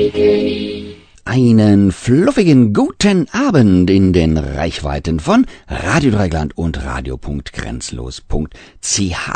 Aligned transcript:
beginning. 0.00 0.89
Einen 1.32 1.92
fluffigen 1.92 2.72
guten 2.72 3.28
Abend 3.30 3.88
in 3.88 4.12
den 4.12 4.36
Reichweiten 4.36 5.20
von 5.20 5.46
Radio 5.68 6.10
Dreigland 6.10 6.58
und 6.58 6.84
Radio.grenzlos.ch. 6.84 9.30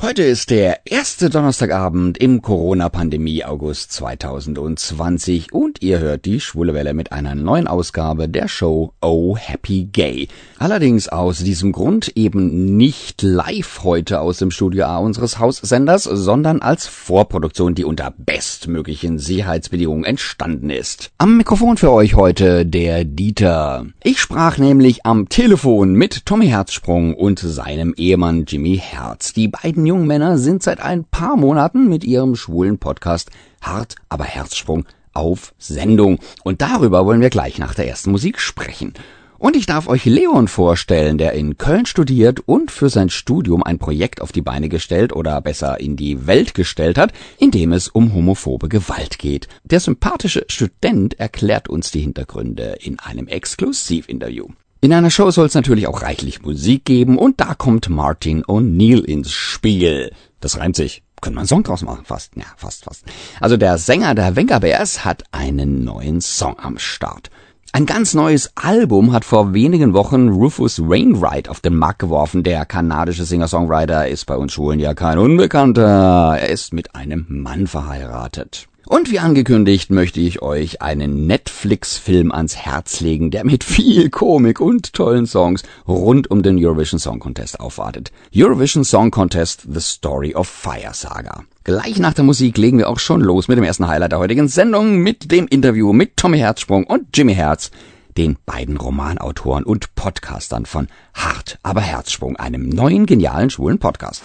Heute 0.00 0.22
ist 0.22 0.50
der 0.50 0.86
erste 0.86 1.28
Donnerstagabend 1.28 2.18
im 2.18 2.40
Corona-Pandemie 2.40 3.44
August 3.44 3.90
2020 3.94 5.52
und 5.52 5.82
ihr 5.82 5.98
hört 5.98 6.24
die 6.24 6.38
Schwule 6.38 6.72
Welle 6.72 6.94
mit 6.94 7.10
einer 7.10 7.34
neuen 7.34 7.66
Ausgabe 7.66 8.28
der 8.28 8.46
Show 8.46 8.92
Oh 9.02 9.36
Happy 9.36 9.88
Gay. 9.90 10.28
Allerdings 10.58 11.08
aus 11.08 11.40
diesem 11.40 11.72
Grund 11.72 12.16
eben 12.16 12.76
nicht 12.76 13.22
live 13.22 13.82
heute 13.82 14.20
aus 14.20 14.38
dem 14.38 14.52
Studio 14.52 14.84
A 14.84 14.98
unseres 14.98 15.40
Haussenders, 15.40 16.04
sondern 16.04 16.62
als 16.62 16.86
Vorproduktion, 16.86 17.74
die 17.74 17.84
unter 17.84 18.14
bestmöglichen 18.16 19.18
Sicherheitsbedingungen 19.18 20.04
entstanden 20.04 20.70
ist. 20.70 21.10
Am 21.18 21.39
Mikrofon 21.40 21.78
für 21.78 21.90
euch 21.90 22.16
heute 22.16 22.66
der 22.66 23.06
Dieter. 23.06 23.86
Ich 24.04 24.20
sprach 24.20 24.58
nämlich 24.58 25.06
am 25.06 25.30
Telefon 25.30 25.94
mit 25.94 26.26
Tommy 26.26 26.48
Herzsprung 26.48 27.14
und 27.14 27.38
seinem 27.38 27.94
Ehemann 27.96 28.44
Jimmy 28.46 28.76
Herz. 28.76 29.32
Die 29.32 29.48
beiden 29.48 29.86
jungen 29.86 30.06
Männer 30.06 30.36
sind 30.36 30.62
seit 30.62 30.80
ein 30.80 31.04
paar 31.04 31.38
Monaten 31.38 31.88
mit 31.88 32.04
ihrem 32.04 32.36
schwulen 32.36 32.76
Podcast 32.76 33.30
Hart, 33.62 33.94
aber 34.10 34.24
Herzsprung 34.24 34.84
auf 35.14 35.54
Sendung. 35.56 36.18
Und 36.44 36.60
darüber 36.60 37.06
wollen 37.06 37.22
wir 37.22 37.30
gleich 37.30 37.56
nach 37.56 37.72
der 37.72 37.88
ersten 37.88 38.10
Musik 38.10 38.38
sprechen. 38.38 38.92
Und 39.40 39.56
ich 39.56 39.64
darf 39.64 39.88
euch 39.88 40.04
Leon 40.04 40.48
vorstellen, 40.48 41.16
der 41.16 41.32
in 41.32 41.56
Köln 41.56 41.86
studiert 41.86 42.40
und 42.40 42.70
für 42.70 42.90
sein 42.90 43.08
Studium 43.08 43.62
ein 43.62 43.78
Projekt 43.78 44.20
auf 44.20 44.32
die 44.32 44.42
Beine 44.42 44.68
gestellt 44.68 45.14
oder 45.14 45.40
besser 45.40 45.80
in 45.80 45.96
die 45.96 46.26
Welt 46.26 46.52
gestellt 46.52 46.98
hat, 46.98 47.14
in 47.38 47.50
dem 47.50 47.72
es 47.72 47.88
um 47.88 48.12
homophobe 48.12 48.68
Gewalt 48.68 49.18
geht. 49.18 49.48
Der 49.64 49.80
sympathische 49.80 50.44
Student 50.48 51.18
erklärt 51.18 51.70
uns 51.70 51.90
die 51.90 52.02
Hintergründe 52.02 52.76
in 52.82 52.98
einem 52.98 53.28
Exklusivinterview. 53.28 54.48
In 54.82 54.92
einer 54.92 55.10
Show 55.10 55.30
soll 55.30 55.46
es 55.46 55.54
natürlich 55.54 55.86
auch 55.86 56.02
reichlich 56.02 56.42
Musik 56.42 56.84
geben 56.84 57.16
und 57.16 57.40
da 57.40 57.54
kommt 57.54 57.88
Martin 57.88 58.44
O'Neill 58.44 59.02
ins 59.02 59.32
Spiel. 59.32 60.12
Das 60.40 60.58
reimt 60.58 60.76
sich. 60.76 61.02
Können 61.22 61.36
wir 61.36 61.40
einen 61.40 61.48
Song 61.48 61.62
draus 61.62 61.80
machen? 61.80 62.04
Fast. 62.04 62.36
Ja, 62.36 62.44
fast, 62.58 62.84
fast. 62.84 63.04
Also 63.40 63.56
der 63.56 63.78
Sänger 63.78 64.14
der 64.14 64.36
Venga 64.36 64.58
Bears 64.58 65.02
hat 65.02 65.24
einen 65.32 65.82
neuen 65.82 66.20
Song 66.20 66.58
am 66.58 66.78
Start. 66.78 67.30
Ein 67.72 67.86
ganz 67.86 68.14
neues 68.14 68.50
Album 68.56 69.12
hat 69.12 69.24
vor 69.24 69.54
wenigen 69.54 69.94
Wochen 69.94 70.28
Rufus 70.28 70.80
Wainwright 70.80 71.48
auf 71.48 71.60
den 71.60 71.76
Markt 71.76 72.00
geworfen. 72.00 72.42
Der 72.42 72.66
kanadische 72.66 73.24
Singer-Songwriter 73.24 74.08
ist 74.08 74.24
bei 74.26 74.36
uns 74.36 74.52
Schulen 74.52 74.80
ja 74.80 74.92
kein 74.94 75.18
Unbekannter. 75.18 76.36
Er 76.36 76.48
ist 76.48 76.72
mit 76.72 76.96
einem 76.96 77.26
Mann 77.28 77.68
verheiratet. 77.68 78.66
Und 78.86 79.12
wie 79.12 79.20
angekündigt 79.20 79.90
möchte 79.90 80.18
ich 80.18 80.42
euch 80.42 80.82
einen 80.82 81.28
Netflix-Film 81.28 82.32
ans 82.32 82.56
Herz 82.56 83.00
legen, 83.00 83.30
der 83.30 83.44
mit 83.44 83.62
viel 83.62 84.10
Komik 84.10 84.60
und 84.60 84.92
tollen 84.92 85.26
Songs 85.26 85.62
rund 85.86 86.28
um 86.28 86.42
den 86.42 86.58
Eurovision 86.58 86.98
Song 86.98 87.20
Contest 87.20 87.60
aufwartet. 87.60 88.10
Eurovision 88.34 88.82
Song 88.82 89.12
Contest 89.12 89.62
The 89.72 89.80
Story 89.80 90.34
of 90.34 90.48
Fire 90.48 90.92
Saga. 90.92 91.44
Gleich 91.62 91.98
nach 91.98 92.14
der 92.14 92.24
Musik 92.24 92.56
legen 92.56 92.78
wir 92.78 92.88
auch 92.88 92.98
schon 92.98 93.20
los 93.20 93.46
mit 93.46 93.58
dem 93.58 93.64
ersten 93.64 93.86
Highlight 93.86 94.12
der 94.12 94.18
heutigen 94.18 94.48
Sendung, 94.48 94.96
mit 94.96 95.30
dem 95.30 95.46
Interview 95.46 95.92
mit 95.92 96.16
Tommy 96.16 96.38
Herzsprung 96.38 96.84
und 96.84 97.14
Jimmy 97.14 97.34
Herz, 97.34 97.70
den 98.16 98.38
beiden 98.46 98.78
Romanautoren 98.78 99.64
und 99.64 99.94
Podcastern 99.94 100.64
von 100.64 100.88
Hart, 101.12 101.58
aber 101.62 101.82
Herzsprung, 101.82 102.36
einem 102.36 102.66
neuen 102.70 103.04
genialen 103.04 103.50
schwulen 103.50 103.78
Podcast. 103.78 104.22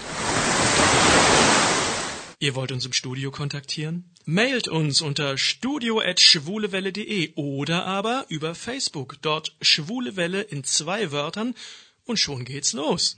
Ihr 2.40 2.56
wollt 2.56 2.72
uns 2.72 2.86
im 2.86 2.94
Studio 2.94 3.32
kontaktieren? 3.32 4.06
Mailt 4.24 4.70
uns 4.70 5.02
unter 5.02 5.38
studio@schwulewelle.de 5.38 7.34
oder 7.36 7.86
aber 7.86 8.24
über 8.30 8.56
Facebook, 8.56 9.18
dort 9.22 9.54
Schwule 9.62 10.16
Welle 10.16 10.42
in 10.42 10.64
zwei 10.64 11.12
Wörtern 11.12 11.54
und 12.06 12.18
schon 12.18 12.46
geht's 12.46 12.72
los. 12.72 13.18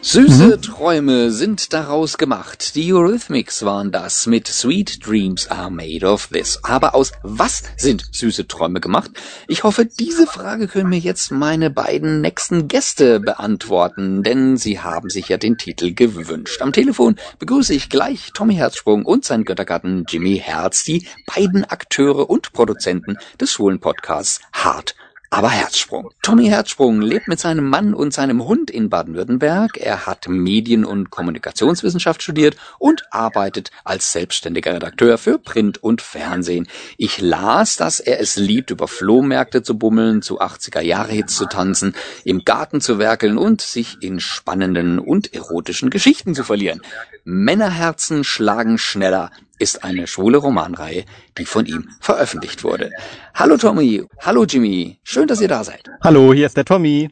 Süße 0.00 0.56
mhm. 0.56 0.62
Träume 0.62 1.32
sind 1.32 1.72
daraus 1.72 2.18
gemacht. 2.18 2.76
Die 2.76 2.92
Eurythmics 2.92 3.64
waren 3.64 3.90
das 3.90 4.28
mit 4.28 4.46
Sweet 4.46 5.04
Dreams 5.04 5.50
are 5.50 5.72
made 5.72 6.06
of 6.06 6.28
this. 6.28 6.60
Aber 6.62 6.94
aus 6.94 7.10
was 7.24 7.64
sind 7.76 8.04
süße 8.12 8.46
Träume 8.46 8.80
gemacht? 8.80 9.10
Ich 9.48 9.64
hoffe, 9.64 9.86
diese 9.86 10.28
Frage 10.28 10.68
können 10.68 10.90
mir 10.90 11.00
jetzt 11.00 11.32
meine 11.32 11.68
beiden 11.70 12.20
nächsten 12.20 12.68
Gäste 12.68 13.18
beantworten, 13.18 14.22
denn 14.22 14.56
sie 14.56 14.78
haben 14.78 15.10
sich 15.10 15.28
ja 15.30 15.36
den 15.36 15.58
Titel 15.58 15.92
gewünscht. 15.92 16.62
Am 16.62 16.72
Telefon 16.72 17.16
begrüße 17.40 17.74
ich 17.74 17.90
gleich 17.90 18.30
Tommy 18.32 18.54
Herzsprung 18.54 19.04
und 19.04 19.24
sein 19.24 19.44
Göttergatten 19.44 20.04
Jimmy 20.08 20.38
Herz, 20.38 20.84
die 20.84 21.08
beiden 21.26 21.64
Akteure 21.64 22.30
und 22.30 22.52
Produzenten 22.52 23.18
des 23.40 23.50
schwulen 23.50 23.80
Podcasts 23.80 24.40
Hart 24.52 24.94
aber 25.30 25.50
Herzsprung. 25.50 26.10
Tommy 26.22 26.46
Herzsprung 26.46 27.02
lebt 27.02 27.28
mit 27.28 27.38
seinem 27.38 27.68
Mann 27.68 27.92
und 27.92 28.14
seinem 28.14 28.44
Hund 28.44 28.70
in 28.70 28.88
Baden-Württemberg. 28.88 29.76
Er 29.76 30.06
hat 30.06 30.26
Medien- 30.28 30.84
und 30.86 31.10
Kommunikationswissenschaft 31.10 32.22
studiert 32.22 32.56
und 32.78 33.04
arbeitet 33.10 33.70
als 33.84 34.12
selbstständiger 34.12 34.74
Redakteur 34.74 35.18
für 35.18 35.38
Print 35.38 35.82
und 35.82 36.00
Fernsehen. 36.00 36.66
Ich 36.96 37.20
las, 37.20 37.76
dass 37.76 38.00
er 38.00 38.20
es 38.20 38.36
liebt, 38.36 38.70
über 38.70 38.88
Flohmärkte 38.88 39.62
zu 39.62 39.76
bummeln, 39.76 40.22
zu 40.22 40.40
80er-Jahre-Hits 40.40 41.36
zu 41.36 41.46
tanzen, 41.46 41.94
im 42.24 42.44
Garten 42.44 42.80
zu 42.80 42.98
werkeln 42.98 43.36
und 43.36 43.60
sich 43.60 44.02
in 44.02 44.20
spannenden 44.20 44.98
und 44.98 45.34
erotischen 45.34 45.90
Geschichten 45.90 46.34
zu 46.34 46.44
verlieren. 46.44 46.80
Männerherzen 47.24 48.24
schlagen 48.24 48.78
schneller 48.78 49.30
ist 49.58 49.84
eine 49.84 50.06
schwule 50.06 50.38
Romanreihe, 50.38 51.04
die 51.36 51.44
von 51.44 51.66
ihm 51.66 51.88
veröffentlicht 52.00 52.64
wurde. 52.64 52.90
Hallo 53.34 53.56
Tommy, 53.56 54.04
hallo 54.20 54.44
Jimmy, 54.44 54.98
schön, 55.02 55.26
dass 55.26 55.40
ihr 55.40 55.48
da 55.48 55.64
seid. 55.64 55.84
Hallo, 56.00 56.32
hier 56.32 56.46
ist 56.46 56.56
der 56.56 56.64
Tommy. 56.64 57.10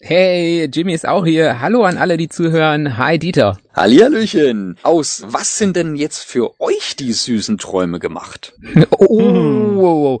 Hey, 0.00 0.70
Jimmy 0.72 0.94
ist 0.94 1.08
auch 1.08 1.26
hier. 1.26 1.60
Hallo 1.60 1.82
an 1.82 1.98
alle, 1.98 2.16
die 2.16 2.28
zuhören. 2.28 2.98
Hi, 2.98 3.18
Dieter. 3.18 3.58
Hallihallöchen. 3.74 4.78
Aus 4.84 5.24
was 5.26 5.58
sind 5.58 5.74
denn 5.74 5.96
jetzt 5.96 6.22
für 6.22 6.60
euch 6.60 6.94
die 6.94 7.12
süßen 7.12 7.58
Träume 7.58 7.98
gemacht? 7.98 8.54
oh, 8.90 9.06
oh, 9.08 10.20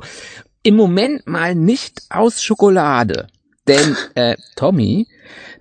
Im 0.64 0.74
Moment 0.74 1.28
mal 1.28 1.54
nicht 1.54 2.02
aus 2.10 2.42
Schokolade. 2.42 3.28
Denn 3.68 3.96
äh, 4.16 4.36
Tommy, 4.56 5.06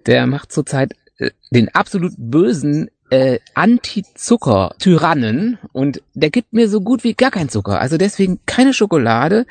der 0.08 0.26
macht 0.26 0.52
zurzeit 0.52 0.94
äh, 1.20 1.30
den 1.52 1.70
absolut 1.76 2.14
bösen 2.18 2.90
äh, 3.10 3.40
Anti-Zucker-Tyrannen 3.54 5.58
und 5.72 6.02
der 6.14 6.30
gibt 6.30 6.54
mir 6.54 6.70
so 6.70 6.82
gut 6.82 7.04
wie 7.04 7.14
gar 7.14 7.32
keinen 7.32 7.50
Zucker. 7.50 7.80
Also 7.80 7.98
deswegen 7.98 8.40
keine 8.46 8.74
Schokolade 8.74 9.46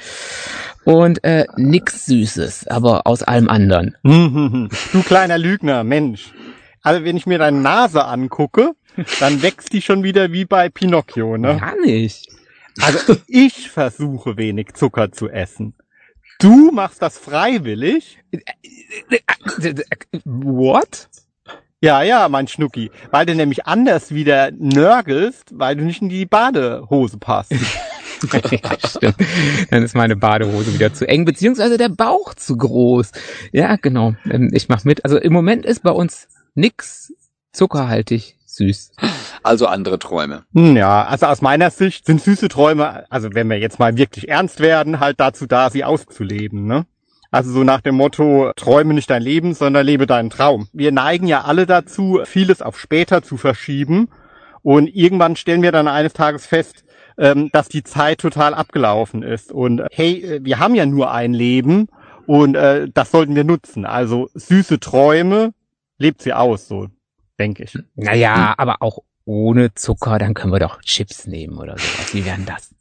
und 0.84 1.24
äh, 1.24 1.46
nix 1.56 2.06
Süßes, 2.06 2.68
aber 2.68 3.06
aus 3.06 3.22
allem 3.22 3.48
anderen. 3.48 3.96
Du 4.92 5.02
kleiner 5.02 5.38
Lügner, 5.38 5.84
Mensch. 5.84 6.32
Also 6.82 7.04
wenn 7.04 7.16
ich 7.16 7.26
mir 7.26 7.38
deine 7.38 7.60
Nase 7.60 8.04
angucke, 8.04 8.72
dann 9.20 9.42
wächst 9.42 9.72
die 9.72 9.82
schon 9.82 10.04
wieder 10.04 10.32
wie 10.32 10.44
bei 10.44 10.68
Pinocchio, 10.68 11.36
ne? 11.36 11.58
Gar 11.58 11.80
nicht. 11.80 12.28
Also 12.80 13.16
ich 13.26 13.70
versuche 13.70 14.36
wenig 14.36 14.74
Zucker 14.74 15.10
zu 15.10 15.28
essen. 15.28 15.74
Du 16.38 16.70
machst 16.70 17.02
das 17.02 17.18
freiwillig? 17.18 18.18
What? 20.24 21.08
Ja, 21.82 22.02
ja, 22.02 22.28
mein 22.28 22.48
Schnucki. 22.48 22.90
Weil 23.10 23.26
du 23.26 23.34
nämlich 23.34 23.66
anders 23.66 24.14
wieder 24.14 24.50
nörgelst, 24.52 25.58
weil 25.58 25.76
du 25.76 25.84
nicht 25.84 26.00
in 26.00 26.08
die 26.08 26.24
Badehose 26.24 27.18
passt. 27.18 27.52
ja, 28.32 28.88
stimmt. 28.88 29.16
Dann 29.70 29.82
ist 29.82 29.94
meine 29.94 30.16
Badehose 30.16 30.72
wieder 30.72 30.94
zu 30.94 31.06
eng, 31.06 31.26
beziehungsweise 31.26 31.76
der 31.76 31.90
Bauch 31.90 32.34
zu 32.34 32.56
groß. 32.56 33.12
Ja, 33.52 33.76
genau. 33.76 34.14
Ähm, 34.30 34.50
ich 34.54 34.68
mach 34.68 34.84
mit. 34.84 35.04
Also 35.04 35.18
im 35.18 35.34
Moment 35.34 35.66
ist 35.66 35.82
bei 35.82 35.90
uns 35.90 36.28
nix 36.54 37.12
zuckerhaltig 37.52 38.36
süß. 38.46 38.92
Also 39.42 39.66
andere 39.66 39.98
Träume. 39.98 40.44
Hm, 40.54 40.76
ja, 40.76 41.04
also 41.04 41.26
aus 41.26 41.42
meiner 41.42 41.70
Sicht 41.70 42.06
sind 42.06 42.22
süße 42.22 42.48
Träume, 42.48 43.04
also 43.10 43.28
wenn 43.34 43.48
wir 43.48 43.58
jetzt 43.58 43.78
mal 43.78 43.96
wirklich 43.96 44.28
ernst 44.28 44.60
werden, 44.60 44.98
halt 44.98 45.20
dazu 45.20 45.46
da, 45.46 45.70
sie 45.70 45.84
auszuleben, 45.84 46.66
ne? 46.66 46.86
Also 47.30 47.50
so 47.52 47.64
nach 47.64 47.80
dem 47.80 47.96
Motto, 47.96 48.52
träume 48.56 48.94
nicht 48.94 49.10
dein 49.10 49.22
Leben, 49.22 49.54
sondern 49.54 49.84
lebe 49.84 50.06
deinen 50.06 50.30
Traum. 50.30 50.68
Wir 50.72 50.92
neigen 50.92 51.26
ja 51.26 51.42
alle 51.42 51.66
dazu, 51.66 52.20
vieles 52.24 52.62
auf 52.62 52.78
später 52.78 53.22
zu 53.22 53.36
verschieben. 53.36 54.08
Und 54.62 54.88
irgendwann 54.88 55.36
stellen 55.36 55.62
wir 55.62 55.72
dann 55.72 55.88
eines 55.88 56.12
Tages 56.12 56.46
fest, 56.46 56.84
ähm, 57.18 57.50
dass 57.52 57.68
die 57.68 57.82
Zeit 57.82 58.18
total 58.18 58.54
abgelaufen 58.54 59.22
ist. 59.22 59.52
Und 59.52 59.80
äh, 59.80 59.86
hey, 59.92 60.22
äh, 60.22 60.40
wir 60.44 60.58
haben 60.58 60.74
ja 60.74 60.86
nur 60.86 61.12
ein 61.12 61.32
Leben 61.32 61.88
und 62.26 62.56
äh, 62.56 62.88
das 62.92 63.10
sollten 63.10 63.34
wir 63.34 63.44
nutzen. 63.44 63.84
Also 63.86 64.28
süße 64.34 64.80
Träume, 64.80 65.52
lebt 65.98 66.22
sie 66.22 66.32
aus, 66.32 66.68
so 66.68 66.88
denke 67.38 67.64
ich. 67.64 67.78
Naja, 67.94 68.54
aber 68.56 68.76
auch 68.80 68.98
ohne 69.24 69.74
Zucker, 69.74 70.18
dann 70.18 70.34
können 70.34 70.52
wir 70.52 70.60
doch 70.60 70.80
Chips 70.82 71.26
nehmen 71.26 71.58
oder 71.58 71.76
sowas. 71.78 72.14
Wie 72.14 72.24
wären 72.24 72.46
das? 72.46 72.75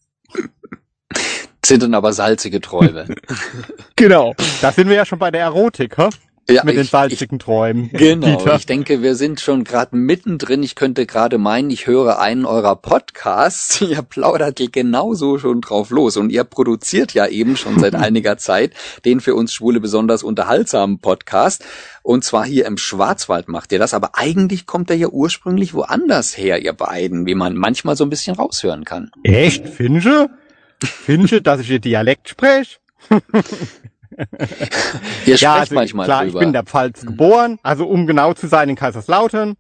Sind 1.68 1.84
dann 1.84 1.94
aber 1.94 2.14
salzige 2.14 2.62
Träume. 2.62 3.08
genau. 3.96 4.34
Da 4.62 4.72
sind 4.72 4.90
wir 4.90 4.96
ja 4.96 5.06
schon 5.06 5.20
bei 5.20 5.32
der 5.32 5.42
Erotik, 5.42 5.98
hä? 5.98 6.10
ja, 6.50 6.64
mit 6.64 6.76
ich, 6.76 6.82
den 6.82 6.88
salzigen 6.88 7.40
Träumen. 7.40 7.90
Genau, 8.06 8.38
Dieter. 8.38 8.56
ich 8.56 8.66
denke, 8.66 9.02
wir 9.02 9.16
sind 9.16 9.40
schon 9.40 9.64
gerade 9.64 9.96
mittendrin. 9.96 10.62
Ich 10.64 10.76
könnte 10.76 11.06
gerade 11.06 11.38
meinen, 11.38 11.70
ich 11.70 11.88
höre 11.88 12.20
einen 12.20 12.46
eurer 12.46 12.76
Podcasts. 12.76 13.82
Ihr 13.90 14.02
plaudert 14.02 14.62
genauso 14.72 15.38
schon 15.38 15.62
drauf 15.62 15.90
los 15.90 16.18
und 16.18 16.30
ihr 16.30 16.44
produziert 16.44 17.14
ja 17.14 17.28
eben 17.28 17.58
schon 17.58 17.80
seit 17.80 17.96
einiger 17.96 18.38
Zeit 18.38 18.74
den 19.04 19.20
für 19.20 19.36
uns 19.36 19.54
Schwule 19.54 19.80
besonders 19.80 20.24
unterhaltsamen 20.24 21.00
Podcast. 21.00 21.64
Und 22.04 22.24
zwar 22.24 22.46
hier 22.46 22.66
im 22.66 22.78
Schwarzwald 22.78 23.48
macht 23.48 23.72
ihr 23.72 23.80
das, 23.80 23.94
aber 23.94 24.12
eigentlich 24.14 24.66
kommt 24.66 24.90
er 24.90 24.96
ja 24.96 25.08
ursprünglich 25.08 25.74
woanders 25.74 26.38
her, 26.38 26.62
ihr 26.62 26.74
beiden, 26.74 27.26
wie 27.26 27.36
man 27.36 27.56
manchmal 27.56 27.96
so 27.96 28.04
ein 28.04 28.10
bisschen 28.10 28.36
raushören 28.36 28.86
kann. 28.86 29.12
Echt, 29.24 29.68
Finche? 29.68 30.30
Finche, 30.84 31.42
dass 31.42 31.60
ich 31.62 31.70
ihr 31.70 31.80
Dialekt 31.80 32.30
spreche? 32.30 32.78
Ihr 35.26 35.36
ja, 35.36 35.56
also, 35.56 35.76
manchmal 35.76 36.06
klar, 36.06 36.24
drüber. 36.24 36.36
ich 36.36 36.40
bin 36.40 36.50
in 36.50 36.54
der 36.54 36.64
Pfalz 36.64 37.04
mhm. 37.04 37.08
geboren, 37.08 37.60
also 37.64 37.86
um 37.86 38.08
genau 38.08 38.34
zu 38.34 38.48
sein 38.48 38.70
in 38.70 38.76
Kaiserslautern, 38.76 39.56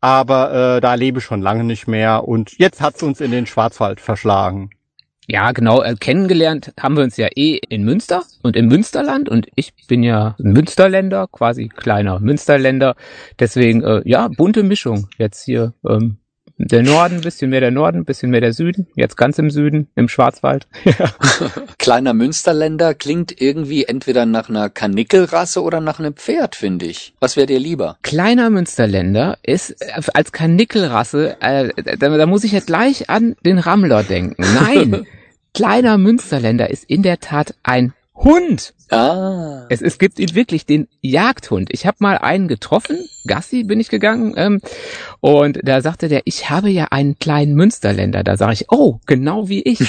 aber 0.00 0.76
äh, 0.76 0.80
da 0.80 0.94
lebe 0.94 1.18
ich 1.18 1.24
schon 1.24 1.42
lange 1.42 1.64
nicht 1.64 1.88
mehr 1.88 2.26
und 2.28 2.58
jetzt 2.58 2.80
hat's 2.80 3.02
uns 3.02 3.20
in 3.20 3.30
den 3.30 3.46
Schwarzwald 3.46 4.00
verschlagen. 4.00 4.70
Ja, 5.28 5.50
genau. 5.50 5.82
Äh, 5.82 5.96
kennengelernt 5.96 6.72
haben 6.78 6.96
wir 6.96 7.02
uns 7.02 7.16
ja 7.16 7.28
eh 7.34 7.58
in 7.68 7.82
Münster 7.84 8.22
und 8.42 8.54
im 8.54 8.68
Münsterland 8.68 9.28
und 9.28 9.48
ich 9.56 9.72
bin 9.88 10.04
ja 10.04 10.36
ein 10.38 10.52
Münsterländer, 10.52 11.26
quasi 11.26 11.68
kleiner 11.68 12.20
Münsterländer. 12.20 12.94
Deswegen, 13.40 13.82
äh, 13.82 14.02
ja, 14.04 14.28
bunte 14.28 14.62
Mischung 14.62 15.08
jetzt 15.18 15.44
hier 15.44 15.74
ähm, 15.88 16.18
der 16.58 16.82
Norden, 16.82 17.20
bisschen 17.20 17.50
mehr 17.50 17.60
der 17.60 17.70
Norden, 17.70 18.04
bisschen 18.04 18.30
mehr 18.30 18.40
der 18.40 18.52
Süden, 18.52 18.86
jetzt 18.94 19.16
ganz 19.16 19.38
im 19.38 19.50
Süden, 19.50 19.88
im 19.94 20.08
Schwarzwald. 20.08 20.66
Kleiner 21.78 22.14
Münsterländer 22.14 22.94
klingt 22.94 23.40
irgendwie 23.40 23.84
entweder 23.84 24.26
nach 24.26 24.48
einer 24.48 24.70
Kanickelrasse 24.70 25.62
oder 25.62 25.80
nach 25.80 25.98
einem 25.98 26.14
Pferd, 26.14 26.56
finde 26.56 26.86
ich. 26.86 27.14
Was 27.20 27.36
wäre 27.36 27.46
dir 27.46 27.58
lieber? 27.58 27.98
Kleiner 28.02 28.50
Münsterländer 28.50 29.38
ist 29.42 29.76
als 30.14 30.32
Kanickelrasse, 30.32 31.36
äh, 31.40 31.68
da, 31.98 32.16
da 32.16 32.26
muss 32.26 32.44
ich 32.44 32.52
jetzt 32.52 32.68
gleich 32.68 33.10
an 33.10 33.36
den 33.44 33.58
Rammler 33.58 34.02
denken. 34.02 34.42
Nein, 34.54 35.06
kleiner 35.54 35.98
Münsterländer 35.98 36.70
ist 36.70 36.84
in 36.84 37.02
der 37.02 37.20
Tat 37.20 37.54
ein 37.62 37.92
Hund. 38.16 38.74
Ah. 38.90 39.66
Es, 39.68 39.82
es 39.82 39.98
gibt 39.98 40.18
ihn 40.18 40.34
wirklich, 40.34 40.64
den 40.64 40.88
Jagdhund. 41.00 41.68
Ich 41.72 41.86
habe 41.86 41.96
mal 42.00 42.18
einen 42.18 42.48
getroffen, 42.48 42.98
Gassi 43.26 43.64
bin 43.64 43.80
ich 43.80 43.88
gegangen, 43.88 44.34
ähm, 44.36 44.60
und 45.20 45.58
da 45.62 45.80
sagte 45.80 46.08
der, 46.08 46.22
ich 46.24 46.48
habe 46.48 46.70
ja 46.70 46.86
einen 46.90 47.18
kleinen 47.18 47.54
Münsterländer. 47.54 48.24
Da 48.24 48.36
sage 48.36 48.54
ich, 48.54 48.66
oh, 48.70 49.00
genau 49.06 49.48
wie 49.48 49.62
ich. 49.62 49.80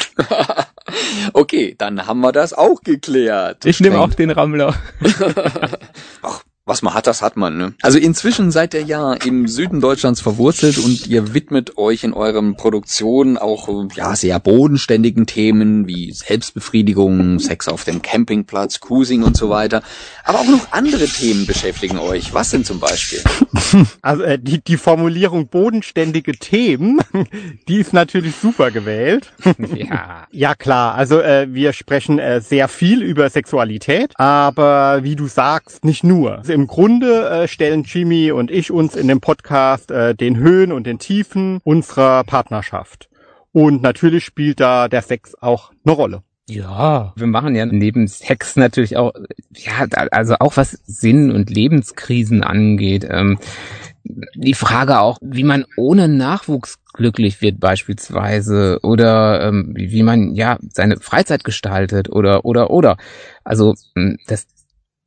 okay, 1.34 1.76
dann 1.78 2.06
haben 2.08 2.22
wir 2.22 2.32
das 2.32 2.54
auch 2.54 2.82
geklärt. 2.82 3.66
Ich 3.66 3.80
nehme 3.80 4.00
auch 4.00 4.14
den 4.14 4.32
Rammler. 4.32 4.76
Ach, 6.22 6.44
was 6.68 6.82
man 6.82 6.94
hat, 6.94 7.08
das 7.08 7.22
hat 7.22 7.38
man. 7.38 7.58
Ne? 7.58 7.74
Also 7.82 7.98
inzwischen 7.98 8.52
seid 8.52 8.74
ihr 8.74 8.84
ja 8.84 9.14
im 9.14 9.48
Süden 9.48 9.82
Deutschlands 9.82 10.22
verwurzelt 10.22 10.78
und 10.78 11.08
ihr 11.08 11.34
widmet 11.34 11.78
euch 11.78 12.04
in 12.04 12.14
euren 12.14 12.58
Produktionen 12.58 13.38
auch 13.38 13.70
ja 13.96 14.16
sehr 14.16 14.40
bodenständigen 14.40 15.26
Themen 15.26 15.88
wie 15.88 16.12
Selbstbefriedigung, 16.12 17.40
Sex 17.40 17.68
auf 17.68 17.86
dem 17.86 18.02
Campingplatz, 18.02 18.82
Cruising 18.82 19.24
und 19.24 19.38
so 19.38 19.50
weiter. 19.50 19.82
Aber 20.26 20.40
auch 20.40 20.48
noch 20.48 20.72
andere 20.72 21.06
Themen 21.06 21.46
beschäftigen 21.46 21.98
euch. 21.98 22.34
Was 22.34 22.50
sind 22.52 22.66
zum 22.66 22.80
Beispiel? 22.80 23.20
Also 24.02 24.24
äh, 24.24 24.40
die, 24.40 24.62
die 24.62 24.78
Formulierung 24.78 25.48
bodenständige 25.48 26.34
Themen, 26.34 27.00
die 27.68 27.78
ist 27.78 27.94
natürlich 27.94 28.36
super 28.36 28.72
gewählt. 28.72 29.32
Ja, 29.76 30.28
ja 30.32 30.56
klar. 30.56 30.96
Also 30.96 31.20
äh, 31.20 31.48
wir 31.54 31.74
sprechen 31.74 32.20
äh, 32.20 32.42
sehr 32.42 32.68
viel 32.68 33.02
über 33.04 33.30
Sexualität, 33.30 34.14
aber 34.16 35.04
wie 35.04 35.16
du 35.16 35.28
sagst, 35.28 35.84
nicht 35.86 36.04
nur. 36.04 36.38
Also 36.40 36.54
im 36.58 36.66
Grunde 36.66 37.30
äh, 37.30 37.48
stellen 37.48 37.84
Jimmy 37.84 38.32
und 38.32 38.50
ich 38.50 38.72
uns 38.72 38.96
in 38.96 39.08
dem 39.08 39.22
Podcast 39.22 39.92
äh, 39.92 40.16
den 40.16 40.38
Höhen 40.38 40.72
und 40.72 40.88
den 40.88 40.98
Tiefen 40.98 41.60
unserer 41.64 42.24
Partnerschaft. 42.24 43.10
Und 43.52 43.84
natürlich 43.84 44.26
spielt 44.26 44.60
da 44.60 44.88
der 44.88 45.04
Sex 45.04 45.36
auch 45.40 45.72
eine 45.86 45.94
Rolle. 45.94 46.24
Ja, 46.50 47.14
wir 47.16 47.28
machen 47.28 47.54
ja 47.54 47.68
neben 47.68 48.08
Sex 48.08 48.56
natürlich 48.56 48.98
auch, 48.98 49.14
ja, 49.56 49.86
also 50.10 50.38
auch 50.40 50.58
was 50.58 50.72
Sinn 50.88 51.32
und 51.32 51.52
Lebenskrisen 51.52 52.42
angeht. 52.42 53.06
Ähm, 53.08 53.38
die 54.34 54.56
Frage 54.56 55.00
auch, 55.00 55.20
wie 55.22 55.44
man 55.44 55.64
ohne 55.76 56.08
Nachwuchs 56.08 56.80
glücklich 56.92 57.40
wird 57.42 57.60
beispielsweise 57.60 58.80
oder 58.82 59.48
ähm, 59.48 59.74
wie 59.78 60.02
man 60.02 60.34
ja 60.34 60.58
seine 60.72 60.98
Freizeit 61.00 61.44
gestaltet 61.44 62.10
oder 62.10 62.46
oder 62.46 62.72
oder. 62.72 62.98
Also 63.44 63.76
hm, 63.94 64.18
das 64.26 64.48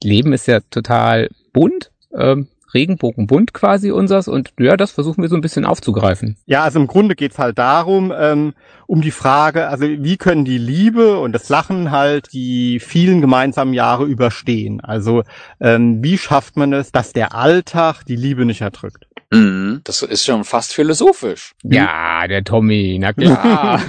Leben 0.03 0.33
ist 0.33 0.47
ja 0.47 0.61
total 0.71 1.29
bunt, 1.53 1.91
ähm, 2.17 2.49
Regenbogenbunt 2.73 3.53
quasi 3.53 3.91
unsers 3.91 4.29
und 4.29 4.53
ja, 4.59 4.77
das 4.77 4.93
versuchen 4.93 5.23
wir 5.23 5.29
so 5.29 5.35
ein 5.35 5.41
bisschen 5.41 5.65
aufzugreifen. 5.65 6.37
Ja, 6.47 6.63
also 6.63 6.79
im 6.79 6.87
Grunde 6.87 7.17
geht's 7.17 7.39
halt 7.39 7.59
darum, 7.59 8.13
ähm, 8.17 8.55
um 8.87 9.01
die 9.03 9.11
Frage, 9.11 9.69
also 9.69 9.87
wie 9.87 10.17
können 10.17 10.45
die 10.45 10.59
Liebe 10.59 11.19
und 11.19 11.33
das 11.33 11.49
Lachen 11.49 11.91
halt 11.91 12.33
die 12.33 12.81
vielen 12.81 13.21
gemeinsamen 13.21 13.75
Jahre 13.75 14.05
überstehen? 14.05 14.81
Also 14.81 15.23
ähm, 15.61 16.03
wie 16.03 16.19
schafft 16.19 16.57
man 16.57 16.73
es, 16.73 16.93
dass 16.93 17.13
der 17.13 17.35
Alltag 17.35 18.05
die 18.05 18.17
Liebe 18.17 18.45
nicht 18.45 18.61
erdrückt? 18.61 19.07
Mhm, 19.33 19.83
das 19.85 20.03
ist 20.03 20.25
schon 20.25 20.43
fast 20.43 20.73
philosophisch. 20.73 21.53
Ja, 21.63 22.27
der 22.27 22.43
Tommy, 22.43 22.99
na 23.01 23.13
klar. 23.13 23.81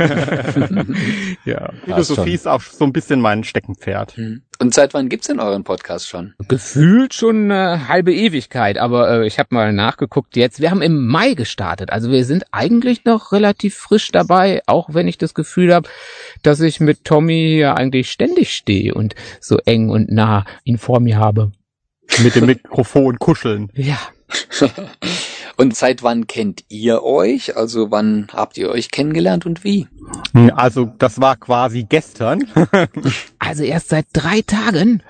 ja, 1.46 1.72
Philosophie 1.86 2.34
ist 2.34 2.48
auch 2.48 2.62
so 2.62 2.86
ein 2.86 2.94
bisschen 2.94 3.20
mein 3.22 3.44
Steckenpferd. 3.44 4.20
Mhm. 4.20 4.44
Und 4.60 4.76
seit 4.76 4.94
wann 4.94 5.10
gibt's 5.10 5.26
denn 5.26 5.40
euren 5.40 5.64
Podcast 5.64 6.08
schon? 6.08 6.36
Gefühlt 6.48 7.16
schon 7.16 7.52
eine 7.52 7.88
halbe 7.88 8.14
Ewigkeit, 8.14 8.78
aber 8.78 9.10
äh, 9.10 9.26
ich 9.26 9.40
habe 9.40 9.56
mal 9.56 9.74
nachgeguckt 9.74 10.36
jetzt. 10.36 10.60
Wir 10.62 10.70
haben 10.70 10.84
im 10.84 11.08
Mai 11.08 11.34
gestartet, 11.34 11.90
also 11.92 12.12
wir 12.12 12.24
sind 12.24 12.46
eigentlich 12.52 13.04
noch 13.06 13.32
relativ 13.32 13.76
frisch 13.76 14.12
dabei, 14.12 14.62
auch 14.68 14.94
wenn 14.94 15.08
ich 15.08 15.18
das 15.18 15.34
Gefühl 15.34 15.74
habe, 15.74 15.90
dass 16.44 16.60
ich 16.60 16.80
mit 16.80 17.04
Tommy 17.04 17.58
ja 17.58 17.74
eigentlich 17.74 18.12
ständig 18.12 18.54
stehe 18.54 18.94
und 18.94 19.16
so 19.40 19.58
eng 19.66 19.90
und 19.90 20.12
nah 20.12 20.46
ihn 20.64 20.78
vor 20.78 21.00
mir 21.00 21.18
habe. 21.18 21.52
Mit 22.22 22.36
dem 22.36 22.46
Mikrofon 22.46 23.18
kuscheln. 23.18 23.72
Ja. 23.74 23.98
Und 25.62 25.78
seit 25.78 26.02
wann 26.02 26.26
kennt 26.26 26.64
ihr 26.70 27.04
euch? 27.04 27.56
Also 27.56 27.92
wann 27.92 28.28
habt 28.34 28.58
ihr 28.58 28.72
euch 28.72 28.90
kennengelernt 28.90 29.46
und 29.46 29.64
wie? 29.64 29.88
Also 30.56 30.86
das 30.98 31.22
war 31.22 31.36
quasi 31.36 31.84
gestern. 31.84 32.48
also 33.38 33.62
erst 33.62 33.90
seit 33.90 34.08
drei 34.12 34.42
Tagen? 34.42 35.04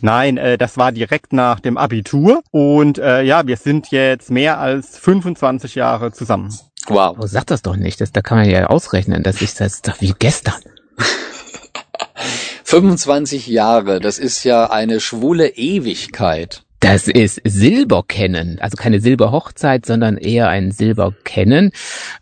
Nein, 0.00 0.38
äh, 0.38 0.56
das 0.56 0.78
war 0.78 0.92
direkt 0.92 1.34
nach 1.34 1.60
dem 1.60 1.76
Abitur. 1.76 2.42
Und 2.52 2.96
äh, 2.96 3.20
ja, 3.20 3.46
wir 3.46 3.58
sind 3.58 3.90
jetzt 3.90 4.30
mehr 4.30 4.58
als 4.58 4.96
25 4.96 5.74
Jahre 5.74 6.10
zusammen. 6.10 6.58
Wow. 6.86 7.18
Oh, 7.20 7.26
sag 7.26 7.46
das 7.48 7.60
doch 7.60 7.76
nicht. 7.76 8.00
Das, 8.00 8.10
da 8.10 8.22
kann 8.22 8.38
man 8.38 8.48
ja 8.48 8.68
ausrechnen, 8.68 9.22
dass 9.22 9.42
ich 9.42 9.52
das 9.56 9.82
doch 9.82 10.00
wie 10.00 10.14
gestern. 10.18 10.62
25 12.64 13.46
Jahre, 13.46 14.00
das 14.00 14.18
ist 14.18 14.42
ja 14.44 14.70
eine 14.70 15.00
schwule 15.00 15.48
Ewigkeit. 15.48 16.62
Das 16.80 17.08
ist 17.08 17.40
Silberkennen, 17.44 18.58
also 18.60 18.76
keine 18.76 19.00
Silberhochzeit, 19.00 19.84
sondern 19.84 20.16
eher 20.16 20.48
ein 20.48 20.70
Silberkennen, 20.70 21.72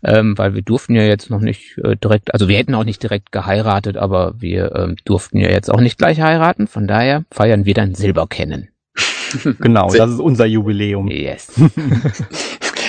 ähm, 0.03 0.37
weil 0.37 0.55
wir 0.55 0.63
durften 0.63 0.95
ja 0.95 1.03
jetzt 1.03 1.29
noch 1.29 1.41
nicht 1.41 1.77
äh, 1.83 1.95
direkt, 1.95 2.33
also 2.33 2.47
wir 2.47 2.57
hätten 2.57 2.73
auch 2.73 2.83
nicht 2.83 3.03
direkt 3.03 3.31
geheiratet, 3.31 3.97
aber 3.97 4.33
wir 4.41 4.75
ähm, 4.75 4.95
durften 5.05 5.37
ja 5.37 5.49
jetzt 5.49 5.71
auch 5.71 5.79
nicht 5.79 5.99
gleich 5.99 6.21
heiraten, 6.21 6.67
von 6.67 6.87
daher 6.87 7.23
feiern 7.31 7.65
wir 7.65 7.75
dann 7.75 7.93
Silberkennen. 7.93 8.69
genau, 9.59 9.93
das 9.93 10.11
ist 10.11 10.19
unser 10.19 10.47
Jubiläum. 10.47 11.07
Yes. 11.09 11.53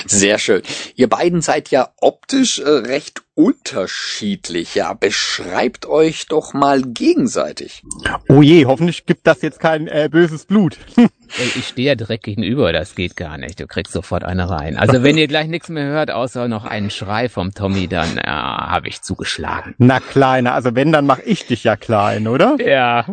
Sehr 0.09 0.39
schön. 0.39 0.63
Ihr 0.95 1.07
beiden 1.07 1.41
seid 1.41 1.69
ja 1.69 1.89
optisch 2.01 2.57
äh, 2.57 2.67
recht 2.67 3.21
unterschiedlich. 3.35 4.73
Ja, 4.73 4.93
beschreibt 4.93 5.85
euch 5.85 6.25
doch 6.25 6.53
mal 6.53 6.81
gegenseitig. 6.81 7.83
Oh 8.27 8.41
je, 8.41 8.65
hoffentlich 8.65 9.05
gibt 9.05 9.27
das 9.27 9.43
jetzt 9.43 9.59
kein 9.59 9.87
äh, 9.87 10.09
böses 10.11 10.45
Blut. 10.45 10.79
ich 11.55 11.67
stehe 11.67 11.89
ja 11.89 11.95
direkt 11.95 12.23
gegenüber, 12.23 12.73
das 12.73 12.95
geht 12.95 13.15
gar 13.15 13.37
nicht. 13.37 13.59
Du 13.59 13.67
kriegst 13.67 13.93
sofort 13.93 14.23
eine 14.23 14.49
rein. 14.49 14.77
Also 14.77 15.03
wenn 15.03 15.15
ihr 15.17 15.27
gleich 15.27 15.47
nichts 15.47 15.69
mehr 15.69 15.85
hört, 15.85 16.09
außer 16.09 16.47
noch 16.47 16.65
einen 16.65 16.89
Schrei 16.89 17.29
vom 17.29 17.53
Tommy, 17.53 17.87
dann 17.87 18.17
äh, 18.17 18.23
habe 18.25 18.87
ich 18.87 19.03
zugeschlagen. 19.03 19.75
Na 19.77 19.99
kleiner, 19.99 20.55
also 20.55 20.73
wenn, 20.73 20.91
dann 20.91 21.05
mach 21.05 21.19
ich 21.19 21.45
dich 21.45 21.63
ja 21.63 21.75
klein, 21.75 22.27
oder? 22.27 22.57
Ja. 22.59 23.05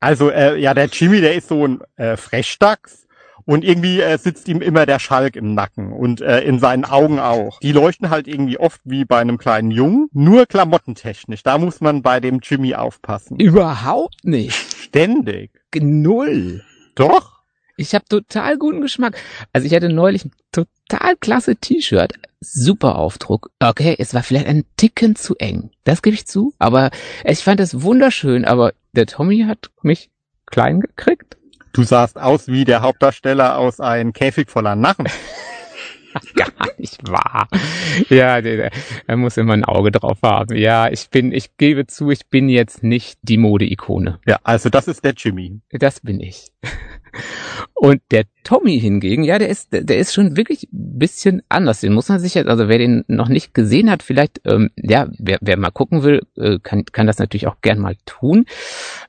Also 0.00 0.30
äh, 0.30 0.58
ja, 0.58 0.72
der 0.72 0.86
Jimmy, 0.86 1.20
der 1.20 1.34
ist 1.34 1.48
so 1.48 1.66
ein 1.66 1.80
äh, 1.96 2.16
Frechdachs 2.16 3.05
und 3.46 3.64
irgendwie 3.64 4.00
äh, 4.00 4.18
sitzt 4.18 4.48
ihm 4.48 4.60
immer 4.60 4.84
der 4.84 4.98
Schalk 4.98 5.36
im 5.36 5.54
Nacken 5.54 5.92
und 5.92 6.20
äh, 6.20 6.40
in 6.40 6.58
seinen 6.58 6.84
Augen 6.84 7.18
auch. 7.18 7.60
Die 7.60 7.72
leuchten 7.72 8.10
halt 8.10 8.28
irgendwie 8.28 8.58
oft 8.58 8.80
wie 8.84 9.04
bei 9.04 9.18
einem 9.18 9.38
kleinen 9.38 9.70
Jungen, 9.70 10.08
nur 10.12 10.46
klamottentechnisch. 10.46 11.42
Da 11.42 11.56
muss 11.56 11.80
man 11.80 12.02
bei 12.02 12.20
dem 12.20 12.40
Jimmy 12.42 12.74
aufpassen. 12.74 13.38
Überhaupt 13.38 14.24
nicht. 14.24 14.54
Ständig. 14.54 15.52
Null. 15.74 16.62
Doch. 16.96 17.36
Ich 17.76 17.94
habe 17.94 18.04
total 18.06 18.58
guten 18.58 18.80
Geschmack. 18.80 19.16
Also 19.52 19.66
ich 19.66 19.74
hatte 19.74 19.90
neulich 19.90 20.24
ein 20.24 20.32
total 20.50 21.16
klasse 21.16 21.56
T-Shirt. 21.56 22.14
Super 22.40 22.96
Aufdruck. 22.96 23.50
Okay, 23.60 23.94
es 23.98 24.14
war 24.14 24.22
vielleicht 24.22 24.46
ein 24.46 24.64
Ticken 24.76 25.14
zu 25.14 25.36
eng. 25.36 25.70
Das 25.84 26.02
gebe 26.02 26.14
ich 26.14 26.26
zu. 26.26 26.54
Aber 26.58 26.90
ich 27.24 27.40
fand 27.40 27.60
es 27.60 27.82
wunderschön. 27.82 28.44
Aber 28.44 28.72
der 28.92 29.06
Tommy 29.06 29.44
hat 29.46 29.70
mich 29.82 30.10
klein 30.46 30.80
gekriegt. 30.80 31.35
Du 31.76 31.82
sahst 31.82 32.18
aus 32.18 32.48
wie 32.48 32.64
der 32.64 32.80
Hauptdarsteller 32.80 33.58
aus 33.58 33.80
einem 33.80 34.14
Käfig 34.14 34.50
voller 34.50 34.74
Narren. 34.76 35.06
Gar 36.34 36.48
nicht 36.78 37.06
wahr. 37.06 37.48
Ja, 38.08 38.38
er 38.38 39.16
muss 39.18 39.36
immer 39.36 39.52
ein 39.52 39.66
Auge 39.66 39.90
drauf 39.90 40.20
haben. 40.22 40.56
Ja, 40.56 40.90
ich 40.90 41.10
bin, 41.10 41.32
ich 41.32 41.58
gebe 41.58 41.86
zu, 41.86 42.10
ich 42.10 42.28
bin 42.28 42.48
jetzt 42.48 42.82
nicht 42.82 43.18
die 43.20 43.36
Modeikone. 43.36 44.20
Ja, 44.26 44.38
also 44.42 44.70
das 44.70 44.88
ist 44.88 45.04
der 45.04 45.12
Jimmy. 45.14 45.60
Das 45.70 46.00
bin 46.00 46.20
ich. 46.20 46.46
Und 47.74 48.00
der 48.10 48.24
Tommy 48.42 48.80
hingegen, 48.80 49.22
ja, 49.22 49.38
der 49.38 49.50
ist, 49.50 49.68
der 49.70 49.98
ist 49.98 50.14
schon 50.14 50.38
wirklich 50.38 50.62
ein 50.72 50.98
bisschen 50.98 51.42
anders. 51.50 51.80
Den 51.80 51.92
muss 51.92 52.08
man 52.08 52.20
sich 52.20 52.32
jetzt, 52.32 52.48
also 52.48 52.68
wer 52.68 52.78
den 52.78 53.04
noch 53.06 53.28
nicht 53.28 53.52
gesehen 53.52 53.90
hat, 53.90 54.02
vielleicht, 54.02 54.40
ähm, 54.46 54.70
ja, 54.76 55.08
wer, 55.18 55.36
wer 55.42 55.58
mal 55.58 55.72
gucken 55.72 56.02
will, 56.02 56.22
äh, 56.36 56.58
kann, 56.62 56.86
kann 56.86 57.06
das 57.06 57.18
natürlich 57.18 57.48
auch 57.48 57.60
gern 57.60 57.80
mal 57.80 57.96
tun. 58.06 58.46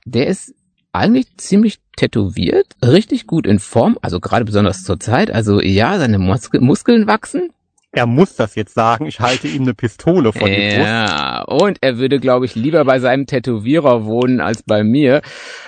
Der 0.04 0.28
ist 0.28 0.54
eigentlich 0.98 1.38
ziemlich 1.38 1.80
tätowiert, 1.96 2.68
richtig 2.84 3.28
gut 3.28 3.48
in 3.48 3.60
Form, 3.60 3.98
also 4.02 4.20
gerade 4.20 4.46
besonders 4.46 4.84
zur 4.84 5.00
Zeit. 5.00 5.32
Also 5.32 5.62
ja, 5.62 5.98
seine 5.98 6.20
Mus 6.20 6.50
Muskeln 6.54 7.08
wachsen. 7.08 7.50
Er 7.94 8.06
muss 8.06 8.36
das 8.36 8.56
jetzt 8.56 8.76
sagen, 8.76 9.08
ich 9.08 9.22
halte 9.22 9.48
ihm 9.48 9.64
eine 9.64 9.74
Pistole 9.74 10.32
von 10.34 10.46
die 10.48 10.56
Brust. 10.56 10.78
Ja, 10.78 11.42
und 11.44 11.78
er 11.82 11.98
würde, 11.98 12.20
glaube 12.20 12.46
ich, 12.46 12.54
lieber 12.54 12.84
bei 12.86 13.00
seinem 13.00 13.26
Tätowierer 13.26 14.06
wohnen 14.06 14.40
als 14.42 14.62
bei 14.62 14.84
mir, 14.84 15.22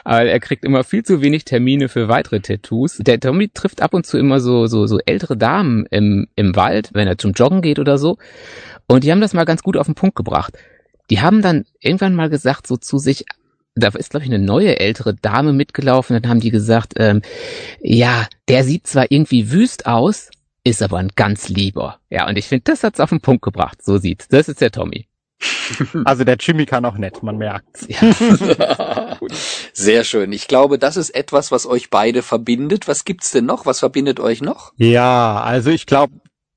weil 0.04 0.28
er 0.28 0.40
kriegt 0.40 0.66
immer 0.66 0.84
viel 0.84 1.04
zu 1.04 1.22
wenig 1.22 1.46
Termine 1.46 1.88
für 1.88 2.08
weitere 2.08 2.42
Tattoos. 2.42 2.98
Der 2.98 3.20
Tommy 3.20 3.50
trifft 3.50 3.82
ab 3.82 3.94
und 3.94 4.06
zu 4.06 4.20
immer 4.20 4.42
so, 4.42 4.68
so, 4.68 4.86
so 4.86 5.00
ältere 5.06 5.38
Damen 5.38 5.88
im, 5.90 6.28
im 6.36 6.56
Wald, 6.56 6.92
wenn 6.94 7.08
er 7.08 7.18
zum 7.18 7.32
Joggen 7.32 7.62
geht 7.62 7.80
oder 7.80 7.98
so. 7.98 8.18
Und 8.86 9.06
die 9.06 9.12
haben 9.12 9.22
das 9.22 9.34
mal 9.34 9.46
ganz 9.46 9.64
gut 9.64 9.78
auf 9.78 9.88
den 9.88 9.96
Punkt 9.96 10.16
gebracht. 10.16 10.54
Die 11.10 11.22
haben 11.22 11.42
dann 11.42 11.66
irgendwann 11.80 12.14
mal 12.14 12.30
gesagt, 12.30 12.68
so 12.68 12.78
zu 12.78 13.00
sich, 13.00 13.26
da 13.80 13.90
ist, 13.90 14.12
glaube 14.12 14.26
ich, 14.26 14.32
eine 14.32 14.44
neue 14.44 14.80
ältere 14.80 15.14
Dame 15.14 15.54
mitgelaufen, 15.54 16.20
dann 16.20 16.30
haben 16.30 16.40
die 16.40 16.52
gesagt, 16.52 16.94
ähm, 16.98 17.22
ja, 17.82 18.28
der 18.48 18.64
sieht 18.64 18.88
zwar 18.88 19.12
irgendwie 19.12 19.52
wüst 19.52 19.86
aus, 19.86 20.30
ist 20.64 20.82
aber 20.82 20.98
ein 20.98 21.12
ganz 21.16 21.50
lieber. 21.50 22.00
Ja, 22.10 22.28
und 22.28 22.38
ich 22.38 22.48
finde, 22.48 22.64
das 22.66 22.84
hat's 22.84 23.00
auf 23.00 23.10
den 23.10 23.22
Punkt 23.22 23.42
gebracht. 23.44 23.84
So 23.84 23.98
sieht's. 23.98 24.28
Das 24.28 24.48
ist 24.48 24.62
der 24.62 24.72
Tommy. 24.72 25.08
Also 26.04 26.24
der 26.24 26.38
Jimmy 26.40 26.66
kann 26.66 26.84
auch 26.86 26.98
nett, 26.98 27.24
man 27.24 27.38
merkt's. 27.38 27.88
Ja. 27.88 29.18
Sehr 29.74 30.04
schön. 30.04 30.32
Ich 30.32 30.48
glaube, 30.48 30.80
das 30.80 30.98
ist 30.98 31.12
etwas, 31.12 31.52
was 31.52 31.66
euch 31.66 31.90
beide 31.90 32.24
verbindet. 32.24 32.88
Was 32.88 33.06
gibt's 33.06 33.32
denn 33.32 33.46
noch? 33.46 33.66
Was 33.66 33.80
verbindet 33.80 34.20
euch 34.20 34.42
noch? 34.42 34.74
Ja, 34.78 35.42
also 35.42 35.70
ich 35.70 35.86
glaube, 35.86 36.14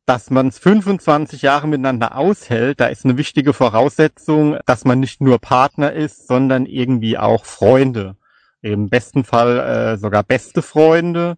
dass 0.07 0.31
man 0.31 0.49
es 0.49 0.59
25 0.59 1.43
Jahre 1.43 1.69
miteinander 1.69 2.17
aushält, 2.17 2.81
da 2.81 2.87
ist 2.87 3.05
eine 3.05 3.17
wichtige 3.17 3.53
Voraussetzung, 3.53 4.59
dass 4.67 4.85
man 4.85 5.01
nicht 5.01 5.21
nur 5.21 5.39
Partner 5.39 5.93
ist, 5.93 6.27
sondern 6.27 6.67
irgendwie 6.67 7.19
auch 7.19 7.45
Freunde. 7.45 8.17
Im 8.63 8.89
besten 8.89 9.25
Fall 9.25 9.59
äh, 9.59 9.97
sogar 9.99 10.23
beste 10.23 10.63
Freunde. 10.63 11.37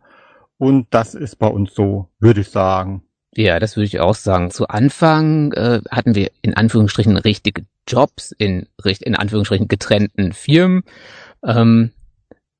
Und 0.58 0.86
das 0.90 1.14
ist 1.14 1.36
bei 1.36 1.46
uns 1.46 1.74
so, 1.74 2.08
würde 2.20 2.42
ich 2.42 2.50
sagen. 2.50 3.02
Ja, 3.36 3.58
das 3.58 3.76
würde 3.76 3.86
ich 3.86 4.00
auch 4.00 4.14
sagen. 4.14 4.50
Zu 4.50 4.68
Anfang 4.68 5.52
äh, 5.52 5.80
hatten 5.90 6.14
wir 6.14 6.30
in 6.42 6.54
Anführungsstrichen 6.54 7.16
richtige 7.16 7.64
Jobs 7.88 8.32
in, 8.32 8.68
in 9.00 9.16
Anführungsstrichen 9.16 9.68
getrennten 9.68 10.32
Firmen. 10.32 10.84
Ähm, 11.42 11.92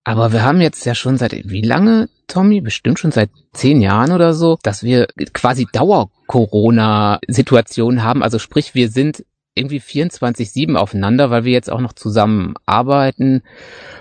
aber 0.04 0.32
wir 0.32 0.44
haben 0.44 0.60
jetzt 0.60 0.84
ja 0.84 0.94
schon 0.94 1.16
seit 1.16 1.32
wie 1.32 1.62
lange, 1.62 2.10
Tommy? 2.28 2.60
Bestimmt 2.60 2.98
schon 2.98 3.10
seit 3.10 3.30
zehn 3.52 3.80
Jahren 3.80 4.12
oder 4.12 4.34
so, 4.34 4.58
dass 4.62 4.82
wir 4.82 5.06
quasi 5.32 5.66
Dauer-Corona-Situationen 5.72 8.04
haben. 8.04 8.22
Also 8.22 8.38
sprich, 8.38 8.74
wir 8.74 8.90
sind 8.90 9.24
irgendwie 9.54 9.80
24-7 9.80 10.76
aufeinander, 10.76 11.30
weil 11.30 11.44
wir 11.44 11.52
jetzt 11.52 11.70
auch 11.70 11.80
noch 11.80 11.94
zusammen 11.94 12.54
arbeiten. 12.66 13.42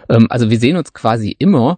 Ähm, 0.09 0.27
also 0.29 0.49
wir 0.49 0.59
sehen 0.59 0.75
uns 0.77 0.93
quasi 0.93 1.35
immer. 1.37 1.77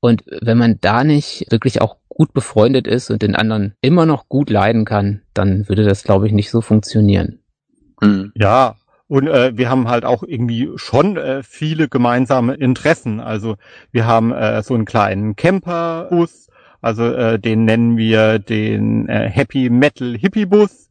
Und 0.00 0.24
wenn 0.40 0.56
man 0.56 0.78
da 0.80 1.04
nicht 1.04 1.46
wirklich 1.50 1.82
auch 1.82 1.96
gut 2.08 2.32
befreundet 2.32 2.86
ist 2.86 3.10
und 3.10 3.20
den 3.22 3.36
anderen 3.36 3.74
immer 3.82 4.06
noch 4.06 4.28
gut 4.28 4.48
leiden 4.48 4.86
kann, 4.86 5.20
dann 5.34 5.68
würde 5.68 5.84
das, 5.84 6.04
glaube 6.04 6.26
ich, 6.26 6.32
nicht 6.32 6.50
so 6.50 6.62
funktionieren. 6.62 7.40
Hm. 8.00 8.32
Ja, 8.34 8.76
und 9.10 9.26
äh, 9.26 9.58
wir 9.58 9.68
haben 9.68 9.88
halt 9.88 10.04
auch 10.04 10.22
irgendwie 10.22 10.70
schon 10.76 11.16
äh, 11.16 11.42
viele 11.42 11.88
gemeinsame 11.88 12.54
Interessen. 12.54 13.18
Also 13.18 13.56
wir 13.90 14.06
haben 14.06 14.30
äh, 14.30 14.62
so 14.62 14.74
einen 14.74 14.84
kleinen 14.84 15.34
Camperbus, 15.34 16.46
also 16.80 17.06
äh, 17.06 17.40
den 17.40 17.64
nennen 17.64 17.96
wir 17.96 18.38
den 18.38 19.08
äh, 19.08 19.28
Happy 19.28 19.68
Metal 19.68 20.16
Hippie 20.16 20.46
Bus. 20.46 20.90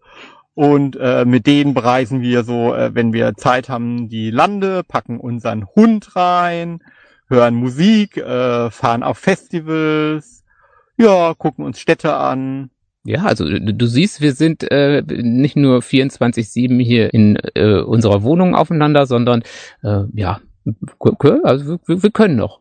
Und 0.53 0.97
äh, 0.97 1.23
mit 1.23 1.47
denen 1.47 1.73
bereisen 1.73 2.21
wir 2.21 2.43
so, 2.43 2.75
äh, 2.75 2.93
wenn 2.93 3.13
wir 3.13 3.35
Zeit 3.35 3.69
haben, 3.69 4.09
die 4.09 4.31
Lande, 4.31 4.83
packen 4.83 5.17
unseren 5.17 5.65
Hund 5.67 6.17
rein, 6.17 6.83
hören 7.29 7.55
Musik, 7.55 8.17
äh, 8.17 8.69
fahren 8.69 9.03
auf 9.03 9.17
Festivals, 9.17 10.43
ja, 10.97 11.33
gucken 11.35 11.63
uns 11.63 11.79
Städte 11.79 12.13
an. 12.15 12.69
Ja, 13.09 13.23
also 13.23 13.45
du, 13.49 13.73
du 13.73 13.85
siehst, 13.87 14.21
wir 14.21 14.33
sind 14.33 14.69
äh, 14.71 15.01
nicht 15.07 15.55
nur 15.55 15.79
24-7 15.79 16.79
hier 16.79 17.11
in 17.11 17.39
äh, 17.55 17.79
unserer 17.79 18.21
Wohnung 18.21 18.53
aufeinander, 18.53 19.07
sondern 19.07 19.41
äh, 19.81 20.03
ja, 20.13 20.41
also 21.43 21.79
wir, 21.87 22.03
wir 22.03 22.11
können 22.11 22.35
noch. 22.35 22.59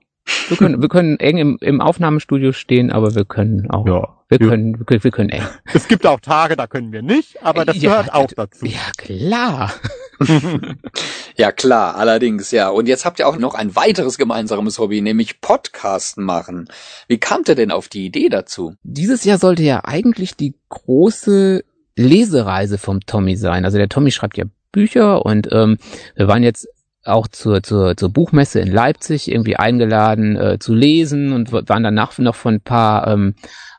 Wir 0.48 0.56
können, 0.56 0.80
wir 0.80 0.88
können 0.88 1.20
eng 1.20 1.36
im, 1.36 1.58
im 1.60 1.82
Aufnahmestudio 1.82 2.52
stehen, 2.52 2.90
aber 2.90 3.14
wir 3.14 3.26
können 3.26 3.70
auch. 3.70 3.86
Ja, 3.86 4.08
wir 4.30 4.38
können, 4.38 4.78
wir, 4.78 5.04
wir 5.04 5.10
können 5.10 5.30
eng. 5.30 5.42
Es 5.74 5.86
gibt 5.86 6.06
auch 6.06 6.20
Tage, 6.20 6.56
da 6.56 6.66
können 6.66 6.92
wir 6.92 7.02
nicht, 7.02 7.42
aber 7.44 7.66
das 7.66 7.80
ja, 7.82 7.90
gehört 7.90 8.14
auch 8.14 8.32
dazu. 8.34 8.64
Ja, 8.64 8.90
klar. 8.96 9.70
ja, 11.38 11.52
klar, 11.52 11.94
allerdings, 11.96 12.50
ja. 12.50 12.68
Und 12.68 12.88
jetzt 12.88 13.04
habt 13.04 13.20
ihr 13.20 13.28
auch 13.28 13.38
noch 13.38 13.54
ein 13.54 13.76
weiteres 13.76 14.18
gemeinsames 14.18 14.80
Hobby, 14.80 15.00
nämlich 15.00 15.40
Podcasten 15.40 16.24
machen. 16.24 16.68
Wie 17.06 17.18
kamt 17.18 17.48
ihr 17.48 17.54
denn 17.54 17.70
auf 17.70 17.86
die 17.86 18.06
Idee 18.06 18.28
dazu? 18.28 18.74
Dieses 18.82 19.22
Jahr 19.22 19.38
sollte 19.38 19.62
ja 19.62 19.84
eigentlich 19.84 20.34
die 20.34 20.56
große 20.68 21.62
Lesereise 21.96 22.76
vom 22.76 23.00
Tommy 23.06 23.36
sein. 23.36 23.64
Also 23.64 23.78
der 23.78 23.88
Tommy 23.88 24.10
schreibt 24.10 24.36
ja 24.36 24.46
Bücher 24.72 25.24
und 25.24 25.48
ähm, 25.52 25.78
wir 26.16 26.26
waren 26.26 26.42
jetzt 26.42 26.68
auch 27.04 27.28
zur, 27.28 27.62
zur, 27.62 27.96
zur 27.96 28.08
Buchmesse 28.10 28.58
in 28.58 28.72
Leipzig 28.72 29.30
irgendwie 29.30 29.56
eingeladen 29.56 30.36
äh, 30.36 30.58
zu 30.58 30.74
lesen 30.74 31.32
und 31.32 31.52
waren 31.52 31.84
danach 31.84 32.18
noch 32.18 32.34
von 32.34 32.54
ein 32.54 32.60
paar 32.60 33.06
ähm, 33.06 33.34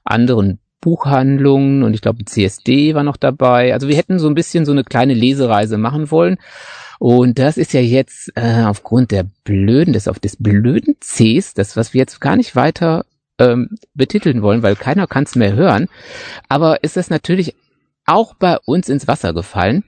anderen 0.05 0.59
Buchhandlungen 0.81 1.83
und 1.83 1.93
ich 1.93 2.01
glaube 2.01 2.25
CSD 2.25 2.95
war 2.95 3.03
noch 3.03 3.17
dabei. 3.17 3.73
Also 3.73 3.87
wir 3.87 3.97
hätten 3.97 4.19
so 4.19 4.27
ein 4.27 4.35
bisschen 4.35 4.65
so 4.65 4.71
eine 4.71 4.83
kleine 4.83 5.13
Lesereise 5.13 5.77
machen 5.77 6.11
wollen. 6.11 6.37
Und 6.99 7.39
das 7.39 7.57
ist 7.57 7.73
ja 7.73 7.79
jetzt 7.79 8.31
äh, 8.35 8.63
aufgrund 8.63 9.11
der 9.11 9.25
blöden, 9.43 9.93
des 9.93 10.07
auf 10.07 10.19
des 10.19 10.35
blöden 10.37 10.97
Cs, 10.99 11.53
das 11.53 11.77
was 11.77 11.93
wir 11.93 11.99
jetzt 11.99 12.19
gar 12.19 12.35
nicht 12.35 12.55
weiter 12.55 13.05
ähm, 13.37 13.69
betiteln 13.93 14.41
wollen, 14.41 14.63
weil 14.63 14.75
keiner 14.75 15.07
kann 15.07 15.23
es 15.23 15.35
mehr 15.35 15.53
hören. 15.53 15.87
Aber 16.49 16.83
ist 16.83 16.97
das 16.97 17.09
natürlich 17.09 17.55
auch 18.05 18.33
bei 18.33 18.57
uns 18.65 18.89
ins 18.89 19.07
Wasser 19.07 19.33
gefallen. 19.33 19.83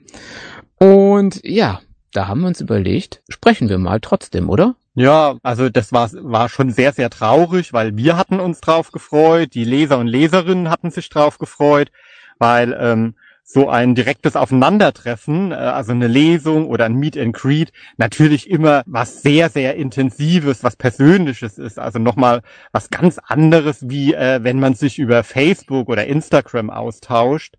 Und 0.78 1.42
ja, 1.44 1.82
da 2.14 2.28
haben 2.28 2.42
wir 2.42 2.48
uns 2.48 2.62
überlegt, 2.62 3.22
sprechen 3.30 3.70
wir 3.70 3.78
mal 3.78 4.00
trotzdem, 4.00 4.50
oder? 4.50 4.76
Ja, 4.94 5.38
also 5.42 5.70
das 5.70 5.94
war, 5.94 6.10
war 6.14 6.50
schon 6.50 6.70
sehr, 6.72 6.92
sehr 6.92 7.10
traurig, 7.10 7.72
weil 7.72 7.96
wir 7.96 8.18
hatten 8.18 8.40
uns 8.42 8.60
drauf 8.60 8.92
gefreut, 8.92 9.54
die 9.54 9.64
Leser 9.64 9.98
und 9.98 10.08
Leserinnen 10.08 10.70
hatten 10.70 10.92
sich 10.92 11.10
drauf 11.10 11.38
gefreut, 11.38 11.92
weil 12.40 12.78
ähm, 12.78 13.16
so 13.44 13.70
ein 13.70 13.96
direktes 13.96 14.36
Aufeinandertreffen, 14.36 15.52
äh, 15.52 15.56
also 15.56 15.92
eine 15.94 16.08
Lesung 16.08 16.68
oder 16.68 16.86
ein 16.86 16.96
Meet 16.96 17.18
and 17.18 17.34
Greet, 17.34 17.72
natürlich 17.98 18.50
immer 18.50 18.84
was 18.86 19.22
sehr, 19.22 19.50
sehr 19.50 19.76
Intensives, 19.76 20.64
was 20.64 20.76
Persönliches 20.76 21.58
ist. 21.58 21.80
Also 21.80 22.00
nochmal 22.00 22.42
was 22.74 22.90
ganz 22.90 23.18
anderes, 23.18 23.90
wie 23.90 24.14
äh, 24.14 24.44
wenn 24.44 24.60
man 24.60 24.74
sich 24.74 25.00
über 25.00 25.24
Facebook 25.24 25.90
oder 25.90 26.06
Instagram 26.08 26.70
austauscht. 26.70 27.56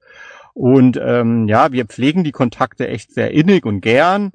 Und 0.54 1.00
ähm, 1.02 1.48
ja, 1.48 1.72
wir 1.72 1.86
pflegen 1.86 2.24
die 2.24 2.32
Kontakte 2.32 2.88
echt 2.88 3.12
sehr 3.12 3.30
innig 3.30 3.64
und 3.64 3.80
gern. 3.80 4.32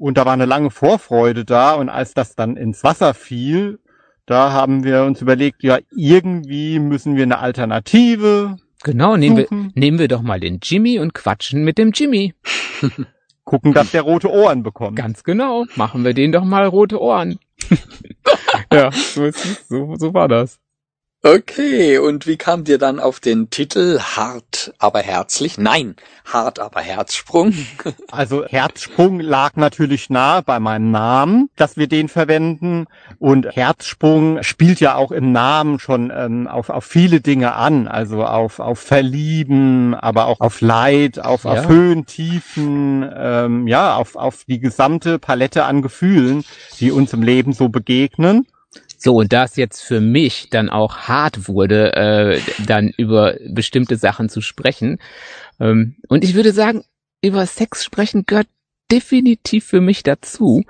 Und 0.00 0.16
da 0.16 0.24
war 0.24 0.32
eine 0.32 0.46
lange 0.46 0.70
Vorfreude 0.70 1.44
da. 1.44 1.74
Und 1.74 1.90
als 1.90 2.14
das 2.14 2.34
dann 2.34 2.56
ins 2.56 2.82
Wasser 2.82 3.12
fiel, 3.12 3.78
da 4.24 4.52
haben 4.52 4.82
wir 4.82 5.04
uns 5.04 5.20
überlegt, 5.20 5.62
ja, 5.62 5.78
irgendwie 5.94 6.78
müssen 6.78 7.16
wir 7.16 7.24
eine 7.24 7.38
Alternative. 7.38 8.56
Genau, 8.82 9.16
nehmen 9.16 9.36
wir, 9.36 9.46
nehmen 9.74 9.98
wir 9.98 10.08
doch 10.08 10.22
mal 10.22 10.40
den 10.40 10.60
Jimmy 10.62 10.98
und 10.98 11.12
quatschen 11.12 11.64
mit 11.64 11.76
dem 11.76 11.92
Jimmy. 11.92 12.32
Gucken, 13.44 13.74
dass 13.74 13.90
der 13.90 14.02
rote 14.02 14.30
Ohren 14.30 14.62
bekommt. 14.62 14.96
Ganz 14.96 15.22
genau. 15.22 15.66
Machen 15.76 16.02
wir 16.04 16.14
den 16.14 16.32
doch 16.32 16.44
mal 16.44 16.64
rote 16.66 16.98
Ohren. 17.00 17.38
ja, 18.72 18.90
so, 18.92 19.24
ist, 19.26 19.68
so, 19.68 19.96
so 19.96 20.14
war 20.14 20.28
das. 20.28 20.58
Okay, 21.22 21.98
und 21.98 22.26
wie 22.26 22.38
kamt 22.38 22.66
ihr 22.70 22.78
dann 22.78 22.98
auf 22.98 23.20
den 23.20 23.50
Titel 23.50 24.00
Hart 24.00 24.72
aber 24.78 25.00
herzlich? 25.00 25.58
Nein, 25.58 25.96
Hart 26.24 26.58
aber 26.58 26.80
Herzsprung. 26.80 27.52
Also 28.10 28.44
Herzsprung 28.44 29.20
lag 29.20 29.56
natürlich 29.56 30.10
nah 30.10 30.40
bei 30.40 30.58
meinem 30.58 30.90
Namen, 30.90 31.50
dass 31.56 31.76
wir 31.76 31.86
den 31.88 32.08
verwenden. 32.08 32.86
Und 33.18 33.54
Herzsprung 33.54 34.42
spielt 34.42 34.80
ja 34.80 34.94
auch 34.94 35.12
im 35.12 35.30
Namen 35.32 35.78
schon 35.78 36.10
ähm, 36.14 36.48
auf, 36.48 36.70
auf 36.70 36.84
viele 36.84 37.20
Dinge 37.20 37.54
an. 37.54 37.86
Also 37.86 38.24
auf, 38.24 38.58
auf 38.58 38.80
Verlieben, 38.80 39.94
aber 39.94 40.26
auch 40.26 40.40
auf 40.40 40.60
Leid, 40.62 41.22
auf, 41.22 41.44
ja. 41.44 41.52
auf 41.52 41.68
Höhen, 41.68 42.06
Tiefen, 42.06 43.08
ähm, 43.14 43.68
ja, 43.68 43.94
auf, 43.94 44.16
auf 44.16 44.44
die 44.44 44.58
gesamte 44.58 45.18
Palette 45.18 45.64
an 45.64 45.82
Gefühlen, 45.82 46.44
die 46.80 46.90
uns 46.90 47.12
im 47.12 47.22
Leben 47.22 47.52
so 47.52 47.68
begegnen. 47.68 48.46
So, 49.02 49.16
und 49.16 49.32
da 49.32 49.44
es 49.44 49.56
jetzt 49.56 49.80
für 49.82 50.02
mich 50.02 50.50
dann 50.50 50.68
auch 50.68 51.08
hart 51.08 51.48
wurde, 51.48 51.94
äh, 51.94 52.40
dann 52.66 52.92
über 52.98 53.34
bestimmte 53.48 53.96
Sachen 53.96 54.28
zu 54.28 54.42
sprechen. 54.42 54.98
Ähm, 55.58 55.96
und 56.08 56.22
ich 56.22 56.34
würde 56.34 56.52
sagen, 56.52 56.84
über 57.22 57.46
Sex 57.46 57.82
sprechen 57.82 58.24
gehört 58.26 58.46
definitiv 58.92 59.64
für 59.64 59.80
mich 59.80 60.02
dazu. 60.02 60.64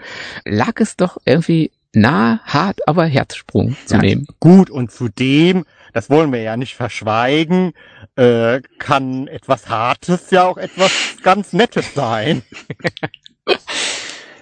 Lag 0.45 0.75
es 0.77 0.97
doch 0.97 1.19
irgendwie 1.25 1.73
nah, 1.93 2.39
hart, 2.45 2.87
aber 2.87 3.05
Herzsprung 3.05 3.77
zu 3.85 3.97
Ja, 3.97 4.01
nehmen. 4.01 4.29
Gut, 4.39 4.71
und 4.71 4.93
zudem, 4.93 5.65
das 5.93 6.09
wollen 6.09 6.33
wir 6.33 6.41
ja 6.41 6.57
nicht 6.57 6.77
verschweigen, 6.77 7.73
äh, 8.15 8.61
kann 8.79 9.27
etwas 9.27 9.69
Hartes 9.69 10.31
ja 10.31 10.45
auch 10.45 10.57
etwas 10.57 10.93
ganz 11.25 11.53
Nettes 11.53 11.95
sein. 11.95 12.43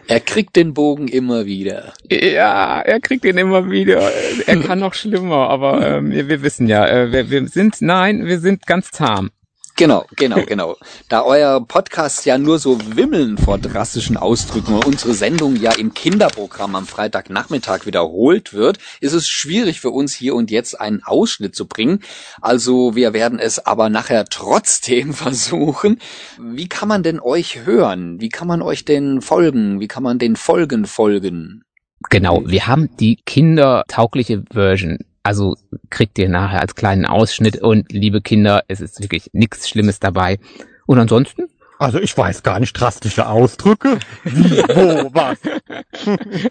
Er 0.08 0.20
kriegt 0.20 0.56
den 0.56 0.72
Bogen 0.72 1.06
immer 1.06 1.44
wieder. 1.44 1.92
Ja, 2.10 2.80
er 2.80 2.98
kriegt 2.98 3.26
ihn 3.26 3.36
immer 3.36 3.70
wieder. 3.70 4.10
Er 4.46 4.56
kann 4.60 4.78
noch 4.78 4.94
schlimmer, 4.94 5.50
aber 5.50 5.86
ähm, 5.86 6.10
wir, 6.10 6.28
wir 6.28 6.42
wissen 6.42 6.66
ja, 6.66 6.86
äh, 6.88 7.12
wir, 7.12 7.30
wir 7.30 7.46
sind, 7.46 7.82
nein, 7.82 8.24
wir 8.24 8.40
sind 8.40 8.66
ganz 8.66 8.90
zahm. 8.90 9.30
Genau, 9.78 10.06
genau, 10.16 10.42
genau. 10.44 10.76
Da 11.08 11.22
euer 11.22 11.64
Podcast 11.64 12.26
ja 12.26 12.36
nur 12.36 12.58
so 12.58 12.80
wimmeln 12.96 13.38
vor 13.38 13.58
drastischen 13.58 14.16
Ausdrücken 14.16 14.74
und 14.74 14.84
unsere 14.84 15.14
Sendung 15.14 15.54
ja 15.54 15.70
im 15.70 15.94
Kinderprogramm 15.94 16.74
am 16.74 16.84
Freitagnachmittag 16.84 17.86
wiederholt 17.86 18.52
wird, 18.52 18.78
ist 19.00 19.12
es 19.12 19.28
schwierig 19.28 19.80
für 19.80 19.90
uns 19.90 20.12
hier 20.12 20.34
und 20.34 20.50
jetzt 20.50 20.80
einen 20.80 21.04
Ausschnitt 21.04 21.54
zu 21.54 21.68
bringen. 21.68 22.00
Also 22.40 22.96
wir 22.96 23.12
werden 23.12 23.38
es 23.38 23.64
aber 23.64 23.88
nachher 23.88 24.24
trotzdem 24.24 25.14
versuchen. 25.14 26.00
Wie 26.42 26.68
kann 26.68 26.88
man 26.88 27.04
denn 27.04 27.20
euch 27.20 27.64
hören? 27.64 28.20
Wie 28.20 28.30
kann 28.30 28.48
man 28.48 28.62
euch 28.62 28.84
denn 28.84 29.20
folgen? 29.20 29.78
Wie 29.78 29.86
kann 29.86 30.02
man 30.02 30.18
den 30.18 30.34
Folgen 30.34 30.86
folgen? 30.86 31.62
Genau, 32.10 32.42
wir 32.44 32.66
haben 32.66 32.96
die 32.96 33.20
kindertaugliche 33.24 34.42
Version. 34.50 34.98
Also 35.28 35.58
kriegt 35.90 36.18
ihr 36.18 36.30
nachher 36.30 36.62
als 36.62 36.74
kleinen 36.74 37.04
Ausschnitt 37.04 37.60
und 37.60 37.92
liebe 37.92 38.22
Kinder, 38.22 38.64
es 38.66 38.80
ist 38.80 39.02
wirklich 39.02 39.28
nichts 39.34 39.68
Schlimmes 39.68 40.00
dabei. 40.00 40.38
Und 40.86 40.98
ansonsten? 40.98 41.50
Also 41.78 42.00
ich 42.00 42.16
weiß 42.16 42.42
gar 42.42 42.58
nicht 42.60 42.72
drastische 42.72 43.26
Ausdrücke. 43.26 43.98
Wie, 44.24 44.56
wo, 44.74 45.10
was? 45.12 45.36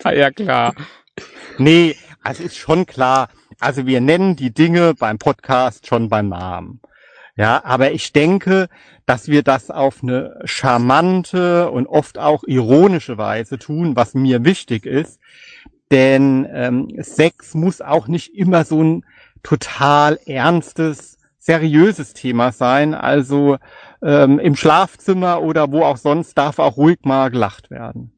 Ah, 0.04 0.12
ja 0.12 0.30
klar. 0.30 0.76
Nee, 1.58 1.96
also 2.22 2.44
ist 2.44 2.56
schon 2.56 2.86
klar. 2.86 3.30
Also 3.60 3.88
wir 3.88 4.00
nennen 4.00 4.36
die 4.36 4.54
Dinge 4.54 4.94
beim 4.94 5.18
Podcast 5.18 5.88
schon 5.88 6.08
beim 6.08 6.30
Namen. 6.30 6.80
Ja, 7.36 7.64
aber 7.66 7.94
ich 7.94 8.14
denke, 8.14 8.70
dass 9.08 9.28
wir 9.28 9.42
das 9.42 9.72
auf 9.72 10.04
eine 10.04 10.40
charmante 10.46 11.72
und 11.72 11.88
oft 11.88 12.20
auch 12.20 12.44
ironische 12.44 13.18
Weise 13.18 13.58
tun, 13.58 13.96
was 13.96 14.14
mir 14.14 14.46
wichtig 14.46 14.86
ist. 14.86 15.20
Denn 15.92 16.48
ähm, 16.52 16.92
Sex 17.00 17.54
muss 17.54 17.82
auch 17.82 18.08
nicht 18.08 18.34
immer 18.36 18.66
so 18.66 18.84
ein 18.84 19.06
total 19.44 20.20
ernstes, 20.26 21.18
seriöses 21.40 22.14
Thema 22.14 22.52
sein. 22.52 22.94
Also 22.94 23.58
ähm, 24.02 24.40
im 24.40 24.56
Schlafzimmer 24.56 25.42
oder 25.42 25.72
wo 25.72 25.84
auch 25.84 25.98
sonst 25.98 26.38
darf 26.38 26.60
auch 26.60 26.78
ruhig 26.78 27.00
mal 27.04 27.30
gelacht 27.32 27.70
werden. 27.70 28.18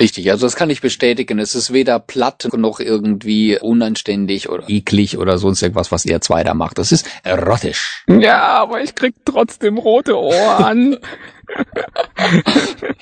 Richtig, 0.00 0.30
also 0.30 0.46
das 0.46 0.56
kann 0.56 0.70
ich 0.70 0.80
bestätigen. 0.80 1.38
Es 1.38 1.54
ist 1.54 1.72
weder 1.72 1.98
platt 1.98 2.48
noch 2.54 2.80
irgendwie 2.80 3.58
unanständig 3.58 4.48
oder 4.48 4.68
eklig 4.68 5.18
oder 5.18 5.38
sonst 5.38 5.62
irgendwas, 5.62 5.92
was 5.92 6.06
ihr 6.06 6.20
zwei 6.20 6.44
da 6.44 6.54
macht. 6.54 6.78
Das 6.78 6.92
ist 6.92 7.06
erotisch. 7.24 8.04
Ja, 8.08 8.54
aber 8.54 8.82
ich 8.82 8.94
krieg 8.94 9.14
trotzdem 9.24 9.78
rote 9.78 10.18
Ohren. 10.18 10.96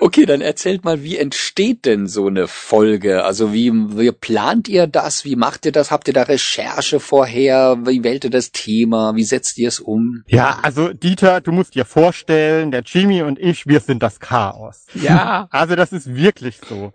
Okay, 0.00 0.26
dann 0.26 0.40
erzählt 0.40 0.84
mal, 0.84 1.02
wie 1.02 1.16
entsteht 1.16 1.84
denn 1.84 2.06
so 2.06 2.26
eine 2.26 2.46
Folge? 2.46 3.24
Also 3.24 3.52
wie, 3.52 3.72
wie 3.72 4.12
plant 4.12 4.68
ihr 4.68 4.86
das? 4.86 5.24
Wie 5.24 5.36
macht 5.36 5.66
ihr 5.66 5.72
das? 5.72 5.90
Habt 5.90 6.08
ihr 6.08 6.14
da 6.14 6.22
Recherche 6.22 7.00
vorher? 7.00 7.76
Wie 7.84 8.02
wählt 8.04 8.24
ihr 8.24 8.30
das 8.30 8.52
Thema? 8.52 9.14
Wie 9.16 9.24
setzt 9.24 9.58
ihr 9.58 9.68
es 9.68 9.80
um? 9.80 10.22
Ja, 10.28 10.58
also 10.62 10.92
Dieter, 10.92 11.40
du 11.40 11.52
musst 11.52 11.74
dir 11.74 11.84
vorstellen, 11.84 12.70
der 12.70 12.82
Jimmy 12.84 13.22
und 13.22 13.38
ich, 13.38 13.66
wir 13.66 13.80
sind 13.80 14.02
das 14.02 14.20
Chaos. 14.20 14.86
ja. 14.94 15.48
Also 15.50 15.76
das 15.76 15.92
ist 15.92 16.14
wirklich 16.14 16.58
so. 16.68 16.92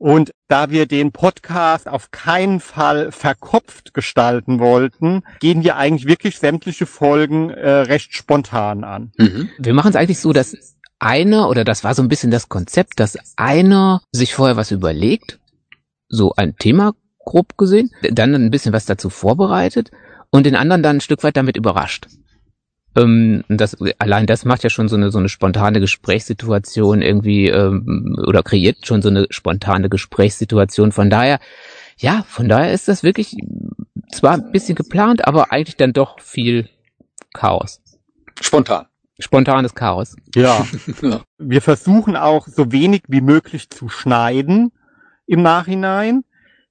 Und 0.00 0.32
da 0.48 0.70
wir 0.70 0.86
den 0.86 1.12
Podcast 1.12 1.86
auf 1.86 2.10
keinen 2.10 2.60
Fall 2.60 3.12
verkopft 3.12 3.92
gestalten 3.92 4.58
wollten, 4.58 5.22
gehen 5.40 5.62
wir 5.62 5.76
eigentlich 5.76 6.08
wirklich 6.08 6.38
sämtliche 6.38 6.86
Folgen 6.86 7.50
äh, 7.50 7.70
recht 7.70 8.14
spontan 8.14 8.82
an. 8.82 9.12
Mhm. 9.18 9.50
Wir 9.58 9.74
machen 9.74 9.90
es 9.90 9.96
eigentlich 9.96 10.18
so, 10.18 10.32
dass 10.32 10.56
einer, 10.98 11.50
oder 11.50 11.64
das 11.64 11.84
war 11.84 11.94
so 11.94 12.00
ein 12.00 12.08
bisschen 12.08 12.30
das 12.30 12.48
Konzept, 12.48 12.98
dass 12.98 13.18
einer 13.36 14.00
sich 14.10 14.32
vorher 14.32 14.56
was 14.56 14.70
überlegt, 14.70 15.38
so 16.08 16.32
ein 16.34 16.56
Thema 16.56 16.94
grob 17.18 17.58
gesehen, 17.58 17.90
dann 18.00 18.34
ein 18.34 18.50
bisschen 18.50 18.72
was 18.72 18.86
dazu 18.86 19.10
vorbereitet 19.10 19.90
und 20.30 20.46
den 20.46 20.56
anderen 20.56 20.82
dann 20.82 20.96
ein 20.96 21.00
Stück 21.02 21.22
weit 21.24 21.36
damit 21.36 21.58
überrascht. 21.58 22.06
Ähm, 22.96 23.44
das, 23.48 23.76
allein 23.98 24.26
das 24.26 24.44
macht 24.44 24.64
ja 24.64 24.70
schon 24.70 24.88
so 24.88 24.96
eine, 24.96 25.10
so 25.10 25.18
eine 25.18 25.28
spontane 25.28 25.80
Gesprächssituation 25.80 27.02
irgendwie 27.02 27.48
ähm, 27.48 28.16
oder 28.26 28.42
kreiert 28.42 28.86
schon 28.86 29.02
so 29.02 29.08
eine 29.08 29.26
spontane 29.30 29.88
Gesprächssituation. 29.88 30.92
Von 30.92 31.10
daher, 31.10 31.38
ja, 31.98 32.24
von 32.28 32.48
daher 32.48 32.72
ist 32.72 32.88
das 32.88 33.02
wirklich 33.02 33.36
zwar 34.10 34.34
ein 34.34 34.50
bisschen 34.50 34.74
geplant, 34.74 35.26
aber 35.26 35.52
eigentlich 35.52 35.76
dann 35.76 35.92
doch 35.92 36.20
viel 36.20 36.68
Chaos. 37.32 37.80
Spontan. 38.40 38.86
Spontanes 39.18 39.74
Chaos. 39.74 40.16
Ja. 40.34 40.66
Ja. 41.02 41.20
Wir 41.38 41.62
versuchen 41.62 42.16
auch 42.16 42.46
so 42.46 42.72
wenig 42.72 43.02
wie 43.08 43.20
möglich 43.20 43.70
zu 43.70 43.88
schneiden 43.88 44.72
im 45.26 45.42
Nachhinein, 45.42 46.24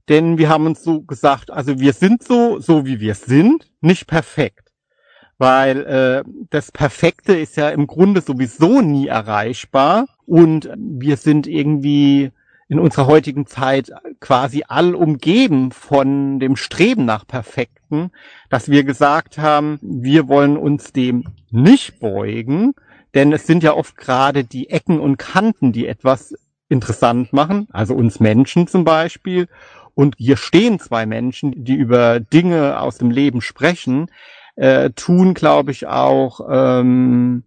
denn 0.09 0.37
wir 0.37 0.49
haben 0.49 0.65
uns 0.65 0.83
so 0.83 1.01
gesagt, 1.01 1.51
also 1.51 1.79
wir 1.79 1.93
sind 1.93 2.23
so, 2.23 2.59
so 2.59 2.85
wie 2.85 2.99
wir 2.99 3.15
sind, 3.15 3.71
nicht 3.81 4.07
perfekt. 4.07 4.68
Weil 5.39 5.85
äh, 5.85 6.23
das 6.51 6.71
Perfekte 6.71 7.33
ist 7.33 7.57
ja 7.57 7.69
im 7.69 7.87
Grunde 7.87 8.21
sowieso 8.21 8.81
nie 8.81 9.07
erreichbar. 9.07 10.05
Und 10.27 10.69
wir 10.77 11.17
sind 11.17 11.47
irgendwie 11.47 12.31
in 12.67 12.79
unserer 12.79 13.07
heutigen 13.07 13.47
Zeit 13.47 13.91
quasi 14.19 14.63
all 14.67 14.93
umgeben 14.93 15.71
von 15.71 16.39
dem 16.39 16.55
Streben 16.55 17.03
nach 17.03 17.25
Perfekten, 17.25 18.11
dass 18.49 18.69
wir 18.69 18.83
gesagt 18.83 19.39
haben, 19.39 19.79
wir 19.81 20.27
wollen 20.27 20.55
uns 20.55 20.93
dem 20.93 21.23
nicht 21.49 21.99
beugen, 21.99 22.73
denn 23.15 23.33
es 23.33 23.47
sind 23.47 23.63
ja 23.63 23.73
oft 23.73 23.97
gerade 23.97 24.43
die 24.43 24.69
Ecken 24.69 24.99
und 24.99 25.17
Kanten, 25.17 25.71
die 25.71 25.87
etwas 25.87 26.35
interessant 26.69 27.33
machen, 27.33 27.67
also 27.71 27.95
uns 27.95 28.19
Menschen 28.19 28.67
zum 28.67 28.83
Beispiel. 28.83 29.47
Und 29.95 30.15
hier 30.17 30.37
stehen 30.37 30.79
zwei 30.79 31.07
Menschen, 31.07 31.65
die 31.65 31.73
über 31.73 32.19
Dinge 32.19 32.79
aus 32.79 32.99
dem 32.99 33.09
Leben 33.09 33.41
sprechen, 33.41 34.11
äh, 34.59 34.89
tun, 34.91 35.33
glaube 35.33 35.71
ich, 35.71 35.87
auch 35.87 36.41
ähm, 36.51 37.43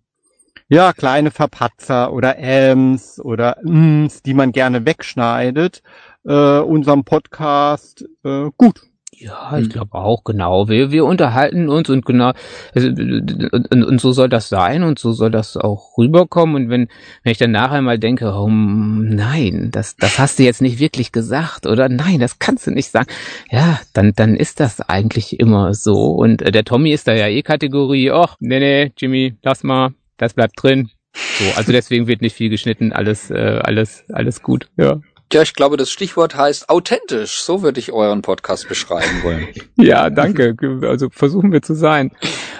ja 0.69 0.93
kleine 0.95 1.31
Verpatzer 1.31 2.13
oder 2.13 2.39
Äms 2.39 3.21
oder 3.21 3.59
Ms, 3.63 4.23
die 4.23 4.35
man 4.35 4.53
gerne 4.53 4.87
wegschneidet, 4.87 5.83
äh, 6.25 6.59
unserem 6.59 7.05
Podcast 7.05 8.07
äh, 8.25 8.51
gut. 8.57 8.92
Ja, 9.23 9.57
ich 9.57 9.71
glaube 9.71 9.95
auch, 9.95 10.25
genau. 10.25 10.69
Wir, 10.69 10.91
wir 10.91 11.05
unterhalten 11.05 11.69
uns 11.69 11.89
und 11.89 12.05
genau, 12.05 12.33
also, 12.75 12.89
und, 12.89 13.85
und 13.85 14.01
so 14.01 14.11
soll 14.11 14.29
das 14.29 14.49
sein 14.49 14.83
und 14.83 14.99
so 14.99 15.13
soll 15.13 15.31
das 15.31 15.57
auch 15.57 15.97
rüberkommen. 15.97 16.57
Und 16.57 16.71
wenn, 16.71 16.89
wenn 17.23 17.31
ich 17.31 17.39
dann 17.39 17.53
nachher 17.53 17.83
mal 17.83 18.01
denke, 18.01 18.33
oh 18.35 18.49
nein, 18.51 19.69
das, 19.71 19.95
das 19.97 20.19
hast 20.19 20.41
du 20.41 20.43
jetzt 20.43 20.61
nicht 20.61 20.81
wirklich 20.81 21.13
gesagt 21.13 21.67
oder 21.67 21.89
nein, 21.89 22.19
das 22.19 22.41
kannst 22.41 22.67
du 22.67 22.73
nicht 22.73 22.91
sagen. 22.91 23.07
Ja, 23.49 23.79
dann, 23.93 24.13
dann 24.17 24.35
ist 24.35 24.59
das 24.59 24.81
eigentlich 24.81 25.39
immer 25.39 25.73
so. 25.73 26.15
Und 26.15 26.43
äh, 26.43 26.51
der 26.51 26.65
Tommy 26.65 26.91
ist 26.91 27.07
da 27.07 27.15
ja 27.15 27.29
eh 27.29 27.43
Kategorie, 27.43 28.11
ach, 28.11 28.37
nee, 28.41 28.59
nee, 28.59 28.93
Jimmy, 28.97 29.37
lass 29.43 29.63
mal, 29.63 29.95
das 30.17 30.35
bleibt 30.35 30.61
drin. 30.61 30.91
So, 31.15 31.45
also 31.57 31.71
deswegen 31.71 32.09
wird 32.09 32.23
nicht 32.23 32.35
viel 32.35 32.51
geschnitten, 32.51 32.93
alles, 32.93 33.31
äh, 33.31 33.61
alles, 33.63 34.05
alles 34.09 34.43
gut, 34.43 34.69
ja. 34.77 35.01
Ja, 35.33 35.41
ich 35.41 35.55
glaube, 35.55 35.77
das 35.79 35.91
Stichwort 35.91 36.35
heißt 36.35 36.69
authentisch. 36.69 37.41
So 37.41 37.63
würde 37.63 37.81
ich 37.81 37.93
euren 37.93 38.21
Podcast 38.23 38.69
beschreiben 38.69 39.23
wollen. 39.23 39.49
Ja, 39.77 40.11
danke. 40.11 40.55
Also 40.83 41.09
versuchen 41.11 41.51
wir 41.51 41.63
zu 41.63 41.75
sein. 41.75 42.13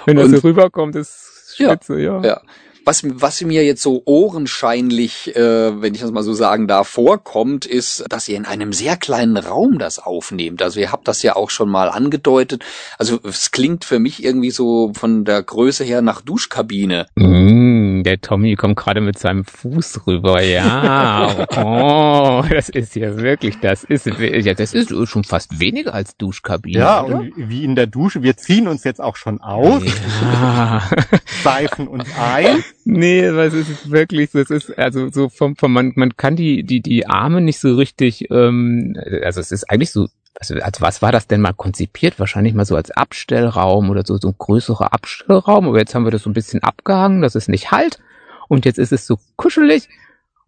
Wenn 0.05 0.17
das 0.17 0.31
so 0.31 0.37
rüberkommt, 0.39 0.95
ist 0.95 1.55
Ja, 1.57 1.69
spitze, 1.69 1.99
ja. 1.99 2.21
Ja. 2.21 2.41
Was, 2.85 3.03
was 3.05 3.41
mir 3.41 3.63
jetzt 3.63 3.81
so 3.81 4.01
ohrenscheinlich, 4.05 5.33
äh, 5.37 5.81
wenn 5.81 5.93
ich 5.93 6.01
das 6.01 6.11
mal 6.11 6.23
so 6.23 6.33
sagen 6.33 6.67
darf, 6.67 6.89
vorkommt, 6.89 7.65
ist, 7.65 8.03
dass 8.09 8.27
ihr 8.27 8.35
in 8.35 8.45
einem 8.45 8.73
sehr 8.73 8.97
kleinen 8.97 9.37
Raum 9.37 9.79
das 9.79 9.99
aufnehmt. 9.99 10.61
Also 10.61 10.81
ihr 10.81 10.91
habt 10.91 11.07
das 11.07 11.23
ja 11.23 11.37
auch 11.37 11.49
schon 11.49 11.69
mal 11.69 11.87
angedeutet. 11.87 12.65
Also 12.97 13.19
es 13.23 13.51
klingt 13.51 13.85
für 13.85 13.99
mich 13.99 14.23
irgendwie 14.23 14.51
so 14.51 14.91
von 14.95 15.23
der 15.23 15.41
Größe 15.43 15.85
her 15.85 16.01
nach 16.01 16.21
Duschkabine. 16.21 17.05
Mm, 17.15 17.72
der 18.03 18.21
Tommy 18.21 18.55
kommt 18.55 18.75
gerade 18.75 19.01
mit 19.01 19.17
seinem 19.17 19.43
Fuß 19.45 20.07
rüber, 20.07 20.41
ja. 20.41 21.47
Oh, 21.57 22.43
das 22.49 22.69
ist 22.69 22.95
ja 22.95 23.17
wirklich, 23.17 23.59
das 23.59 23.83
ist, 23.83 24.05
ja, 24.05 24.53
das 24.53 24.73
ist 24.73 24.89
schon 25.07 25.23
fast 25.23 25.59
weniger 25.59 25.93
als 25.93 26.17
Duschkabine. 26.17 26.79
Ja, 26.79 27.03
oder? 27.03 27.19
und 27.19 27.33
wie 27.35 27.63
in 27.63 27.75
der 27.75 27.87
Dusche, 27.87 28.23
wir 28.23 28.37
ziehen 28.37 28.67
uns 28.67 28.83
jetzt 28.83 29.01
auch 29.01 29.15
schon 29.15 29.41
aus, 29.41 29.83
Ja. 30.21 30.89
seifen 31.43 31.87
uns 31.87 32.07
ein. 32.19 32.63
Nee, 32.85 33.21
es 33.21 33.53
ist 33.53 33.91
wirklich 33.91 34.31
so, 34.31 34.39
es 34.39 34.49
ist 34.49 34.77
also 34.77 35.09
so 35.09 35.29
vom, 35.29 35.55
vom 35.55 35.73
man, 35.73 35.93
man 35.95 36.15
kann 36.17 36.35
die, 36.35 36.63
die, 36.63 36.81
die 36.81 37.07
Arme 37.07 37.41
nicht 37.41 37.59
so 37.59 37.75
richtig, 37.75 38.29
ähm, 38.31 38.95
also 39.23 39.39
es 39.39 39.51
ist 39.51 39.69
eigentlich 39.69 39.91
so 39.91 40.07
also, 40.39 40.55
also 40.55 40.81
was 40.81 41.01
war 41.01 41.11
das 41.11 41.27
denn 41.27 41.41
mal 41.41 41.53
konzipiert? 41.53 42.19
Wahrscheinlich 42.19 42.53
mal 42.53 42.65
so 42.65 42.75
als 42.75 42.91
Abstellraum 42.91 43.89
oder 43.89 44.03
so, 44.05 44.17
so 44.17 44.29
ein 44.29 44.35
größerer 44.37 44.93
Abstellraum. 44.93 45.67
Aber 45.67 45.77
jetzt 45.77 45.93
haben 45.95 46.05
wir 46.05 46.11
das 46.11 46.23
so 46.23 46.29
ein 46.29 46.33
bisschen 46.33 46.63
abgehangen, 46.63 47.21
dass 47.21 47.35
es 47.35 47.47
nicht 47.47 47.71
halt. 47.71 47.99
Und 48.47 48.65
jetzt 48.65 48.79
ist 48.79 48.91
es 48.91 49.05
so 49.05 49.19
kuschelig. 49.35 49.89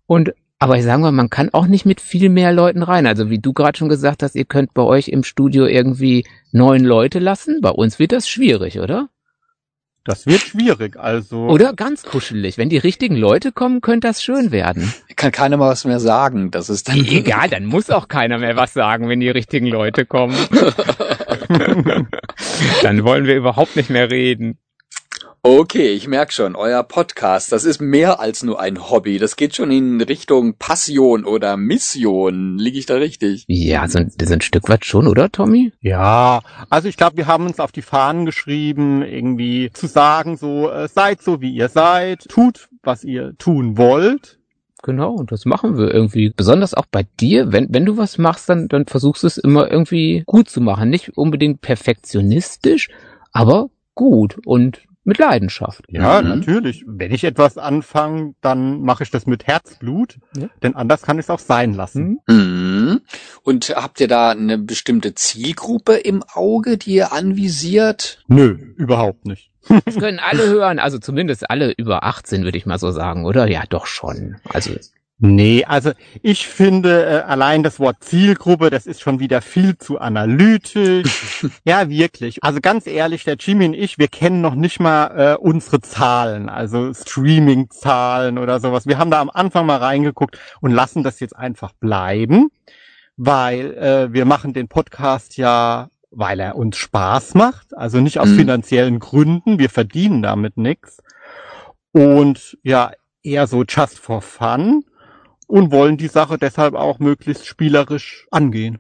Und 0.08 0.34
aber 0.58 0.78
ich 0.78 0.86
sage 0.86 1.02
mal, 1.02 1.12
man 1.12 1.30
kann 1.30 1.54
auch 1.54 1.68
nicht 1.68 1.86
mit 1.86 2.00
viel 2.00 2.30
mehr 2.30 2.54
Leuten 2.54 2.82
rein. 2.82 3.08
Also 3.08 3.30
wie 3.30 3.40
du 3.40 3.54
gerade 3.54 3.78
schon 3.78 3.90
gesagt 3.90 4.24
hast, 4.24 4.36
ihr 4.36 4.46
könnt 4.46 4.74
bei 4.74 4.82
euch 4.82 5.10
im 5.10 5.24
Studio 5.24 5.66
irgendwie 5.66 6.26
neun 6.52 6.84
Leute 6.84 7.20
lassen. 7.20 7.60
Bei 7.62 7.70
uns 7.70 8.00
wird 8.00 8.14
das 8.14 8.28
schwierig, 8.28 8.80
oder? 8.80 9.10
Das 10.06 10.28
wird 10.28 10.42
schwierig, 10.42 10.98
also. 11.00 11.48
Oder 11.48 11.74
ganz 11.74 12.04
kuschelig. 12.04 12.60
Wenn 12.60 12.70
die 12.70 12.78
richtigen 12.78 13.16
Leute 13.16 13.52
kommen, 13.52 13.82
könnte 13.82 14.08
das 14.08 14.24
schön 14.24 14.52
werden. 14.52 14.94
Kann 15.16 15.32
keiner 15.32 15.58
mal 15.58 15.70
was 15.70 15.84
mehr 15.84 16.00
sagen. 16.00 16.52
Das 16.52 16.70
ist 16.70 16.88
dann. 16.88 17.04
Egal, 17.04 17.50
dann 17.50 17.66
muss 17.66 17.90
auch 17.90 18.08
keiner 18.08 18.38
mehr 18.38 18.56
was 18.56 18.74
sagen, 18.74 19.10
wenn 19.10 19.20
die 19.20 19.32
richtigen 19.32 19.66
Leute 19.66 20.06
kommen. 20.06 20.38
dann 22.84 23.04
wollen 23.04 23.26
wir 23.26 23.36
überhaupt 23.36 23.76
nicht 23.76 23.90
mehr 23.90 24.12
reden. 24.12 24.60
Okay, 25.48 25.90
ich 25.90 26.08
merk 26.08 26.34
schon, 26.34 26.56
euer 26.56 26.82
Podcast, 26.82 27.52
das 27.52 27.66
ist 27.66 27.80
mehr 27.80 28.20
als 28.20 28.42
nur 28.42 28.60
ein 28.60 28.90
Hobby. 28.90 29.20
Das 29.20 29.36
geht 29.36 29.56
schon 29.56 29.70
in 29.70 30.02
Richtung 30.02 30.56
Passion 30.58 31.24
oder 31.24 31.56
Mission. 31.56 32.58
Liege 32.58 32.80
ich 32.80 32.88
da 32.88 32.96
richtig? 32.96 33.46
Ja, 33.48 33.88
so 33.88 34.00
ein, 34.00 34.12
so 34.20 34.34
ein 34.34 34.42
Stück 34.42 34.68
weit 34.70 34.86
schon, 34.86 35.06
oder, 35.06 35.32
Tommy? 35.32 35.72
Ja, 35.82 36.42
also 36.72 36.88
ich 36.88 36.98
glaube, 36.98 37.18
wir 37.18 37.28
haben 37.28 37.46
uns 37.46 37.60
auf 37.60 37.72
die 37.72 37.84
Fahnen 37.84 38.26
geschrieben, 38.26 39.04
irgendwie 39.04 39.70
zu 39.72 39.86
sagen, 39.86 40.36
so, 40.36 40.72
äh, 40.72 40.88
seid 40.88 41.22
so, 41.22 41.42
wie 41.42 41.52
ihr 41.52 41.70
seid, 41.70 42.28
tut, 42.28 42.68
was 42.82 43.04
ihr 43.04 43.38
tun 43.38 43.78
wollt. 43.78 44.40
Genau, 44.82 45.12
und 45.14 45.32
das 45.32 45.46
machen 45.46 45.78
wir 45.78 45.94
irgendwie. 45.94 46.34
Besonders 46.36 46.74
auch 46.74 46.88
bei 46.90 47.06
dir, 47.20 47.52
wenn, 47.52 47.68
wenn 47.70 47.86
du 47.86 47.98
was 47.98 48.18
machst, 48.18 48.50
dann, 48.50 48.68
dann 48.68 48.88
versuchst 48.88 49.22
du 49.22 49.28
es 49.28 49.38
immer 49.38 49.70
irgendwie 49.70 50.24
gut 50.26 50.50
zu 50.50 50.60
machen. 50.60 50.90
Nicht 50.90 51.20
unbedingt 51.20 51.62
perfektionistisch, 51.62 52.90
aber 53.32 53.70
gut. 53.94 54.40
Und 54.44 54.82
mit 55.06 55.18
Leidenschaft. 55.20 55.86
Ja, 55.88 56.22
mhm. 56.22 56.30
natürlich. 56.30 56.84
Wenn 56.88 57.14
ich 57.14 57.24
etwas 57.24 57.58
anfange, 57.58 58.34
dann 58.42 58.82
mache 58.82 59.04
ich 59.04 59.12
das 59.12 59.26
mit 59.26 59.48
Herzblut, 59.48 60.18
ja. 60.36 60.50
denn 60.64 60.76
anders 60.76 61.04
kann 61.04 61.18
ich 61.20 61.26
es 61.26 61.30
auch 61.30 61.40
sein 61.40 61.74
lassen. 61.74 62.20
Mhm. 62.28 63.02
Und 63.44 63.70
habt 63.76 64.02
ihr 64.02 64.08
da 64.08 64.32
eine 64.32 64.58
bestimmte 64.58 65.14
Zielgruppe 65.14 65.94
im 65.94 66.24
Auge, 66.24 66.78
die 66.78 66.96
ihr 66.96 67.14
anvisiert? 67.14 68.24
Nö, 68.28 68.58
überhaupt 68.76 69.26
nicht. 69.26 69.52
Das 69.86 69.96
können 69.96 70.20
alle 70.20 70.48
hören, 70.48 70.78
also 70.78 71.00
zumindest 71.00 71.50
alle 71.50 71.72
über 71.72 72.04
18, 72.04 72.44
würde 72.44 72.58
ich 72.58 72.68
mal 72.68 72.78
so 72.78 72.92
sagen, 72.92 73.26
oder? 73.26 73.48
Ja, 73.50 73.64
doch 73.68 73.88
schon. 73.88 74.36
Also 74.48 74.72
Nee, 75.18 75.64
also 75.64 75.92
ich 76.22 76.46
finde 76.46 77.06
äh, 77.06 77.22
allein 77.22 77.64
das 77.64 77.80
Wort 77.80 78.04
Zielgruppe, 78.04 78.70
das 78.70 78.86
ist 78.86 79.00
schon 79.00 79.22
wieder 79.22 79.42
viel 79.42 79.78
zu 79.78 79.98
analytisch. 79.98 81.46
ja, 81.64 81.90
wirklich. 81.90 82.44
Also 82.44 82.60
ganz 82.60 82.86
ehrlich, 82.86 83.24
der 83.24 83.38
Jimmy 83.40 83.68
und 83.68 83.76
ich, 83.76 83.98
wir 83.98 84.10
kennen 84.10 84.42
noch 84.42 84.56
nicht 84.56 84.82
mal 84.82 85.08
äh, 85.18 85.38
unsere 85.38 85.80
Zahlen, 85.80 86.50
also 86.50 86.94
Streaming-Zahlen 86.94 88.38
oder 88.38 88.60
sowas. 88.60 88.88
Wir 88.88 88.98
haben 88.98 89.10
da 89.10 89.22
am 89.22 89.30
Anfang 89.30 89.66
mal 89.66 89.78
reingeguckt 89.78 90.38
und 90.60 90.72
lassen 90.72 91.02
das 91.02 91.22
jetzt 91.22 91.36
einfach 91.36 91.72
bleiben, 91.72 92.50
weil 93.16 93.74
äh, 93.76 94.12
wir 94.12 94.26
machen 94.26 94.52
den 94.52 94.68
Podcast 94.68 95.38
ja, 95.38 95.88
weil 96.12 96.42
er 96.42 96.58
uns 96.58 96.76
Spaß 96.76 97.36
macht, 97.36 97.76
also 97.78 98.02
nicht 98.02 98.20
aus 98.20 98.30
mhm. 98.30 98.40
finanziellen 98.40 99.00
Gründen. 99.00 99.60
Wir 99.60 99.70
verdienen 99.70 100.22
damit 100.22 100.58
nichts. 100.58 101.02
Und 101.94 102.58
ja, 102.64 102.92
eher 103.24 103.48
so 103.48 103.64
just 103.64 103.98
for 103.98 104.22
fun 104.22 104.84
und 105.48 105.72
wollen 105.72 105.98
die 105.98 106.08
Sache 106.08 106.38
deshalb 106.38 106.76
auch 106.76 107.00
möglichst 107.00 107.46
spielerisch 107.46 108.28
angehen. 108.32 108.80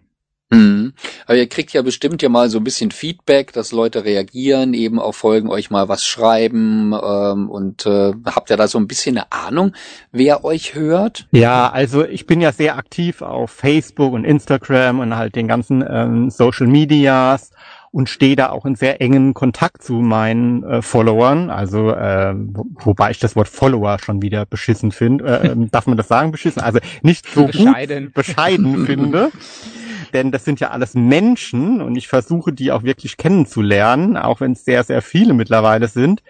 Mhm. 0.51 0.93
Aber 1.25 1.37
ihr 1.37 1.49
kriegt 1.49 1.73
ja 1.73 1.81
bestimmt 1.81 2.21
ja 2.21 2.29
mal 2.29 2.49
so 2.49 2.59
ein 2.59 2.63
bisschen 2.63 2.91
Feedback, 2.91 3.51
dass 3.53 3.71
Leute 3.71 4.05
reagieren, 4.05 4.75
eben 4.75 4.99
auf 4.99 5.15
Folgen 5.15 5.49
euch 5.49 5.71
mal 5.71 5.89
was 5.89 6.05
schreiben 6.05 6.93
ähm, 6.93 7.49
und 7.49 7.85
äh, 7.87 8.13
habt 8.25 8.51
ihr 8.51 8.57
da 8.57 8.67
so 8.67 8.77
ein 8.77 8.87
bisschen 8.87 9.17
eine 9.17 9.31
Ahnung, 9.31 9.73
wer 10.11 10.45
euch 10.45 10.75
hört? 10.75 11.27
Ja, 11.31 11.71
also 11.71 12.05
ich 12.05 12.27
bin 12.27 12.41
ja 12.41 12.51
sehr 12.51 12.77
aktiv 12.77 13.23
auf 13.23 13.49
Facebook 13.51 14.13
und 14.13 14.23
Instagram 14.23 14.99
und 14.99 15.15
halt 15.15 15.35
den 15.35 15.47
ganzen 15.47 15.83
ähm, 15.87 16.29
Social 16.29 16.67
Medias 16.67 17.51
und 17.95 18.09
stehe 18.09 18.35
da 18.35 18.49
auch 18.49 18.65
in 18.65 18.75
sehr 18.75 18.99
engen 18.99 19.33
Kontakt 19.33 19.81
zu 19.81 19.93
meinen 19.93 20.63
äh, 20.65 20.81
Followern. 20.81 21.49
Also 21.49 21.91
äh, 21.91 22.33
wo, 22.35 22.65
wobei 22.79 23.11
ich 23.11 23.19
das 23.19 23.37
Wort 23.37 23.47
Follower 23.47 23.99
schon 23.99 24.21
wieder 24.21 24.45
beschissen 24.45 24.91
finde. 24.91 25.23
Äh, 25.23 25.47
ähm, 25.47 25.71
darf 25.71 25.87
man 25.87 25.95
das 25.95 26.09
sagen, 26.09 26.33
beschissen? 26.33 26.61
Also 26.61 26.79
nicht 27.03 27.25
so 27.25 27.45
bescheiden, 27.45 28.07
gut, 28.07 28.13
bescheiden 28.15 28.85
finde. 28.85 29.31
Denn 30.13 30.33
das 30.33 30.43
sind 30.43 30.59
ja 30.59 30.71
alles 30.71 30.93
Menschen 30.93 31.81
und 31.81 31.95
ich 31.95 32.09
versuche 32.09 32.51
die 32.51 32.73
auch 32.73 32.83
wirklich 32.83 33.15
kennenzulernen, 33.15 34.17
auch 34.17 34.41
wenn 34.41 34.51
es 34.51 34.65
sehr, 34.65 34.83
sehr 34.83 35.01
viele 35.01 35.33
mittlerweile 35.33 35.87
sind. 35.87 36.21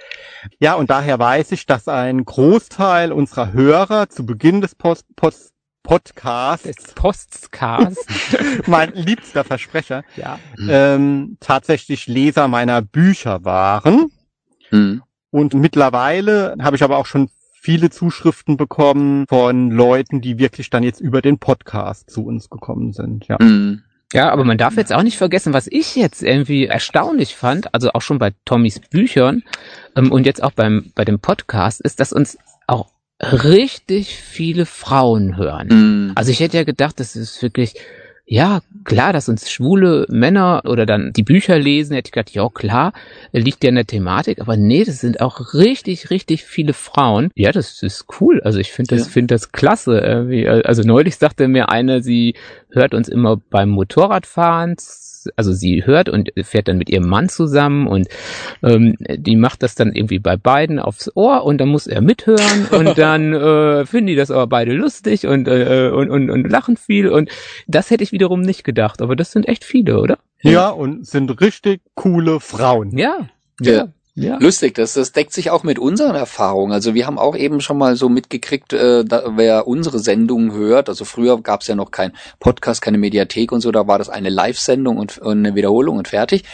Ja, 0.60 0.75
und 0.75 0.91
daher 0.91 1.17
weiß 1.17 1.51
ich, 1.51 1.65
dass 1.65 1.88
ein 1.88 2.25
Großteil 2.25 3.12
unserer 3.12 3.54
Hörer 3.54 4.10
zu 4.10 4.23
Beginn 4.23 4.62
des 4.62 4.75
Post, 4.75 5.08
Post 5.15 5.54
Podcast. 5.85 6.65
Des 6.65 6.93
Postcast. 6.95 8.07
mein 8.67 8.91
liebster 8.93 9.43
Versprecher. 9.43 10.03
Ja. 10.15 10.39
Ähm, 10.67 11.37
tatsächlich 11.39 12.07
Leser 12.07 12.47
meiner 12.47 12.81
Bücher 12.81 13.45
waren. 13.45 14.11
Mhm. 14.71 15.03
Und 15.29 15.53
mittlerweile 15.53 16.55
habe 16.59 16.75
ich 16.75 16.83
aber 16.83 16.97
auch 16.97 17.05
schon 17.05 17.29
viele 17.61 17.91
Zuschriften 17.91 18.57
bekommen 18.57 19.25
von 19.29 19.69
Leuten, 19.69 20.21
die 20.21 20.39
wirklich 20.39 20.69
dann 20.69 20.83
jetzt 20.83 20.99
über 20.99 21.21
den 21.21 21.37
Podcast 21.37 22.09
zu 22.09 22.25
uns 22.25 22.49
gekommen 22.49 22.91
sind. 22.91 23.27
Ja. 23.27 23.37
Mhm. 23.39 23.83
Ja, 24.13 24.31
aber 24.31 24.43
man 24.43 24.57
darf 24.57 24.77
jetzt 24.77 24.93
auch 24.93 25.03
nicht 25.03 25.17
vergessen, 25.17 25.53
was 25.53 25.67
ich 25.67 25.95
jetzt 25.95 26.23
irgendwie 26.23 26.65
erstaunlich 26.65 27.35
fand, 27.35 27.73
also 27.73 27.91
auch 27.93 28.01
schon 28.01 28.17
bei 28.17 28.33
Tommys 28.45 28.79
Büchern 28.79 29.43
ähm, 29.95 30.11
und 30.11 30.25
jetzt 30.25 30.41
auch 30.41 30.51
beim 30.51 30.91
bei 30.95 31.05
dem 31.05 31.19
Podcast, 31.19 31.81
ist, 31.81 31.99
dass 31.99 32.13
uns 32.13 32.37
richtig 33.21 34.15
viele 34.15 34.65
Frauen 34.65 35.38
hören. 35.38 35.67
Mm. 35.67 36.12
Also 36.15 36.32
ich 36.32 36.39
hätte 36.39 36.58
ja 36.58 36.63
gedacht, 36.63 36.99
das 36.99 37.15
ist 37.15 37.41
wirklich, 37.41 37.75
ja, 38.25 38.62
klar, 38.84 39.13
dass 39.13 39.30
uns 39.30 39.49
schwule 39.49 40.06
Männer 40.10 40.63
oder 40.65 40.86
dann 40.86 41.13
die 41.13 41.23
Bücher 41.23 41.58
lesen, 41.58 41.93
hätte 41.93 42.08
ich 42.08 42.12
gedacht, 42.12 42.32
ja 42.32 42.49
klar, 42.49 42.91
liegt 43.32 43.63
ja 43.63 43.69
in 43.69 43.75
der 43.75 43.86
Thematik, 43.86 44.41
aber 44.41 44.58
nee, 44.58 44.84
das 44.84 44.99
sind 44.99 45.21
auch 45.21 45.54
richtig, 45.54 46.10
richtig 46.10 46.43
viele 46.43 46.73
Frauen. 46.73 47.30
Ja, 47.36 47.51
das 47.51 47.84
ist 47.84 48.06
cool. 48.19 48.41
Also 48.43 48.60
ich 48.60 48.71
finde 48.71 48.95
das, 48.95 49.08
ja. 49.08 49.12
finde 49.12 49.36
das 49.36 49.51
klasse. 49.51 50.63
Also 50.65 50.82
neulich 50.84 51.17
sagte 51.17 51.47
mir 51.47 51.69
eine, 51.69 52.01
sie 52.01 52.36
hört 52.69 52.93
uns 52.93 53.08
immer 53.08 53.38
beim 53.38 53.69
Motorradfahren 53.69 54.75
also 55.35 55.53
sie 55.53 55.85
hört 55.85 56.09
und 56.09 56.31
fährt 56.43 56.67
dann 56.67 56.77
mit 56.77 56.89
ihrem 56.89 57.07
Mann 57.07 57.29
zusammen 57.29 57.88
und 57.88 58.07
ähm, 58.63 58.95
die 58.99 59.35
macht 59.35 59.63
das 59.63 59.75
dann 59.75 59.93
irgendwie 59.93 60.19
bei 60.19 60.38
beiden 60.38 60.79
aufs 60.79 61.11
Ohr 61.15 61.43
und 61.43 61.59
dann 61.59 61.69
muss 61.69 61.88
er 61.88 62.01
mithören 62.01 62.67
und 62.71 62.97
dann 62.97 63.33
äh, 63.33 63.85
finden 63.85 64.07
die 64.07 64.15
das 64.15 64.31
aber 64.31 64.47
beide 64.47 64.73
lustig 64.73 65.27
und, 65.27 65.47
äh, 65.47 65.91
und, 65.93 66.09
und, 66.09 66.29
und 66.29 66.49
lachen 66.49 66.77
viel 66.77 67.09
und 67.09 67.29
das 67.67 67.89
hätte 67.89 68.03
ich 68.03 68.11
wiederum 68.11 68.41
nicht 68.41 68.63
gedacht, 68.63 69.01
aber 69.01 69.15
das 69.15 69.31
sind 69.31 69.47
echt 69.47 69.63
viele, 69.63 69.99
oder? 69.99 70.17
Ja, 70.41 70.69
und 70.69 71.07
sind 71.07 71.41
richtig 71.41 71.81
coole 71.95 72.39
Frauen. 72.39 72.97
Ja. 72.97 73.29
Ja. 73.61 73.71
ja. 73.71 73.88
Ja. 74.17 74.38
Lustig, 74.39 74.75
das, 74.75 74.93
das 74.93 75.12
deckt 75.12 75.34
sich 75.34 75.51
auch 75.51 75.63
mit 75.63 75.78
unseren 75.78 76.15
Erfahrungen. 76.15 76.71
Also 76.71 76.93
wir 76.93 77.06
haben 77.06 77.19
auch 77.19 77.36
eben 77.36 77.60
schon 77.60 77.78
mal 77.78 77.97
so 77.97 78.08
mitgekriegt, 78.08 78.71
äh, 78.71 79.04
da, 79.04 79.34
wer 79.36 79.67
unsere 79.67 79.99
Sendungen 79.99 80.54
hört. 80.54 80.88
Also 80.88 81.04
früher 81.04 81.41
gab 81.41 81.62
es 81.62 81.67
ja 81.67 81.75
noch 81.75 81.91
kein 81.91 82.13
Podcast, 82.39 82.82
keine 82.82 82.97
Mediathek 82.97 83.51
und 83.51 83.60
so, 83.60 83.71
da 83.73 83.88
war 83.88 83.97
das 83.97 84.08
eine 84.08 84.30
Live-Sendung 84.30 84.97
und, 84.97 85.17
und 85.17 85.39
eine 85.39 85.56
Wiederholung 85.56 85.97
und 85.97 86.08
fertig. 86.08 86.45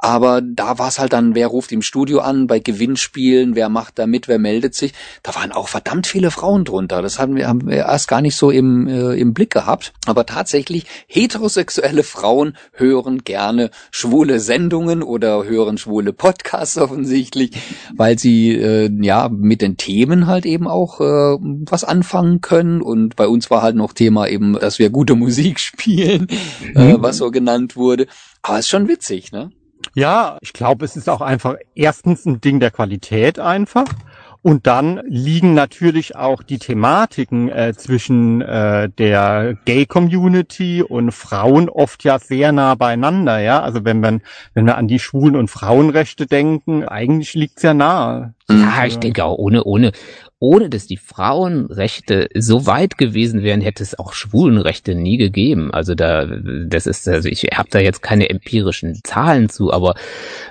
Aber 0.00 0.40
da 0.40 0.78
war 0.78 0.88
es 0.88 0.98
halt 0.98 1.12
dann, 1.12 1.34
wer 1.34 1.46
ruft 1.46 1.72
im 1.72 1.82
Studio 1.82 2.20
an, 2.20 2.46
bei 2.46 2.58
Gewinnspielen, 2.58 3.54
wer 3.54 3.68
macht 3.68 3.98
da 3.98 4.06
mit, 4.06 4.28
wer 4.28 4.38
meldet 4.38 4.74
sich. 4.74 4.92
Da 5.22 5.34
waren 5.34 5.52
auch 5.52 5.68
verdammt 5.68 6.06
viele 6.06 6.30
Frauen 6.30 6.64
drunter. 6.64 7.02
Das 7.02 7.18
haben 7.18 7.36
wir, 7.36 7.48
haben 7.48 7.66
wir 7.66 7.76
erst 7.76 8.08
gar 8.08 8.22
nicht 8.22 8.36
so 8.36 8.50
im, 8.50 8.88
äh, 8.88 9.14
im 9.14 9.34
Blick 9.34 9.50
gehabt. 9.50 9.92
Aber 10.06 10.24
tatsächlich, 10.24 10.86
heterosexuelle 11.06 12.02
Frauen 12.02 12.56
hören 12.72 13.24
gerne 13.24 13.70
schwule 13.90 14.40
Sendungen 14.40 15.02
oder 15.02 15.44
hören 15.44 15.76
schwule 15.76 16.14
Podcasts 16.14 16.78
offensichtlich, 16.78 17.52
weil 17.94 18.18
sie 18.18 18.54
äh, 18.54 18.90
ja 19.02 19.28
mit 19.28 19.60
den 19.60 19.76
Themen 19.76 20.26
halt 20.26 20.46
eben 20.46 20.66
auch 20.66 21.00
äh, 21.00 21.36
was 21.70 21.84
anfangen 21.84 22.40
können. 22.40 22.80
Und 22.80 23.16
bei 23.16 23.28
uns 23.28 23.50
war 23.50 23.60
halt 23.60 23.76
noch 23.76 23.92
Thema 23.92 24.28
eben, 24.28 24.54
dass 24.54 24.78
wir 24.78 24.88
gute 24.88 25.14
Musik 25.14 25.60
spielen, 25.60 26.28
äh, 26.74 26.94
mhm. 26.94 27.02
was 27.02 27.18
so 27.18 27.30
genannt 27.30 27.76
wurde. 27.76 28.06
Aber 28.42 28.58
ist 28.58 28.68
schon 28.68 28.88
witzig, 28.88 29.32
ne? 29.32 29.50
Ja, 29.94 30.38
ich 30.40 30.52
glaube, 30.52 30.84
es 30.84 30.96
ist 30.96 31.08
auch 31.08 31.20
einfach 31.20 31.56
erstens 31.74 32.26
ein 32.26 32.40
Ding 32.40 32.60
der 32.60 32.70
Qualität 32.70 33.38
einfach. 33.38 33.86
Und 34.42 34.66
dann 34.66 35.02
liegen 35.06 35.52
natürlich 35.52 36.16
auch 36.16 36.42
die 36.42 36.58
Thematiken 36.58 37.50
äh, 37.50 37.74
zwischen 37.76 38.40
äh, 38.40 38.88
der 38.88 39.54
Gay-Community 39.66 40.82
und 40.82 41.12
Frauen 41.12 41.68
oft 41.68 42.04
ja 42.04 42.18
sehr 42.18 42.50
nah 42.50 42.74
beieinander, 42.74 43.38
ja. 43.40 43.60
Also 43.60 43.84
wenn 43.84 44.00
man, 44.00 44.22
wenn 44.54 44.64
wir 44.64 44.78
an 44.78 44.88
die 44.88 44.98
Schwulen- 44.98 45.36
und 45.36 45.50
Frauenrechte 45.50 46.24
denken, 46.24 46.88
eigentlich 46.88 47.34
liegt's 47.34 47.62
ja 47.62 47.74
nahe. 47.74 48.32
Ja, 48.48 48.84
ich 48.86 48.98
denke 48.98 49.24
auch 49.24 49.36
ohne, 49.36 49.62
ohne, 49.64 49.92
ohne 50.40 50.70
dass 50.70 50.86
die 50.86 50.96
Frauenrechte 50.96 52.28
so 52.34 52.66
weit 52.66 52.98
gewesen 52.98 53.42
wären, 53.42 53.60
hätte 53.60 53.82
es 53.82 53.98
auch 53.98 54.12
Schwulenrechte 54.14 54.94
nie 54.94 55.18
gegeben. 55.18 55.72
Also 55.72 55.94
da, 55.94 56.26
das 56.66 56.86
ist, 56.86 57.06
also 57.06 57.28
ich 57.28 57.42
habe 57.54 57.68
da 57.70 57.78
jetzt 57.78 58.02
keine 58.02 58.28
empirischen 58.30 58.98
Zahlen 59.04 59.48
zu, 59.50 59.72
aber 59.72 59.94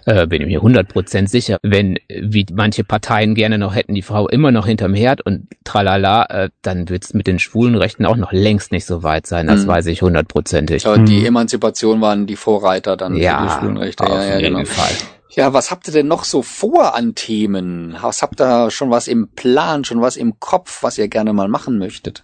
äh, 0.05 0.27
bin 0.27 0.41
ich 0.43 0.47
mir 0.47 0.61
100% 0.61 1.27
sicher, 1.27 1.57
wenn, 1.63 1.97
wie 2.07 2.45
manche 2.53 2.83
Parteien 2.83 3.33
gerne 3.35 3.57
noch 3.57 3.75
hätten, 3.75 3.95
die 3.95 4.01
Frau 4.03 4.27
immer 4.27 4.51
noch 4.51 4.67
hinterm 4.67 4.93
Herd 4.93 5.21
und 5.25 5.47
tralala, 5.63 6.25
äh, 6.29 6.49
dann 6.61 6.87
wird 6.89 7.03
es 7.05 7.13
mit 7.13 7.27
den 7.27 7.39
Schwulenrechten 7.39 8.05
auch 8.05 8.15
noch 8.15 8.31
längst 8.31 8.71
nicht 8.71 8.85
so 8.85 9.01
weit 9.03 9.25
sein. 9.27 9.47
Das 9.47 9.63
Mhm. 9.65 9.67
weiß 9.69 9.85
ich 9.87 10.01
hundertprozentig. 10.03 10.83
Ja, 10.83 10.97
die 10.97 11.25
Emanzipation 11.25 11.99
waren 11.99 12.27
die 12.27 12.35
Vorreiter 12.35 12.95
dann 12.95 13.13
für 13.13 13.19
die 13.19 13.23
Ja, 13.25 13.57
Schwulenrechte. 13.59 14.03
auf 14.03 14.09
Ja, 14.09 14.23
ja, 14.35 14.39
jeden 14.39 14.53
genau. 14.55 14.65
Fall. 14.65 14.95
Ja, 15.31 15.53
was 15.53 15.69
habt 15.69 15.87
ihr 15.87 15.93
denn 15.93 16.07
noch 16.07 16.23
so 16.23 16.41
vor 16.41 16.95
an 16.95 17.13
Themen? 17.13 17.95
Was 18.01 18.21
habt 18.21 18.41
ihr 18.41 18.71
schon 18.71 18.89
was 18.89 19.07
im 19.07 19.29
Plan, 19.29 19.83
schon 19.83 20.01
was 20.01 20.17
im 20.17 20.39
Kopf, 20.39 20.81
was 20.81 20.97
ihr 20.97 21.07
gerne 21.07 21.33
mal 21.33 21.47
machen 21.47 21.77
möchtet? 21.77 22.23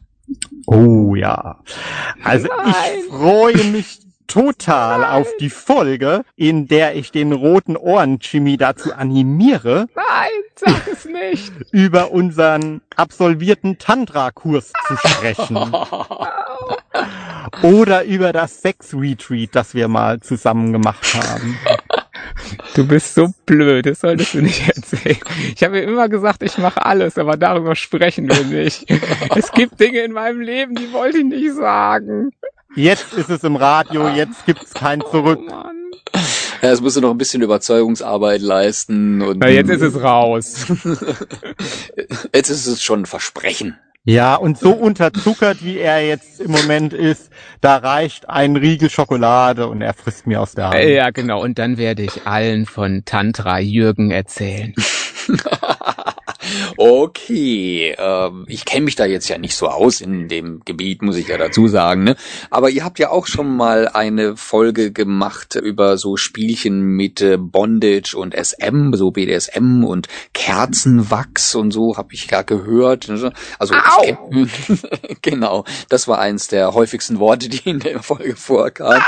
Oh 0.65 1.15
ja. 1.15 1.59
Also 2.23 2.47
Nein. 2.47 2.73
ich 2.97 3.05
freue 3.05 3.63
mich 3.65 3.99
total 4.27 5.05
auf 5.05 5.27
die 5.39 5.51
Folge, 5.51 6.23
in 6.35 6.67
der 6.67 6.95
ich 6.95 7.11
den 7.11 7.31
roten 7.31 7.77
Ohren 7.77 8.17
Jimmy 8.19 8.57
dazu 8.57 8.91
animiere, 8.93 9.87
Nein, 9.95 10.31
sag 10.55 10.87
es 10.87 11.05
nicht. 11.05 11.53
über 11.71 12.11
unseren 12.11 12.81
absolvierten 12.95 13.77
Tantra-Kurs 13.77 14.73
zu 14.87 14.97
sprechen. 14.97 15.57
Oder 17.61 18.03
über 18.05 18.33
das 18.33 18.61
Sex-Retreat, 18.61 19.49
das 19.53 19.75
wir 19.75 19.87
mal 19.87 20.19
zusammen 20.19 20.73
gemacht 20.73 21.13
haben. 21.13 21.57
Du 22.75 22.87
bist 22.87 23.15
so 23.15 23.33
blöd, 23.45 23.85
das 23.85 24.01
solltest 24.01 24.33
du 24.33 24.41
nicht 24.41 24.67
erzählen. 24.67 25.17
Ich 25.55 25.63
habe 25.63 25.73
mir 25.73 25.83
immer 25.83 26.09
gesagt, 26.09 26.43
ich 26.43 26.57
mache 26.57 26.85
alles, 26.85 27.17
aber 27.17 27.37
darüber 27.37 27.75
sprechen 27.75 28.29
wir 28.29 28.43
nicht. 28.43 28.85
Es 29.35 29.51
gibt 29.51 29.79
Dinge 29.79 29.99
in 29.99 30.11
meinem 30.11 30.41
Leben, 30.41 30.75
die 30.75 30.91
wollte 30.91 31.19
ich 31.19 31.25
nicht 31.25 31.53
sagen. 31.53 32.31
Jetzt 32.75 33.13
ist 33.13 33.29
es 33.29 33.43
im 33.43 33.55
Radio, 33.55 34.09
jetzt 34.09 34.45
gibt's 34.45 34.73
kein 34.73 35.01
Zurück. 35.01 35.39
Oh 35.41 35.49
Mann. 35.49 35.75
Ja, 36.61 36.71
es 36.71 36.81
musst 36.81 36.97
du 36.97 37.01
noch 37.01 37.11
ein 37.11 37.17
bisschen 37.17 37.41
Überzeugungsarbeit 37.41 38.41
leisten 38.41 39.21
und 39.21 39.39
Na, 39.39 39.49
jetzt 39.49 39.69
ist 39.69 39.81
es 39.81 40.01
raus. 40.01 40.65
jetzt 42.33 42.49
ist 42.49 42.65
es 42.65 42.81
schon 42.81 43.01
ein 43.01 43.05
Versprechen. 43.05 43.77
Ja, 44.07 44.35
und 44.35 44.59
so 44.59 44.71
unterzuckert, 44.71 45.63
wie 45.63 45.79
er 45.79 46.05
jetzt 46.05 46.39
im 46.39 46.51
Moment 46.51 46.93
ist, 46.93 47.31
da 47.59 47.77
reicht 47.77 48.29
ein 48.29 48.55
Riegel 48.55 48.91
Schokolade 48.91 49.67
und 49.67 49.81
er 49.81 49.95
frisst 49.95 50.27
mir 50.27 50.41
aus 50.41 50.53
der 50.53 50.69
Hand. 50.69 50.83
Ja, 50.83 51.09
genau. 51.09 51.41
Und 51.41 51.57
dann 51.57 51.79
werde 51.79 52.03
ich 52.03 52.27
allen 52.27 52.67
von 52.67 53.03
Tantra 53.05 53.57
Jürgen 53.57 54.11
erzählen. 54.11 54.75
Okay, 56.77 57.95
ähm, 57.97 58.45
ich 58.47 58.65
kenne 58.65 58.85
mich 58.85 58.95
da 58.95 59.05
jetzt 59.05 59.27
ja 59.27 59.37
nicht 59.37 59.55
so 59.55 59.67
aus 59.67 60.01
in 60.01 60.27
dem 60.27 60.61
Gebiet, 60.65 61.01
muss 61.01 61.17
ich 61.17 61.27
ja 61.27 61.37
dazu 61.37 61.67
sagen. 61.67 62.03
Ne? 62.03 62.15
Aber 62.49 62.69
ihr 62.69 62.83
habt 62.83 62.99
ja 62.99 63.09
auch 63.09 63.27
schon 63.27 63.55
mal 63.55 63.87
eine 63.87 64.37
Folge 64.37 64.91
gemacht 64.91 65.55
über 65.55 65.97
so 65.97 66.17
Spielchen 66.17 66.81
mit 66.81 67.21
äh, 67.21 67.37
Bondage 67.37 68.15
und 68.15 68.35
SM, 68.35 68.93
so 68.93 69.11
BDSM 69.11 69.83
und 69.83 70.07
Kerzenwachs 70.33 71.55
und 71.55 71.71
so, 71.71 71.97
habe 71.97 72.13
ich 72.13 72.27
gar 72.27 72.43
gehört. 72.43 73.07
ne? 73.07 73.31
Also 73.59 73.73
Au! 73.75 74.03
ich 74.03 74.05
kenn, 74.05 74.49
genau, 75.21 75.65
das 75.89 76.07
war 76.07 76.19
eins 76.19 76.47
der 76.47 76.73
häufigsten 76.73 77.19
Worte, 77.19 77.49
die 77.49 77.69
in 77.69 77.79
der 77.79 78.01
Folge 78.01 78.35
vorkamen. 78.35 79.01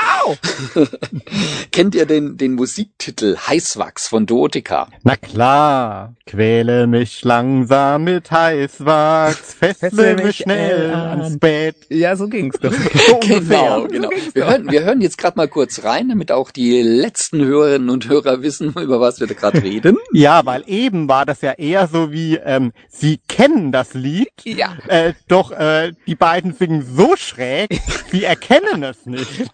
Kennt 1.71 1.95
ihr 1.95 2.05
den, 2.05 2.37
den 2.37 2.53
Musiktitel 2.53 3.37
Heißwachs 3.37 4.07
von 4.07 4.25
Dootica? 4.25 4.89
Na 5.03 5.15
klar, 5.15 6.15
quäle 6.25 6.87
mich 6.87 7.23
langsam 7.27 8.05
mit 8.05 8.31
Heißwachs, 8.31 9.53
fessle 9.59 10.15
mich 10.15 10.37
schnell 10.37 10.89
äh, 10.89 10.93
an. 10.93 11.21
ans 11.21 11.37
Bett. 11.39 11.75
Ja, 11.89 12.15
so 12.15 12.27
ging's 12.27 12.57
doch. 12.59 12.71
So 13.07 13.15
ungefähr. 13.15 13.41
Genau, 13.41 13.87
genau. 13.87 14.09
Wir 14.33 14.45
hören, 14.47 14.71
wir 14.71 14.83
hören 14.83 15.01
jetzt 15.01 15.17
gerade 15.17 15.37
mal 15.37 15.47
kurz 15.47 15.83
rein, 15.83 16.09
damit 16.09 16.31
auch 16.31 16.51
die 16.51 16.81
letzten 16.81 17.43
Hörerinnen 17.43 17.89
und 17.89 18.07
Hörer 18.07 18.41
wissen, 18.41 18.69
über 18.79 18.99
was 19.01 19.19
wir 19.19 19.27
da 19.27 19.33
gerade 19.33 19.61
reden. 19.61 19.97
Ja, 20.13 20.45
weil 20.45 20.63
eben 20.67 21.09
war 21.09 21.25
das 21.25 21.41
ja 21.41 21.51
eher 21.53 21.87
so 21.87 22.11
wie, 22.11 22.35
ähm, 22.37 22.71
sie 22.89 23.19
kennen 23.27 23.71
das 23.71 23.93
Lied, 23.93 24.29
Ja. 24.43 24.77
äh, 24.87 25.13
doch 25.27 25.51
äh, 25.51 25.91
die 26.07 26.15
beiden 26.15 26.53
singen 26.53 26.85
so 26.95 27.15
schräg, 27.17 27.79
sie 28.11 28.23
erkennen 28.23 28.83
es 28.83 29.05
nicht. 29.05 29.51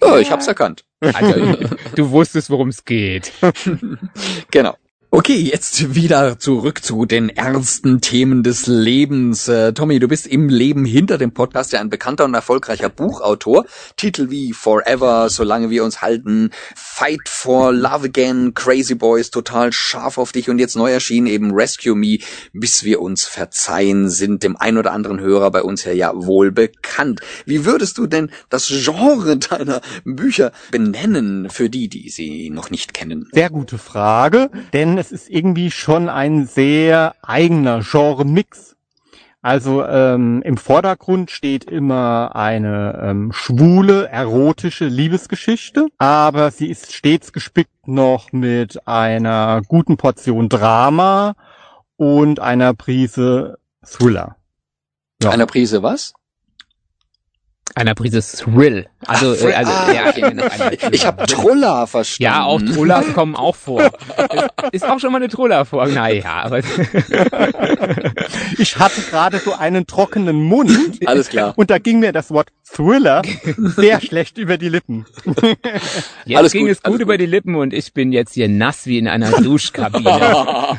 Ja, 0.00 0.18
ich 0.18 0.30
hab's 0.30 0.46
erkannt. 0.46 0.84
Also, 1.00 1.56
du 1.96 2.10
wusstest, 2.10 2.48
worum 2.48 2.68
es 2.68 2.84
geht. 2.84 3.32
Genau. 4.50 4.76
Okay, 5.14 5.40
jetzt 5.40 5.94
wieder 5.94 6.38
zurück 6.38 6.82
zu 6.82 7.04
den 7.04 7.28
ernsten 7.28 8.00
Themen 8.00 8.42
des 8.42 8.66
Lebens. 8.66 9.46
Äh, 9.46 9.74
Tommy, 9.74 9.98
du 9.98 10.08
bist 10.08 10.26
im 10.26 10.48
Leben 10.48 10.86
hinter 10.86 11.18
dem 11.18 11.34
Podcast 11.34 11.70
ja 11.74 11.80
ein 11.80 11.90
bekannter 11.90 12.24
und 12.24 12.32
erfolgreicher 12.32 12.88
Buchautor. 12.88 13.66
Titel 13.98 14.30
wie 14.30 14.54
Forever, 14.54 15.28
Solange 15.28 15.68
wir 15.68 15.84
uns 15.84 16.00
halten, 16.00 16.48
Fight 16.74 17.28
for 17.28 17.74
Love 17.74 18.06
Again, 18.06 18.54
Crazy 18.54 18.94
Boys, 18.94 19.30
total 19.30 19.70
scharf 19.74 20.16
auf 20.16 20.32
dich 20.32 20.48
und 20.48 20.58
jetzt 20.58 20.76
neu 20.76 20.90
erschienen 20.90 21.26
eben 21.26 21.52
Rescue 21.52 21.94
Me, 21.94 22.16
bis 22.54 22.82
wir 22.82 23.02
uns 23.02 23.26
verzeihen, 23.26 24.08
sind 24.08 24.42
dem 24.42 24.56
ein 24.56 24.78
oder 24.78 24.92
anderen 24.92 25.20
Hörer 25.20 25.50
bei 25.50 25.62
uns 25.62 25.84
ja, 25.84 25.92
ja 25.92 26.12
wohl 26.14 26.52
bekannt. 26.52 27.20
Wie 27.44 27.66
würdest 27.66 27.98
du 27.98 28.06
denn 28.06 28.30
das 28.48 28.66
Genre 28.68 29.36
deiner 29.36 29.82
Bücher 30.06 30.52
benennen 30.70 31.50
für 31.50 31.68
die, 31.68 31.88
die 31.88 32.08
sie 32.08 32.48
noch 32.48 32.70
nicht 32.70 32.94
kennen? 32.94 33.28
Sehr 33.32 33.50
gute 33.50 33.76
Frage, 33.76 34.50
denn 34.72 35.01
es 35.02 35.10
ist 35.10 35.28
irgendwie 35.28 35.72
schon 35.72 36.08
ein 36.08 36.46
sehr 36.46 37.16
eigener 37.22 37.80
Genre-Mix. 37.80 38.76
Also 39.42 39.84
ähm, 39.84 40.40
im 40.44 40.56
Vordergrund 40.56 41.32
steht 41.32 41.64
immer 41.64 42.36
eine 42.36 43.00
ähm, 43.02 43.32
schwule, 43.32 44.08
erotische 44.08 44.84
Liebesgeschichte, 44.84 45.88
aber 45.98 46.52
sie 46.52 46.68
ist 46.70 46.92
stets 46.92 47.32
gespickt 47.32 47.88
noch 47.88 48.30
mit 48.30 48.86
einer 48.86 49.62
guten 49.66 49.96
Portion 49.96 50.48
Drama 50.48 51.34
und 51.96 52.38
einer 52.38 52.72
Prise 52.72 53.58
Thriller. 53.84 54.36
Ja. 55.20 55.30
Einer 55.30 55.46
Prise 55.46 55.82
was? 55.82 56.14
Einer 57.74 57.94
Prise 57.94 58.20
Thrill. 58.20 58.86
Also, 59.06 59.34
Ach, 59.38 59.44
äh, 59.48 59.54
also 59.54 59.72
ah, 59.72 59.92
ja, 59.92 60.10
genau, 60.10 60.44
Ich 60.90 61.06
habe 61.06 61.24
Trulla 61.26 61.86
verstanden. 61.86 62.22
Ja, 62.22 62.44
auch 62.44 62.60
Trullas 62.60 63.12
kommen 63.14 63.34
auch 63.34 63.56
vor. 63.56 63.90
Ist 64.72 64.84
auch 64.84 65.00
schon 65.00 65.10
mal 65.10 65.18
eine 65.18 65.28
Truller 65.28 65.64
vor. 65.64 65.86
Naja, 65.86 66.42
aber 66.42 66.60
Ich 68.58 68.78
hatte 68.78 69.00
gerade 69.02 69.38
so 69.38 69.54
einen 69.54 69.86
trockenen 69.86 70.36
Mund 70.36 70.98
Alles 71.06 71.30
klar. 71.30 71.54
und 71.56 71.70
da 71.70 71.78
ging 71.78 72.00
mir 72.00 72.12
das 72.12 72.30
Wort 72.30 72.48
Thriller 72.70 73.22
sehr 73.56 74.00
schlecht 74.00 74.36
über 74.38 74.58
die 74.58 74.68
Lippen. 74.68 75.06
jetzt 76.26 76.38
Alles 76.38 76.52
ging 76.52 76.62
gut, 76.66 76.72
es 76.72 76.82
gut 76.82 77.00
über 77.00 77.14
gut. 77.14 77.20
die 77.22 77.26
Lippen 77.26 77.54
und 77.54 77.72
ich 77.72 77.92
bin 77.94 78.12
jetzt 78.12 78.34
hier 78.34 78.48
nass 78.48 78.86
wie 78.86 78.98
in 78.98 79.08
einer 79.08 79.30
Duschkabine. 79.40 80.78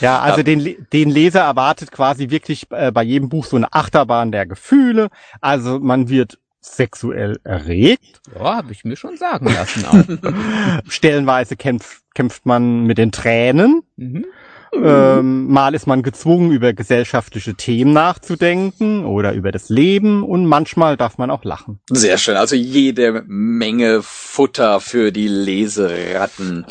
Ja, 0.00 0.20
also 0.20 0.42
den, 0.42 0.86
den 0.92 1.10
Leser 1.10 1.40
erwartet 1.40 1.90
quasi 1.92 2.30
wirklich 2.30 2.66
äh, 2.70 2.90
bei 2.92 3.02
jedem 3.02 3.28
Buch 3.28 3.46
so 3.46 3.56
eine 3.56 3.72
Achterbahn 3.72 4.32
der 4.32 4.46
Gefühle. 4.46 5.08
Also 5.40 5.78
man 5.80 6.08
wird 6.08 6.38
sexuell 6.60 7.38
erregt. 7.44 8.20
Ja, 8.34 8.56
habe 8.56 8.72
ich 8.72 8.84
mir 8.84 8.96
schon 8.96 9.16
sagen 9.16 9.46
lassen 9.46 9.84
auch. 9.84 10.82
Stellenweise 10.88 11.56
kämpft, 11.56 12.02
kämpft 12.14 12.44
man 12.44 12.84
mit 12.84 12.98
den 12.98 13.12
Tränen. 13.12 13.82
Mhm. 13.96 14.26
Ähm, 14.74 15.46
mal 15.46 15.74
ist 15.74 15.86
man 15.86 16.02
gezwungen, 16.02 16.50
über 16.50 16.72
gesellschaftliche 16.72 17.54
Themen 17.54 17.92
nachzudenken 17.92 19.04
oder 19.04 19.32
über 19.32 19.52
das 19.52 19.68
Leben 19.68 20.22
und 20.22 20.46
manchmal 20.46 20.96
darf 20.96 21.18
man 21.18 21.30
auch 21.30 21.44
lachen. 21.44 21.80
Sehr 21.90 22.18
schön. 22.18 22.36
Also 22.36 22.56
jede 22.56 23.24
Menge 23.26 24.00
Futter 24.02 24.80
für 24.80 25.12
die 25.12 25.28
Leseratten. 25.28 26.66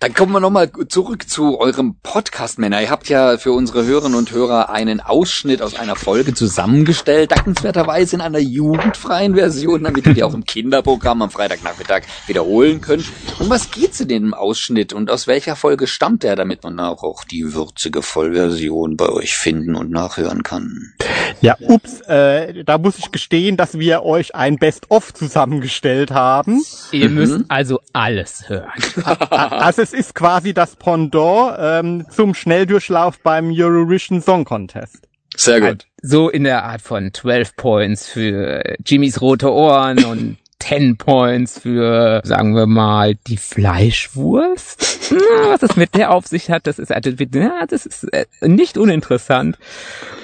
Dann 0.00 0.14
kommen 0.14 0.30
wir 0.30 0.38
nochmal 0.38 0.70
zurück 0.88 1.28
zu 1.28 1.58
eurem 1.58 1.96
Podcast, 2.04 2.60
Männer. 2.60 2.80
Ihr 2.80 2.88
habt 2.88 3.08
ja 3.08 3.36
für 3.36 3.50
unsere 3.50 3.84
Hörerinnen 3.84 4.16
und 4.16 4.30
Hörer 4.30 4.70
einen 4.70 5.00
Ausschnitt 5.00 5.60
aus 5.60 5.74
einer 5.74 5.96
Folge 5.96 6.34
zusammengestellt, 6.34 7.32
dankenswerterweise 7.32 8.14
in 8.14 8.22
einer 8.22 8.38
jugendfreien 8.38 9.34
Version, 9.34 9.82
damit 9.82 10.06
ihr 10.06 10.14
die 10.14 10.22
auch 10.22 10.34
im 10.34 10.44
Kinderprogramm 10.44 11.20
am 11.22 11.30
Freitagnachmittag 11.30 12.02
wiederholen 12.28 12.80
könnt. 12.80 13.06
Um 13.40 13.50
was 13.50 13.72
geht's 13.72 13.98
in 13.98 14.06
dem 14.06 14.34
Ausschnitt 14.34 14.92
und 14.92 15.10
aus 15.10 15.26
welcher 15.26 15.56
Folge 15.56 15.88
stammt 15.88 16.22
er, 16.22 16.36
damit 16.36 16.62
man 16.62 16.78
auch, 16.78 17.02
auch 17.02 17.24
die 17.24 17.52
würzige 17.52 18.00
Vollversion 18.00 18.96
bei 18.96 19.08
euch 19.08 19.36
finden 19.36 19.74
und 19.74 19.90
nachhören 19.90 20.44
kann? 20.44 20.92
Ja, 21.40 21.56
ups, 21.60 22.02
äh, 22.02 22.62
da 22.62 22.78
muss 22.78 22.98
ich 22.98 23.10
gestehen, 23.10 23.56
dass 23.56 23.78
wir 23.80 24.04
euch 24.04 24.36
ein 24.36 24.58
Best-of 24.58 25.12
zusammengestellt 25.12 26.12
haben. 26.12 26.62
Ihr 26.92 27.10
müsst 27.10 27.40
also 27.48 27.80
alles 27.92 28.48
hören. 28.48 28.70
Also 29.30 29.87
es 29.88 29.94
ist 29.94 30.14
quasi 30.14 30.52
das 30.52 30.76
Pendant 30.76 31.56
ähm, 31.58 32.06
zum 32.10 32.34
Schnelldurchlauf 32.34 33.20
beim 33.20 33.50
Eurovision 33.50 34.20
Song 34.20 34.44
Contest. 34.44 35.08
Sehr 35.34 35.62
gut. 35.62 35.86
So 36.02 36.28
in 36.28 36.44
der 36.44 36.64
Art 36.64 36.82
von 36.82 37.14
12 37.14 37.56
Points 37.56 38.06
für 38.06 38.62
Jimmys 38.84 39.22
rote 39.22 39.50
Ohren 39.50 40.04
und 40.04 40.36
10 40.58 40.98
Points 40.98 41.60
für, 41.60 42.20
sagen 42.24 42.54
wir 42.54 42.66
mal, 42.66 43.14
die 43.14 43.38
Fleischwurst. 43.38 45.12
Na, 45.12 45.50
was 45.52 45.62
es 45.62 45.76
mit 45.76 45.94
der 45.94 46.10
auf 46.10 46.26
sich 46.26 46.50
hat, 46.50 46.66
das 46.66 46.78
ist, 46.78 46.92
also, 46.92 47.08
ja, 47.10 47.64
das 47.66 47.86
ist 47.86 48.04
äh, 48.12 48.26
nicht 48.42 48.76
uninteressant. 48.76 49.56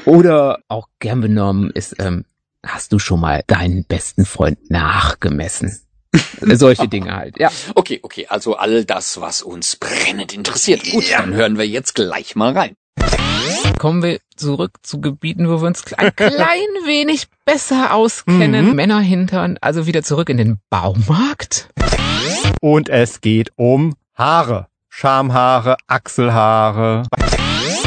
Oder 0.04 0.58
auch 0.68 0.88
gern 0.98 1.22
benommen 1.22 1.70
ist, 1.70 1.96
ähm, 2.00 2.26
hast 2.62 2.92
du 2.92 2.98
schon 2.98 3.20
mal 3.20 3.42
deinen 3.46 3.84
besten 3.84 4.26
Freund 4.26 4.70
nachgemessen? 4.70 5.83
Solche 6.40 6.88
Dinge 6.88 7.14
halt, 7.14 7.38
ja. 7.38 7.50
Okay, 7.74 8.00
okay, 8.02 8.26
also 8.28 8.56
all 8.56 8.84
das, 8.84 9.20
was 9.20 9.42
uns 9.42 9.76
brennend 9.76 10.32
interessiert. 10.32 10.82
Gut, 10.90 11.04
dann 11.12 11.34
hören 11.34 11.58
wir 11.58 11.66
jetzt 11.66 11.94
gleich 11.94 12.36
mal 12.36 12.52
rein. 12.52 12.76
Kommen 13.78 14.02
wir 14.02 14.20
zurück 14.36 14.78
zu 14.82 15.00
Gebieten, 15.00 15.48
wo 15.48 15.60
wir 15.60 15.66
uns 15.66 15.92
ein 15.94 16.14
klein 16.16 16.68
wenig 16.86 17.26
besser 17.44 17.94
auskennen. 17.94 18.70
Mhm. 18.70 18.74
Männerhintern, 18.74 19.58
also 19.60 19.86
wieder 19.86 20.02
zurück 20.02 20.28
in 20.28 20.36
den 20.36 20.58
Baumarkt. 20.70 21.70
Und 22.60 22.88
es 22.88 23.20
geht 23.20 23.52
um 23.56 23.94
Haare. 24.14 24.68
Schamhaare, 24.88 25.76
Achselhaare. 25.88 27.02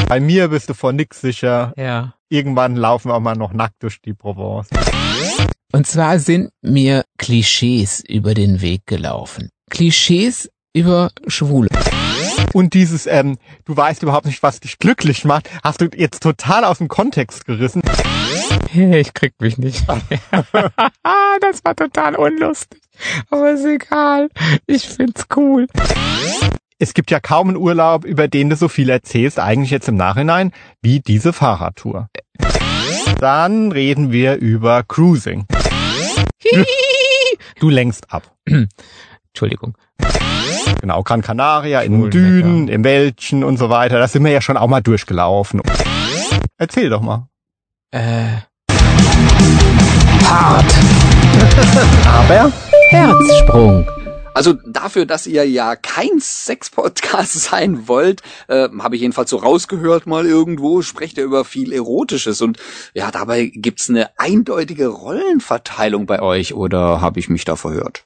Bei 0.09 0.19
mir 0.19 0.49
bist 0.49 0.69
du 0.69 0.73
vor 0.73 0.91
nix 0.91 1.21
sicher. 1.21 1.73
Ja. 1.77 2.13
Irgendwann 2.29 2.75
laufen 2.75 3.09
wir 3.09 3.15
auch 3.15 3.21
mal 3.21 3.35
noch 3.35 3.53
nackt 3.53 3.81
durch 3.81 4.01
die 4.01 4.13
Provence. 4.13 4.67
Und 5.71 5.87
zwar 5.87 6.19
sind 6.19 6.51
mir 6.61 7.03
Klischees 7.17 8.03
über 8.07 8.33
den 8.33 8.61
Weg 8.61 8.85
gelaufen. 8.85 9.49
Klischees 9.69 10.49
über 10.73 11.11
Schwule. 11.27 11.69
Und 12.53 12.73
dieses, 12.73 13.07
ähm, 13.07 13.37
du 13.65 13.75
weißt 13.75 14.03
überhaupt 14.03 14.25
nicht, 14.25 14.43
was 14.43 14.59
dich 14.59 14.77
glücklich 14.77 15.25
macht, 15.25 15.49
hast 15.63 15.81
du 15.81 15.89
jetzt 15.95 16.21
total 16.21 16.63
aus 16.63 16.77
dem 16.77 16.87
Kontext 16.87 17.45
gerissen. 17.45 17.81
Hey, 18.69 18.99
ich 18.99 19.13
krieg 19.13 19.33
mich 19.39 19.57
nicht. 19.57 19.85
das 20.31 21.63
war 21.63 21.75
total 21.75 22.15
unlustig. 22.15 22.81
Aber 23.29 23.51
ist 23.51 23.65
egal. 23.65 24.29
Ich 24.67 24.87
find's 24.87 25.25
cool. 25.35 25.67
Es 26.79 26.93
gibt 26.93 27.09
ja 27.09 27.19
kaum 27.19 27.49
einen 27.49 27.57
Urlaub, 27.57 28.05
über 28.05 28.27
den 28.27 28.49
du 28.49 28.55
so 28.55 28.67
viel 28.67 28.89
erzählst, 28.89 29.39
eigentlich 29.39 29.71
jetzt 29.71 29.87
im 29.87 29.95
Nachhinein, 29.95 30.51
wie 30.81 30.99
diese 30.99 31.33
Fahrradtour. 31.33 32.07
Dann 33.19 33.71
reden 33.71 34.11
wir 34.11 34.35
über 34.35 34.83
Cruising. 34.83 35.45
Du 37.59 37.69
lenkst 37.69 38.11
ab. 38.11 38.31
Entschuldigung. 39.27 39.77
Genau, 40.81 41.03
Gran 41.03 41.21
Canaria, 41.21 41.81
in 41.81 42.09
Dünen, 42.11 42.67
im 42.67 42.83
Wäldchen 42.83 43.43
und 43.43 43.57
so 43.57 43.69
weiter. 43.69 43.99
Das 43.99 44.13
sind 44.13 44.23
wir 44.23 44.31
ja 44.31 44.41
schon 44.41 44.57
auch 44.57 44.67
mal 44.67 44.81
durchgelaufen. 44.81 45.61
Erzähl 46.57 46.89
doch 46.89 47.01
mal. 47.01 47.27
Äh, 47.91 48.37
Aber 52.05 52.51
Herzsprung. 52.89 53.87
Also 54.37 54.53
dafür, 54.53 55.07
dass 55.07 55.25
ihr 55.25 55.49
ja 55.49 55.75
kein 55.75 56.19
Sex-Podcast 56.19 57.33
sein 57.49 57.87
wollt, 57.87 58.21
äh, 58.47 58.69
habe 58.79 58.95
ich 58.95 59.01
jedenfalls 59.01 59.31
so 59.31 59.37
rausgehört 59.37 60.05
mal 60.05 60.27
irgendwo, 60.27 60.83
sprecht 60.83 61.17
ihr 61.17 61.23
über 61.23 61.43
viel 61.43 61.73
Erotisches 61.73 62.43
und 62.43 62.59
ja, 62.93 63.09
dabei 63.09 63.45
gibt's 63.47 63.89
eine 63.89 64.11
eindeutige 64.19 64.89
Rollenverteilung 64.89 66.05
bei 66.05 66.21
euch 66.21 66.53
oder 66.53 67.01
habe 67.01 67.19
ich 67.19 67.29
mich 67.29 67.45
da 67.45 67.55
verhört? 67.55 68.03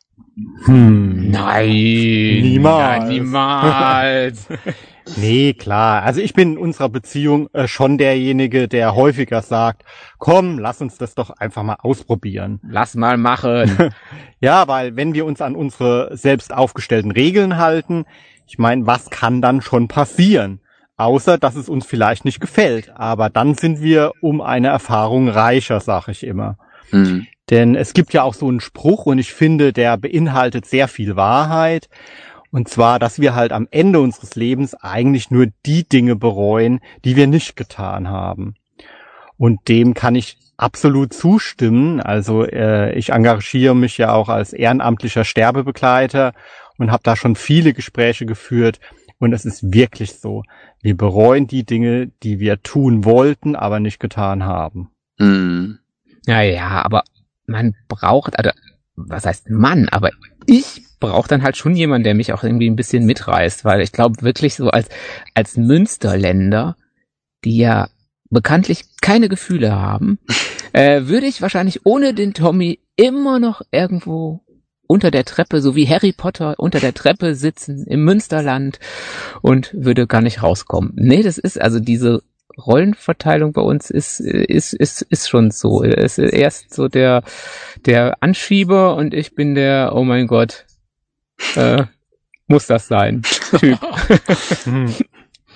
hm. 0.64 1.32
Nein. 1.32 1.68
Niemals. 1.68 3.04
Nein, 3.04 3.10
niemals. 3.10 4.48
Nee, 5.18 5.54
klar. 5.54 6.04
Also 6.04 6.22
ich 6.22 6.34
bin 6.34 6.54
in 6.54 6.58
unserer 6.58 6.90
Beziehung 6.90 7.50
äh, 7.54 7.68
schon 7.68 7.98
derjenige, 7.98 8.68
der 8.68 8.96
häufiger 8.96 9.42
sagt, 9.42 9.84
komm, 10.18 10.60
lass 10.60 10.82
uns 10.82 10.98
das 10.98 11.16
doch 11.16 11.32
einfach 11.32 11.64
mal 11.64 11.78
ausprobieren. 11.80 12.60
Lass 12.68 12.96
mal 12.96 13.18
machen. 13.18 13.94
Ja, 14.44 14.68
weil 14.68 14.96
wenn 14.96 15.14
wir 15.14 15.26
uns 15.28 15.40
an 15.40 15.56
unsere 15.56 16.18
selbst 16.18 16.52
aufgestellten 16.52 17.12
Regeln 17.12 17.58
halten, 17.58 18.06
ich 18.48 18.58
meine, 18.58 18.88
was 18.88 19.12
kann 19.12 19.40
dann 19.40 19.62
schon 19.62 19.88
passieren? 19.88 20.62
Außer, 20.98 21.38
dass 21.38 21.56
es 21.56 21.70
uns 21.70 21.86
vielleicht 21.86 22.26
nicht 22.26 22.40
gefällt. 22.40 22.92
Aber 22.96 23.30
dann 23.30 23.54
sind 23.54 23.82
wir 23.82 24.14
um 24.20 24.42
eine 24.42 24.70
Erfahrung 24.70 25.30
reicher, 25.30 25.80
sag 25.80 26.08
ich 26.08 26.26
immer. 26.26 26.58
Hm. 26.90 27.28
Denn 27.52 27.76
es 27.76 27.94
gibt 27.94 28.14
ja 28.14 28.24
auch 28.24 28.34
so 28.34 28.48
einen 28.48 28.62
Spruch 28.62 29.06
und 29.06 29.20
ich 29.20 29.34
finde, 29.34 29.74
der 29.74 29.98
beinhaltet 29.98 30.66
sehr 30.66 30.88
viel 30.88 31.16
Wahrheit. 31.16 31.90
Und 32.52 32.68
zwar, 32.68 33.00
dass 33.00 33.20
wir 33.20 33.34
halt 33.34 33.54
am 33.54 33.68
Ende 33.72 34.00
unseres 34.02 34.36
Lebens 34.36 34.76
eigentlich 34.76 35.32
nur 35.32 35.48
die 35.66 35.88
Dinge 35.88 36.16
bereuen, 36.16 36.82
die 37.06 37.16
wir 37.16 37.28
nicht 37.28 37.56
getan 37.56 38.10
haben. 38.10 38.56
Und 39.38 39.70
dem 39.70 39.94
kann 39.94 40.16
ich 40.16 40.38
absolut 40.58 41.14
zustimmen. 41.14 42.00
Also 42.02 42.46
äh, 42.46 42.94
ich 42.94 43.10
engagiere 43.10 43.76
mich 43.76 43.98
ja 43.98 44.14
auch 44.14 44.30
als 44.30 44.54
ehrenamtlicher 44.54 45.24
Sterbebegleiter 45.24 46.34
und 46.78 46.92
habe 46.92 47.04
da 47.04 47.16
schon 47.16 47.36
viele 47.36 47.74
Gespräche 47.74 48.26
geführt. 48.26 48.80
Und 49.18 49.34
es 49.34 49.46
ist 49.46 49.74
wirklich 49.74 50.20
so. 50.20 50.44
Wir 50.82 50.98
bereuen 50.98 51.48
die 51.48 51.64
Dinge, 51.64 52.08
die 52.24 52.40
wir 52.40 52.62
tun 52.62 53.06
wollten, 53.06 53.56
aber 53.56 53.80
nicht 53.80 54.00
getan 54.00 54.44
haben. 54.44 54.92
Hm. 55.18 55.80
Naja, 56.26 56.84
aber 56.84 57.04
man 57.46 57.76
braucht, 57.88 58.38
also, 58.38 58.52
was 58.96 59.26
heißt 59.26 59.50
Mann, 59.50 59.90
aber 59.90 60.10
ich 60.46 60.84
brauche 61.00 61.28
dann 61.28 61.44
halt 61.44 61.58
schon 61.58 61.76
jemanden, 61.76 62.04
der 62.04 62.16
mich 62.16 62.34
auch 62.34 62.44
irgendwie 62.44 62.70
ein 62.70 62.76
bisschen 62.76 63.06
mitreißt, 63.06 63.66
weil 63.66 63.82
ich 63.82 63.92
glaube 63.92 64.22
wirklich 64.22 64.56
so 64.56 64.70
als, 64.70 64.88
als 65.34 65.58
Münsterländer, 65.58 66.78
die 67.44 67.58
ja 67.58 67.90
bekanntlich 68.30 68.86
keine 69.02 69.30
Gefühle 69.30 69.74
haben, 69.74 70.20
äh, 70.74 71.04
würde 71.06 71.28
ich 71.28 71.42
wahrscheinlich 71.42 71.86
ohne 71.86 72.14
den 72.14 72.34
Tommy 72.34 72.80
immer 72.96 73.40
noch 73.40 73.62
irgendwo 73.72 74.42
unter 74.88 75.10
der 75.10 75.24
Treppe, 75.24 75.62
so 75.62 75.76
wie 75.76 75.88
Harry 75.88 76.12
Potter 76.12 76.56
unter 76.58 76.80
der 76.80 76.94
Treppe 76.94 77.34
sitzen 77.34 77.86
im 77.88 78.04
Münsterland 78.04 78.80
und 79.42 79.74
würde 79.74 80.06
gar 80.06 80.22
nicht 80.22 80.44
rauskommen. 80.44 80.92
Nee, 80.96 81.24
das 81.24 81.38
ist 81.38 81.60
also 81.60 81.80
diese 81.80 82.24
Rollenverteilung 82.58 83.54
bei 83.54 83.62
uns 83.62 83.90
ist, 83.90 84.20
ist, 84.20 84.74
ist, 84.74 85.02
ist 85.04 85.30
schon 85.30 85.52
so. 85.52 85.84
Es 85.84 86.18
ist 86.18 86.34
erst 86.34 86.74
so 86.74 86.88
der, 86.88 87.24
der 87.86 88.18
Anschieber 88.22 88.96
und 88.96 89.14
ich 89.14 89.36
bin 89.36 89.56
der, 89.56 89.92
oh 89.96 90.04
mein 90.04 90.28
Gott, 90.28 90.66
äh, 91.56 91.84
muss 92.48 92.68
das 92.68 92.88
sein, 92.88 93.24
Typ. 93.60 93.80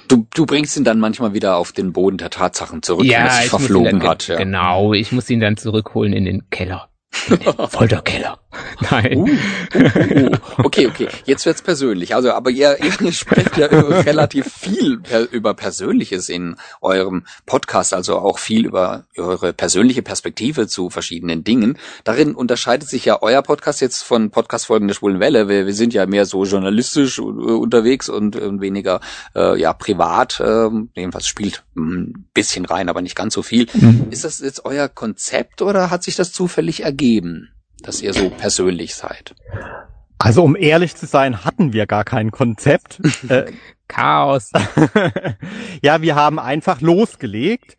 Du, 0.07 0.27
du 0.33 0.45
bringst 0.45 0.77
ihn 0.77 0.83
dann 0.83 0.99
manchmal 0.99 1.33
wieder 1.33 1.57
auf 1.57 1.71
den 1.71 1.91
Boden 1.91 2.17
der 2.17 2.29
Tatsachen 2.29 2.83
zurück, 2.83 3.05
wenn 3.05 3.11
er 3.11 3.31
sich 3.31 3.49
verflogen 3.49 3.99
dann, 3.99 4.09
hat. 4.09 4.27
Ja. 4.27 4.37
Genau, 4.37 4.93
ich 4.93 5.11
muss 5.11 5.29
ihn 5.29 5.39
dann 5.39 5.57
zurückholen 5.57 6.13
in 6.13 6.25
den 6.25 6.49
Keller. 6.49 6.89
In 7.27 7.39
den 7.39 7.53
Folterkeller. 7.69 8.37
Nein. 8.91 9.17
Uh, 9.17 9.77
uh, 9.77 10.27
uh. 10.27 10.37
Okay, 10.63 10.87
okay. 10.87 11.07
Jetzt 11.25 11.45
wird's 11.45 11.61
persönlich. 11.61 12.15
Also, 12.15 12.31
aber 12.31 12.49
ihr, 12.49 12.77
ihr 12.81 13.11
sprecht 13.11 13.57
ja 13.57 13.67
relativ 13.67 14.51
viel 14.51 14.99
per, 14.99 15.31
über 15.31 15.53
Persönliches 15.53 16.29
in 16.29 16.55
eurem 16.81 17.25
Podcast, 17.45 17.93
also 17.93 18.17
auch 18.17 18.39
viel 18.39 18.65
über 18.65 19.05
eure 19.17 19.53
persönliche 19.53 20.01
Perspektive 20.01 20.67
zu 20.67 20.89
verschiedenen 20.89 21.43
Dingen. 21.43 21.77
Darin 22.03 22.35
unterscheidet 22.35 22.89
sich 22.89 23.05
ja 23.05 23.21
euer 23.21 23.41
Podcast 23.41 23.81
jetzt 23.81 24.03
von 24.03 24.31
Podcastfolgen 24.31 24.87
der 24.87 24.95
Schwulen 24.95 25.19
Welle. 25.19 25.47
Wir, 25.47 25.65
wir 25.65 25.73
sind 25.73 25.93
ja 25.93 26.05
mehr 26.05 26.25
so 26.25 26.43
journalistisch 26.43 27.19
unterwegs 27.19 28.09
und, 28.09 28.35
und 28.35 28.61
weniger 28.61 29.01
äh, 29.35 29.59
ja 29.59 29.73
privat. 29.73 30.39
Äh, 30.39 30.69
jedenfalls 30.95 31.27
spielt 31.27 31.63
ein 31.75 32.27
bisschen 32.33 32.65
rein, 32.65 32.89
aber 32.89 33.01
nicht 33.01 33.15
ganz 33.15 33.33
so 33.33 33.41
viel. 33.41 33.67
Mhm. 33.73 34.07
Ist 34.09 34.23
das 34.23 34.39
jetzt 34.39 34.65
euer 34.65 34.89
Konzept 34.89 35.61
oder 35.61 35.89
hat 35.89 36.03
sich 36.03 36.15
das 36.15 36.31
zufällig 36.31 36.83
ergeben? 36.83 37.49
Dass 37.85 38.01
ihr 38.01 38.13
so 38.13 38.29
persönlich 38.29 38.95
seid. 38.95 39.35
Also 40.17 40.43
um 40.43 40.55
ehrlich 40.55 40.95
zu 40.95 41.05
sein, 41.05 41.43
hatten 41.43 41.73
wir 41.73 41.85
gar 41.87 42.03
kein 42.03 42.31
Konzept. 42.31 43.01
äh, 43.29 43.51
Chaos. 43.87 44.51
ja, 45.81 46.01
wir 46.01 46.15
haben 46.15 46.39
einfach 46.39 46.81
losgelegt. 46.81 47.77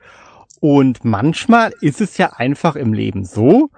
Und 0.60 1.04
manchmal 1.04 1.72
ist 1.80 2.00
es 2.00 2.18
ja 2.18 2.32
einfach 2.34 2.76
im 2.76 2.92
Leben 2.92 3.24
so, 3.24 3.70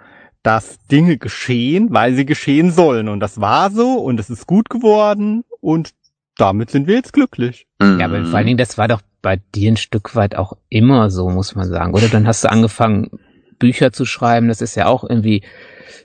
dass 0.43 0.79
Dinge 0.91 1.19
geschehen, 1.19 1.89
weil 1.91 2.15
sie 2.15 2.27
geschehen 2.27 2.71
sollen. 2.71 3.09
Und 3.09 3.21
das 3.21 3.41
war 3.41 3.71
so 3.71 3.95
und 3.95 4.21
es 4.21 4.31
ist 4.31 4.47
gut 4.47 4.71
geworden 4.71 5.45
und 5.61 5.91
damit 6.37 6.71
sind 6.71 6.87
wir 6.87 6.95
jetzt 6.95 7.13
glücklich. 7.13 7.67
Ja, 7.83 8.05
aber 8.05 8.25
vor 8.25 8.37
allen 8.37 8.47
Dingen, 8.47 8.59
das 8.59 8.79
war 8.79 8.87
doch 8.87 9.03
bei 9.23 9.41
dir 9.55 9.73
ein 9.73 9.77
Stück 9.77 10.15
weit 10.15 10.37
auch 10.37 10.53
immer 10.69 11.11
so, 11.11 11.29
muss 11.29 11.55
man 11.57 11.69
sagen. 11.69 11.95
Oder 11.95 12.09
dann 12.09 12.27
hast 12.27 12.45
du 12.45 12.51
angefangen, 12.51 13.11
Bücher 13.59 13.93
zu 13.93 14.05
schreiben. 14.05 14.49
Das 14.49 14.61
ist 14.61 14.77
ja 14.77 14.87
auch 14.87 15.03
irgendwie, 15.03 15.43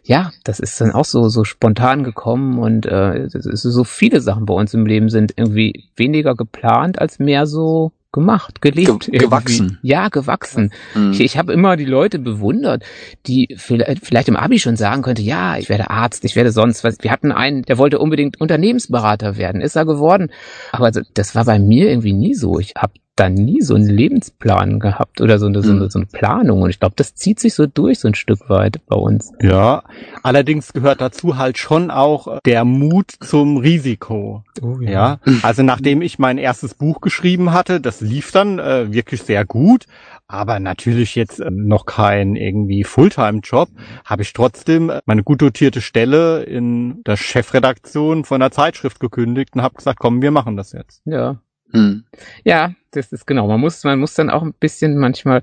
ja, 0.03 0.31
das 0.43 0.59
ist 0.59 0.79
dann 0.81 0.91
auch 0.91 1.05
so 1.05 1.29
so 1.29 1.43
spontan 1.43 2.03
gekommen 2.03 2.59
und 2.59 2.85
äh, 2.85 3.27
so 3.29 3.83
viele 3.83 4.21
Sachen 4.21 4.45
bei 4.45 4.53
uns 4.53 4.73
im 4.73 4.85
Leben 4.85 5.09
sind 5.09 5.33
irgendwie 5.35 5.85
weniger 5.95 6.35
geplant 6.35 6.99
als 6.99 7.19
mehr 7.19 7.45
so 7.45 7.91
gemacht, 8.13 8.61
gelebt. 8.61 9.11
Ge 9.11 9.19
gewachsen. 9.19 9.79
Ja, 9.81 10.07
gewachsen. 10.07 10.71
Mhm. 10.95 11.11
Ich, 11.11 11.19
ich 11.19 11.37
habe 11.37 11.51
immer 11.51 11.75
die 11.75 11.83
Leute 11.83 12.19
bewundert, 12.19 12.83
die 13.25 13.53
vielleicht, 13.57 14.05
vielleicht 14.05 14.29
im 14.29 14.37
Abi 14.37 14.59
schon 14.59 14.77
sagen 14.77 15.01
könnte, 15.01 15.21
ja, 15.21 15.57
ich 15.57 15.67
werde 15.67 15.89
Arzt, 15.89 16.23
ich 16.23 16.37
werde 16.37 16.51
sonst 16.51 16.85
was. 16.85 16.97
Wir 17.01 17.11
hatten 17.11 17.33
einen, 17.33 17.63
der 17.63 17.77
wollte 17.77 17.99
unbedingt 17.99 18.39
Unternehmensberater 18.39 19.35
werden, 19.35 19.59
ist 19.59 19.75
er 19.75 19.85
geworden. 19.85 20.31
Aber 20.71 20.91
das 20.91 21.35
war 21.35 21.43
bei 21.43 21.59
mir 21.59 21.89
irgendwie 21.89 22.13
nie 22.13 22.35
so. 22.35 22.59
Ich 22.59 22.73
habe 22.77 22.93
da 23.15 23.29
nie 23.29 23.61
so 23.61 23.75
einen 23.75 23.89
Lebensplan 23.89 24.79
gehabt 24.79 25.21
oder 25.21 25.37
so 25.37 25.45
eine, 25.45 25.61
so 25.61 25.71
eine, 25.71 25.89
so 25.89 25.99
eine 25.99 26.07
Planung. 26.07 26.63
Und 26.63 26.69
ich 26.71 26.79
glaube, 26.79 26.95
das 26.95 27.13
zieht 27.13 27.39
sich 27.39 27.53
so 27.53 27.67
durch 27.67 27.99
so 27.99 28.07
ein 28.07 28.15
Stück 28.15 28.49
weit 28.49 28.81
bei 28.87 28.95
uns. 28.95 29.31
Ja, 29.41 29.83
allerdings 30.23 30.73
gehört 30.73 30.99
dazu 30.99 31.37
halt 31.37 31.57
schon 31.57 31.91
auch 31.91 32.39
der 32.45 32.65
Mut 32.65 33.11
zum 33.19 33.57
Risiko. 33.57 34.43
Oh, 34.61 34.79
Ja, 34.79 35.19
also 35.43 35.61
nachdem 35.61 36.01
ich 36.01 36.17
mein 36.17 36.37
erstes 36.37 36.73
Buch 36.73 37.01
geschrieben 37.01 37.53
hatte, 37.53 37.79
das 37.79 38.01
lief 38.01 38.31
dann 38.31 38.57
äh, 38.57 38.91
wirklich 38.91 39.21
sehr 39.21 39.45
gut, 39.45 39.85
aber 40.27 40.59
natürlich 40.59 41.15
jetzt 41.15 41.39
äh, 41.39 41.51
noch 41.51 41.85
kein 41.85 42.35
irgendwie 42.35 42.83
Fulltime-Job, 42.83 43.69
habe 44.05 44.23
ich 44.23 44.33
trotzdem 44.33 44.89
äh, 44.89 45.01
meine 45.05 45.23
gut 45.23 45.41
dotierte 45.41 45.81
Stelle 45.81 46.43
in 46.43 47.03
der 47.03 47.17
Chefredaktion 47.17 48.25
von 48.25 48.39
der 48.39 48.51
Zeitschrift 48.51 48.99
gekündigt 48.99 49.53
und 49.55 49.61
habe 49.61 49.75
gesagt, 49.75 49.99
komm, 49.99 50.21
wir 50.23 50.31
machen 50.31 50.57
das 50.57 50.71
jetzt. 50.71 51.01
Ja. 51.05 51.37
Hm. 51.73 52.03
Ja, 52.43 52.73
das 52.91 53.11
ist 53.11 53.25
genau. 53.25 53.47
Man 53.47 53.59
muss, 53.59 53.83
man 53.83 53.99
muss 53.99 54.13
dann 54.13 54.29
auch 54.29 54.43
ein 54.43 54.53
bisschen 54.53 54.97
manchmal 54.97 55.41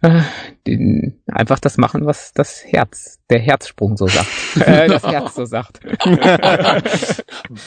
äh, 0.00 0.22
den, 0.66 1.20
einfach 1.26 1.58
das 1.58 1.76
machen, 1.76 2.06
was 2.06 2.32
das 2.32 2.64
Herz, 2.64 3.18
der 3.30 3.40
Herzsprung 3.40 3.96
so 3.96 4.06
sagt. 4.06 4.28
äh, 4.60 4.86
das 4.88 5.02
Herz 5.02 5.34
so 5.34 5.44
sagt. 5.44 5.80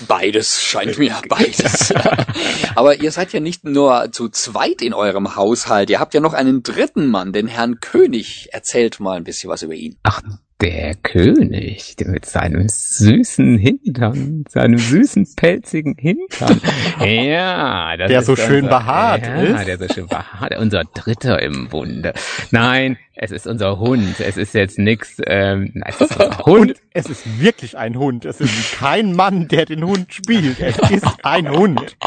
Beides 0.08 0.62
scheint 0.62 0.98
mir, 0.98 1.16
beides. 1.28 1.94
Aber 2.76 2.96
ihr 2.96 3.12
seid 3.12 3.34
ja 3.34 3.40
nicht 3.40 3.66
nur 3.66 4.12
zu 4.12 4.30
zweit 4.30 4.82
in 4.82 4.94
eurem 4.94 5.36
Haushalt, 5.36 5.90
ihr 5.90 6.00
habt 6.00 6.14
ja 6.14 6.22
noch 6.22 6.34
einen 6.34 6.64
dritten 6.64 7.08
Mann, 7.08 7.34
den 7.34 7.48
Herrn 7.48 7.80
König. 7.80 8.50
Erzählt 8.52 9.00
mal 9.00 9.18
ein 9.18 9.24
bisschen 9.24 9.50
was 9.50 9.64
über 9.64 9.74
ihn. 9.74 9.98
Ach, 10.04 10.22
der 10.62 10.94
König, 10.96 11.96
mit 12.06 12.26
seinem 12.26 12.68
süßen 12.70 13.58
Hintern, 13.58 14.46
seinem 14.48 14.78
süßen 14.78 15.28
pelzigen 15.36 15.96
Hintern. 15.98 16.62
Ja, 17.02 17.98
das 17.98 18.10
Der 18.10 18.20
ist 18.20 18.26
so 18.28 18.36
schön 18.36 18.66
unser, 18.66 18.78
behaart 18.78 19.26
ja, 19.26 19.42
ist. 19.42 19.68
der 19.68 19.78
so 19.80 19.94
schön 19.94 20.08
behaart, 20.08 20.56
unser 20.60 20.84
Dritter 20.84 21.42
im 21.42 21.68
Bunde. 21.70 22.14
Nein, 22.52 22.98
es 23.16 23.32
ist 23.32 23.48
unser 23.48 23.80
Hund. 23.80 24.20
Es 24.20 24.38
ist 24.38 24.54
jetzt 24.54 24.78
nix. 24.78 25.18
Ähm, 25.26 25.72
nein, 25.74 25.84
es 25.88 26.02
ist 26.02 26.12
unser 26.16 26.38
Hund. 26.46 26.72
Und 26.72 26.76
es 26.94 27.10
ist 27.10 27.42
wirklich 27.42 27.78
ein 27.78 27.98
Hund. 27.98 28.26
Es 28.26 28.40
ist 28.40 28.78
kein 28.78 29.16
Mann, 29.16 29.48
der 29.48 29.66
den 29.66 29.84
Hund 29.84 30.14
spielt. 30.14 30.60
Es 30.60 30.78
ist 30.92 31.06
ein 31.24 31.50
Hund. 31.50 31.98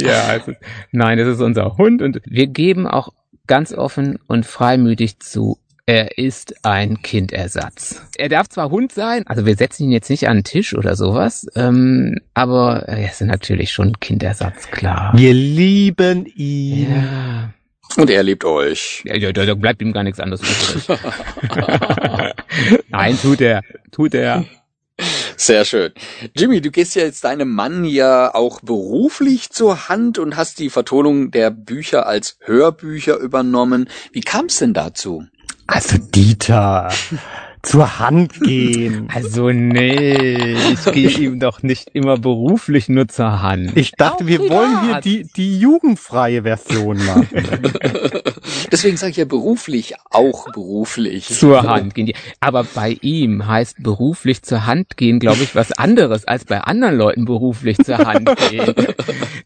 Ja, 0.00 0.36
es 0.36 0.48
ist, 0.48 0.58
nein, 0.92 1.18
es 1.18 1.28
ist 1.28 1.40
unser 1.40 1.76
Hund 1.76 2.00
und 2.00 2.20
wir 2.24 2.46
geben 2.46 2.86
auch 2.86 3.10
ganz 3.46 3.72
offen 3.72 4.18
und 4.26 4.46
freimütig 4.46 5.18
zu, 5.18 5.58
er 5.86 6.18
ist 6.18 6.64
ein 6.64 7.02
Kindersatz. 7.02 8.02
Er 8.16 8.28
darf 8.28 8.48
zwar 8.48 8.70
Hund 8.70 8.92
sein, 8.92 9.26
also 9.26 9.46
wir 9.46 9.56
setzen 9.56 9.84
ihn 9.84 9.92
jetzt 9.92 10.10
nicht 10.10 10.28
an 10.28 10.38
den 10.38 10.44
Tisch 10.44 10.74
oder 10.74 10.96
sowas, 10.96 11.46
ähm, 11.56 12.18
aber 12.34 12.84
er 12.86 13.10
ist 13.10 13.20
natürlich 13.22 13.72
schon 13.72 13.98
Kindersatz, 14.00 14.68
klar. 14.70 15.12
Wir 15.14 15.34
lieben 15.34 16.26
ihn. 16.26 16.92
Ja. 16.92 17.54
Und 17.96 18.08
er 18.08 18.22
liebt 18.22 18.44
euch. 18.44 19.02
Ja, 19.04 19.16
ja, 19.16 19.32
da 19.32 19.44
da 19.44 19.54
bleibt 19.54 19.82
ihm 19.82 19.92
gar 19.92 20.04
nichts 20.04 20.20
anderes 20.20 20.42
übrig. 20.42 20.98
Nein, 22.88 23.18
tut 23.20 23.40
er, 23.40 23.62
tut 23.90 24.14
er. 24.14 24.44
Sehr 25.36 25.64
schön. 25.64 25.92
Jimmy, 26.36 26.60
du 26.60 26.70
gehst 26.70 26.94
ja 26.94 27.02
jetzt 27.02 27.24
deinem 27.24 27.50
Mann 27.50 27.84
ja 27.84 28.34
auch 28.34 28.60
beruflich 28.60 29.50
zur 29.50 29.88
Hand 29.88 30.18
und 30.18 30.36
hast 30.36 30.58
die 30.58 30.70
Vertonung 30.70 31.30
der 31.30 31.50
Bücher 31.50 32.06
als 32.06 32.36
Hörbücher 32.40 33.16
übernommen. 33.16 33.88
Wie 34.12 34.20
kam 34.20 34.46
es 34.46 34.58
denn 34.58 34.74
dazu? 34.74 35.24
Also 35.72 35.98
Dieter, 35.98 36.88
zur 37.62 37.98
Hand 38.00 38.40
gehen. 38.40 39.08
Also 39.14 39.50
nee, 39.50 40.54
ich 40.72 40.84
gehe 40.92 41.10
ihm 41.10 41.38
doch 41.38 41.62
nicht 41.62 41.90
immer 41.92 42.16
beruflich 42.18 42.88
nur 42.88 43.06
zur 43.06 43.40
Hand. 43.40 43.76
Ich 43.76 43.92
dachte, 43.92 44.24
Auch 44.24 44.28
wir 44.28 44.38
privat. 44.38 44.56
wollen 44.58 44.82
hier 44.84 45.00
die, 45.00 45.28
die 45.36 45.60
jugendfreie 45.60 46.42
Version 46.42 47.04
machen. 47.06 47.28
Deswegen 48.72 48.96
sage 48.96 49.10
ich 49.12 49.16
ja 49.18 49.24
beruflich, 49.26 49.94
auch 50.10 50.50
beruflich. 50.52 51.26
zur 51.28 51.62
Hand 51.62 51.94
gehen. 51.94 52.12
Aber 52.40 52.64
bei 52.64 52.96
ihm 53.00 53.46
heißt 53.46 53.82
beruflich 53.82 54.42
zur 54.42 54.66
Hand 54.66 54.96
gehen, 54.96 55.20
glaube 55.20 55.42
ich, 55.42 55.54
was 55.54 55.70
anderes 55.72 56.24
als 56.24 56.46
bei 56.46 56.60
anderen 56.62 56.96
Leuten 56.96 57.26
beruflich 57.26 57.78
zur 57.78 57.98
Hand 57.98 58.28
gehen. 58.48 58.74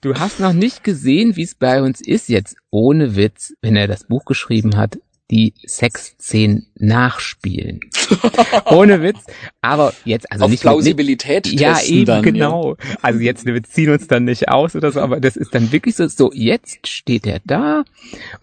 Du 0.01 0.15
hast 0.15 0.41
noch 0.41 0.53
nicht 0.53 0.85
gesehen, 0.85 1.37
wie 1.37 1.43
es 1.43 1.55
bei 1.55 1.83
uns 1.83 2.01
ist 2.01 2.29
jetzt 2.29 2.57
ohne 2.71 3.17
Witz, 3.17 3.55
wenn 3.61 3.77
er 3.77 3.89
das 3.89 4.05
Buch 4.05 4.25
geschrieben 4.25 4.77
hat, 4.77 4.99
die 5.31 5.55
Sexszenen 5.67 6.67
nachspielen. 6.75 7.81
ohne 8.67 9.01
Witz. 9.03 9.19
Aber 9.63 9.95
jetzt, 10.05 10.31
also 10.31 10.45
Auf 10.45 10.51
nicht 10.51 10.63
mit- 10.63 10.71
Plausibilität 10.71 11.47
ja, 11.47 11.75
testen 11.75 11.95
eben, 11.97 12.07
dann, 12.07 12.23
genau. 12.23 12.77
Also 13.01 13.21
jetzt, 13.21 13.47
wir 13.47 13.63
ziehen 13.63 13.91
uns 13.91 14.07
dann 14.07 14.25
nicht 14.25 14.49
aus 14.51 14.77
oder 14.77 14.93
so, 14.93 15.01
aber 15.01 15.21
das 15.21 15.37
ist 15.37 15.55
dann 15.55 15.73
wirklich 15.73 15.97
so, 15.97 16.07
so, 16.09 16.31
jetzt 16.35 16.87
steht 16.87 17.27
er 17.27 17.41
da 17.45 17.85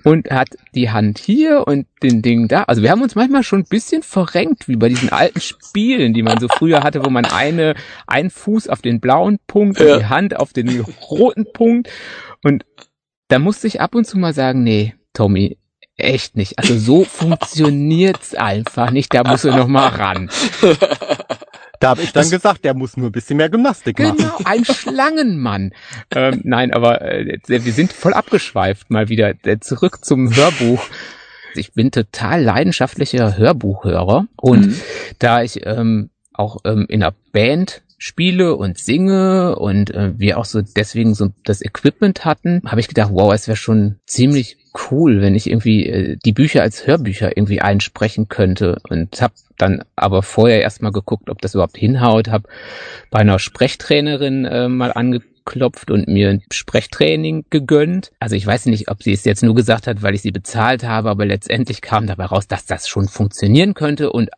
und 0.04 0.32
hat 0.32 0.50
die 0.74 0.90
Hand 0.90 1.20
hier 1.20 1.68
und 1.68 1.86
den 2.02 2.24
Ding 2.24 2.48
da. 2.48 2.64
Also 2.64 2.82
wir 2.82 2.90
haben 2.90 3.04
uns 3.04 3.14
manchmal 3.14 3.44
schon 3.44 3.60
ein 3.60 3.66
bisschen 3.70 4.02
verrenkt, 4.02 4.68
wie 4.68 4.76
bei 4.76 4.90
diesen 4.90 5.10
alten 5.10 5.40
Spielen, 5.40 6.14
die 6.16 6.24
man 6.24 6.40
so 6.40 6.48
früher 6.48 6.82
hatte, 6.82 7.06
wo 7.06 7.12
man 7.12 7.26
eine, 7.26 7.76
einen 8.08 8.32
Fuß 8.32 8.68
auf 8.70 8.82
den 8.82 9.00
blauen 9.00 9.38
Punkt 9.46 9.80
und 9.80 9.88
Ja. 9.88 9.98
die 10.00 10.06
Hand 10.06 10.36
auf 10.36 10.52
den 10.52 10.80
roten 11.10 11.46
Punkt. 11.54 11.90
Und 12.44 12.66
da 13.28 13.38
musste 13.38 13.68
ich 13.68 13.80
ab 13.82 13.94
und 13.94 14.06
zu 14.08 14.18
mal 14.18 14.34
sagen, 14.34 14.64
nee, 14.64 14.96
Tommy, 15.14 15.58
echt 15.98 16.36
nicht. 16.36 16.58
Also 16.60 16.78
so 16.78 17.04
funktioniert's 17.06 18.36
einfach 18.36 18.92
nicht. 18.92 19.14
Da 19.14 19.24
musst 19.24 19.44
du 19.44 19.50
noch 19.52 19.68
mal 19.68 19.88
ran. 19.88 20.30
Da 21.80 21.90
habe 21.90 22.04
ich 22.04 22.14
dann 22.14 22.30
gesagt, 22.30 22.64
der 22.64 22.76
muss 22.76 22.96
nur 22.96 23.10
ein 23.10 23.12
bisschen 23.12 23.38
mehr 23.38 23.50
Gymnastik 23.50 23.98
machen. 24.00 24.18
Genau, 24.18 24.38
ein 24.46 24.66
Schlangenmann. 24.66 25.72
ähm, 26.14 26.42
nein, 26.44 26.74
aber 26.74 27.02
äh, 27.02 27.40
wir 27.48 27.74
sind 27.74 27.92
voll 27.92 28.14
abgeschweift 28.14 28.92
mal 28.92 29.10
wieder. 29.10 29.34
Äh, 29.46 29.60
Zurück 29.60 30.06
zum 30.06 30.36
Hörbuch. 30.36 30.84
Ich 31.56 31.74
bin 31.74 31.92
total 31.92 32.42
leidenschaftlicher 32.44 33.36
Hörbuchhörer 33.38 34.28
und 34.38 34.68
Mhm. 34.68 34.82
da 35.20 35.42
ich 35.42 35.66
ähm, 35.66 36.12
auch 36.34 36.58
ähm, 36.66 36.86
in 36.88 37.02
einer 37.04 37.14
Band 37.34 37.82
spiele 37.98 38.56
und 38.56 38.78
singe 38.78 39.56
und 39.58 39.90
äh, 39.94 40.14
wir 40.18 40.38
auch 40.38 40.46
so 40.46 40.62
deswegen 40.62 41.14
so 41.14 41.30
das 41.44 41.62
Equipment 41.62 42.26
hatten, 42.26 42.62
habe 42.66 42.80
ich 42.80 42.88
gedacht, 42.88 43.10
wow, 43.12 43.34
es 43.34 43.48
wäre 43.48 43.58
schon 43.58 44.00
ziemlich 44.06 44.58
cool, 44.90 45.22
wenn 45.22 45.36
ich 45.36 45.50
irgendwie 45.50 45.88
äh, 45.88 46.18
die 46.24 46.34
Bücher 46.34 46.62
als 46.62 46.88
Hörbücher 46.88 47.36
irgendwie 47.36 47.62
einsprechen 47.62 48.30
könnte 48.30 48.80
und 48.90 49.22
habe 49.22 49.34
dann 49.58 49.84
aber 49.96 50.24
vorher 50.24 50.62
erstmal 50.62 50.92
geguckt, 50.92 51.30
ob 51.30 51.42
das 51.42 51.54
überhaupt 51.54 51.78
hinhaut, 51.78 52.30
habe 52.30 52.48
bei 53.10 53.20
einer 53.20 53.40
Sprechtrainerin 53.40 54.46
äh, 54.46 54.68
mal 54.70 54.92
angeklopft 54.92 55.92
und 55.92 56.08
mir 56.08 56.30
ein 56.30 56.44
Sprechtraining 56.52 57.46
gegönnt. 57.50 58.12
Also 58.20 58.36
ich 58.36 58.46
weiß 58.46 58.68
nicht, 58.68 58.90
ob 58.90 59.04
sie 59.04 59.14
es 59.14 59.26
jetzt 59.26 59.44
nur 59.44 59.56
gesagt 59.56 59.88
hat, 59.88 60.02
weil 60.02 60.16
ich 60.16 60.22
sie 60.22 60.32
bezahlt 60.32 60.84
habe, 60.84 61.10
aber 61.10 61.26
letztendlich 61.26 61.82
kam 61.82 62.08
dabei 62.08 62.26
raus, 62.26 62.48
dass 62.48 62.66
das 62.66 62.88
schon 62.88 63.08
funktionieren 63.08 63.74
könnte 63.74 64.12
und 64.12 64.30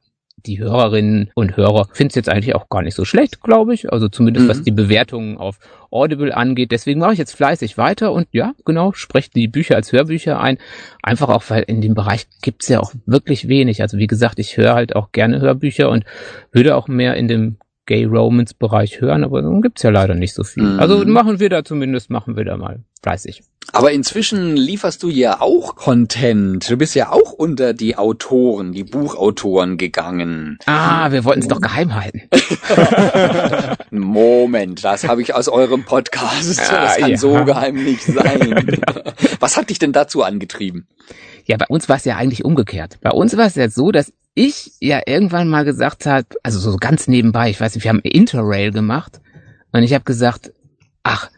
die 0.45 0.59
Hörerinnen 0.59 1.31
und 1.35 1.57
Hörer 1.57 1.87
finden 1.93 2.09
es 2.09 2.15
jetzt 2.15 2.29
eigentlich 2.29 2.55
auch 2.55 2.69
gar 2.69 2.81
nicht 2.81 2.95
so 2.95 3.05
schlecht, 3.05 3.41
glaube 3.41 3.73
ich. 3.73 3.91
Also 3.91 4.09
zumindest 4.09 4.45
Mhm. 4.45 4.49
was 4.49 4.61
die 4.63 4.71
Bewertungen 4.71 5.37
auf 5.37 5.59
Audible 5.91 6.35
angeht. 6.35 6.71
Deswegen 6.71 6.99
mache 6.99 7.13
ich 7.13 7.19
jetzt 7.19 7.35
fleißig 7.35 7.77
weiter 7.77 8.11
und 8.11 8.27
ja, 8.31 8.53
genau, 8.65 8.93
spreche 8.93 9.29
die 9.35 9.47
Bücher 9.47 9.75
als 9.75 9.91
Hörbücher 9.91 10.39
ein. 10.39 10.57
Einfach 11.01 11.29
auch, 11.29 11.43
weil 11.49 11.63
in 11.63 11.81
dem 11.81 11.93
Bereich 11.93 12.27
gibt's 12.41 12.67
ja 12.69 12.79
auch 12.79 12.93
wirklich 13.05 13.47
wenig. 13.47 13.81
Also 13.81 13.97
wie 13.97 14.07
gesagt, 14.07 14.39
ich 14.39 14.57
höre 14.57 14.73
halt 14.73 14.95
auch 14.95 15.11
gerne 15.11 15.39
Hörbücher 15.39 15.89
und 15.89 16.03
würde 16.51 16.75
auch 16.75 16.87
mehr 16.87 17.15
in 17.15 17.27
dem 17.27 17.57
Gay 17.85 18.05
Romance 18.05 18.53
Bereich 18.53 19.01
hören, 19.01 19.23
aber 19.23 19.41
dann 19.41 19.61
gibt's 19.61 19.83
ja 19.83 19.89
leider 19.89 20.15
nicht 20.15 20.33
so 20.33 20.43
viel. 20.43 20.63
Mhm. 20.63 20.79
Also 20.79 21.05
machen 21.05 21.39
wir 21.39 21.49
da 21.49 21.63
zumindest, 21.65 22.09
machen 22.09 22.37
wir 22.37 22.45
da 22.45 22.55
mal 22.57 22.79
fleißig. 23.01 23.43
Aber 23.71 23.91
inzwischen 23.91 24.55
lieferst 24.57 25.01
du 25.03 25.09
ja 25.09 25.39
auch 25.41 25.75
Content. 25.75 26.69
Du 26.69 26.77
bist 26.77 26.95
ja 26.95 27.11
auch 27.11 27.31
unter 27.31 27.73
die 27.73 27.95
Autoren, 27.97 28.71
die 28.73 28.83
Buchautoren 28.83 29.77
gegangen. 29.77 30.57
Ah, 30.65 31.11
wir 31.11 31.23
wollten 31.23 31.41
es 31.41 31.47
doch 31.47 31.61
geheim 31.61 31.95
halten. 31.95 32.21
Moment, 33.91 34.83
das 34.83 35.07
habe 35.07 35.21
ich 35.21 35.33
aus 35.33 35.47
eurem 35.47 35.83
Podcast. 35.85 36.59
Ah, 36.71 36.81
Das 36.85 36.97
kann 36.97 37.11
ja. 37.11 37.17
so 37.17 37.43
geheim 37.45 37.75
nicht 37.75 38.03
sein. 38.03 38.81
Was 39.39 39.57
hat 39.57 39.69
dich 39.69 39.79
denn 39.79 39.91
dazu 39.93 40.23
angetrieben? 40.23 40.87
Ja, 41.45 41.57
bei 41.57 41.67
uns 41.67 41.89
war 41.89 41.97
es 41.97 42.05
ja 42.05 42.15
eigentlich 42.17 42.45
umgekehrt. 42.45 42.99
Bei 43.01 43.11
uns 43.11 43.35
war 43.37 43.45
es 43.45 43.55
ja 43.55 43.69
so, 43.69 43.91
dass 43.91 44.13
ich 44.35 44.71
ja 44.79 45.01
irgendwann 45.05 45.47
mal 45.47 45.65
gesagt 45.65 46.05
habe, 46.05 46.25
also 46.43 46.59
so 46.59 46.77
ganz 46.77 47.07
nebenbei, 47.07 47.49
ich 47.49 47.59
weiß 47.59 47.75
nicht, 47.75 47.83
wir 47.83 47.89
haben 47.89 47.99
Interrail 48.01 48.71
gemacht 48.71 49.21
und 49.71 49.83
ich 49.83 49.93
habe 49.93 50.03
gesagt, 50.03 50.51
ach, 51.03 51.29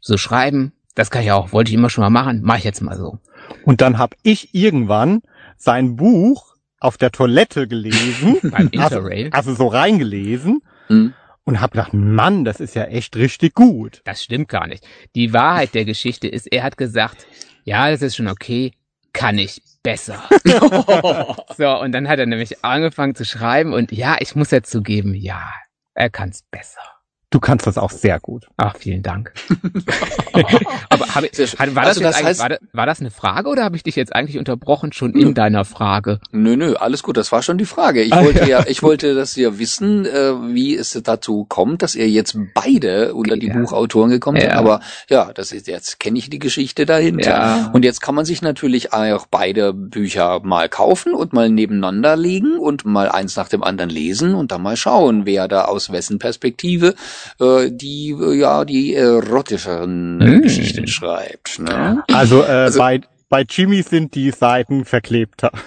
so 0.00 0.16
schreiben, 0.16 0.72
das 0.94 1.10
kann 1.10 1.22
ich 1.22 1.32
auch, 1.32 1.52
wollte 1.52 1.70
ich 1.70 1.74
immer 1.74 1.90
schon 1.90 2.02
mal 2.02 2.10
machen, 2.10 2.42
mache 2.42 2.58
ich 2.58 2.64
jetzt 2.64 2.80
mal 2.82 2.96
so. 2.96 3.18
Und 3.64 3.80
dann 3.80 3.98
habe 3.98 4.16
ich 4.22 4.54
irgendwann 4.54 5.22
sein 5.56 5.96
Buch 5.96 6.54
auf 6.78 6.96
der 6.98 7.10
Toilette 7.10 7.66
gelesen, 7.66 8.38
Beim 8.42 8.70
also, 8.76 8.96
Interrail. 8.98 9.30
also 9.32 9.54
so 9.54 9.66
reingelesen 9.68 10.62
Hm? 10.88 11.14
und 11.44 11.60
habe 11.60 11.72
gedacht, 11.72 11.94
Mann, 11.94 12.44
das 12.44 12.60
ist 12.60 12.74
ja 12.76 12.84
echt 12.84 13.16
richtig 13.16 13.54
gut. 13.54 14.02
Das 14.04 14.22
stimmt 14.22 14.48
gar 14.48 14.68
nicht. 14.68 14.86
Die 15.16 15.32
Wahrheit 15.32 15.74
der 15.74 15.84
Geschichte 15.84 16.28
ist, 16.28 16.46
er 16.46 16.62
hat 16.62 16.76
gesagt, 16.76 17.26
ja, 17.64 17.90
das 17.90 18.02
ist 18.02 18.14
schon 18.14 18.28
okay, 18.28 18.72
kann 19.12 19.38
ich 19.38 19.62
besser. 19.86 20.28
so, 21.56 21.80
und 21.80 21.92
dann 21.92 22.08
hat 22.08 22.18
er 22.18 22.26
nämlich 22.26 22.64
angefangen 22.64 23.14
zu 23.14 23.24
schreiben 23.24 23.72
und 23.72 23.92
ja, 23.92 24.16
ich 24.18 24.34
muss 24.34 24.50
ja 24.50 24.62
zugeben, 24.62 25.14
ja, 25.14 25.52
er 25.94 26.10
kann's 26.10 26.42
besser. 26.50 26.95
Du 27.30 27.40
kannst 27.40 27.66
das 27.66 27.76
auch 27.76 27.90
sehr 27.90 28.20
gut. 28.20 28.46
Ach, 28.56 28.76
vielen 28.78 29.02
Dank. 29.02 29.32
Aber 30.88 31.06
hab 31.14 31.24
ich, 31.24 31.36
war, 31.74 31.84
das 31.84 31.88
Also 31.96 32.00
das 32.00 32.22
heißt- 32.22 32.38
war, 32.38 32.48
das, 32.50 32.58
war 32.72 32.86
das 32.86 33.00
eine 33.00 33.10
Frage 33.10 33.48
oder 33.48 33.64
habe 33.64 33.74
ich 33.76 33.82
dich 33.82 33.96
jetzt 33.96 34.14
eigentlich 34.14 34.38
unterbrochen 34.38 34.92
schon 34.92 35.12
in 35.14 35.34
deiner 35.34 35.64
Frage? 35.64 36.20
Nö, 36.30 36.56
nö, 36.56 36.74
alles 36.74 37.02
gut, 37.02 37.16
das 37.16 37.32
war 37.32 37.42
schon 37.42 37.58
die 37.58 37.64
Frage. 37.64 38.02
Ich 38.02 38.12
Ah, 38.12 38.24
wollte 38.24 38.40
ja. 38.40 38.60
ja, 38.60 38.64
ich 38.68 38.82
wollte, 38.82 39.14
dass 39.16 39.36
ihr 39.36 39.58
wissen, 39.58 40.06
äh, 40.06 40.34
wie 40.54 40.76
es 40.76 40.98
dazu 41.02 41.44
kommt, 41.44 41.82
dass 41.82 41.96
ihr 41.96 42.08
jetzt 42.08 42.38
beide 42.54 43.14
unter 43.14 43.36
die 43.36 43.48
Ja. 43.48 43.54
Buchautoren 43.58 44.10
gekommen 44.10 44.40
seid. 44.40 44.50
Ja. 44.50 44.56
Aber 44.58 44.80
ja, 45.10 45.32
das 45.34 45.50
ist 45.50 45.66
jetzt 45.66 45.98
kenne 45.98 46.18
ich 46.18 46.30
die 46.30 46.38
Geschichte 46.38 46.86
dahinter. 46.86 47.30
Ja. 47.30 47.70
Und 47.72 47.84
jetzt 47.84 48.00
kann 48.00 48.14
man 48.14 48.24
sich 48.24 48.40
natürlich 48.40 48.92
auch 48.92 49.26
beide 49.26 49.72
Bücher 49.72 50.40
mal 50.44 50.68
kaufen 50.68 51.12
und 51.12 51.32
mal 51.32 51.50
nebeneinander 51.50 52.16
legen 52.16 52.58
und 52.58 52.84
mal 52.84 53.08
eins 53.08 53.34
nach 53.36 53.48
dem 53.48 53.64
anderen 53.64 53.90
lesen 53.90 54.34
und 54.36 54.52
dann 54.52 54.62
mal 54.62 54.76
schauen, 54.76 55.26
wer 55.26 55.48
da 55.48 55.64
aus 55.64 55.90
wessen 55.90 56.18
Perspektive 56.20 56.94
äh, 57.40 57.70
die 57.70 58.10
äh, 58.10 58.34
ja 58.34 58.64
die 58.64 58.94
erotischeren 58.94 60.18
Mm. 60.18 60.42
Geschichten 60.42 60.86
schreibt. 60.86 61.58
Ne? 61.58 62.02
Also, 62.12 62.42
äh, 62.42 62.46
Also- 62.46 62.78
bei, 62.78 63.00
bei 63.28 63.42
Jimmy 63.48 63.82
sind 63.82 64.14
die 64.14 64.30
Seiten 64.30 64.84
verklebter. 64.84 65.50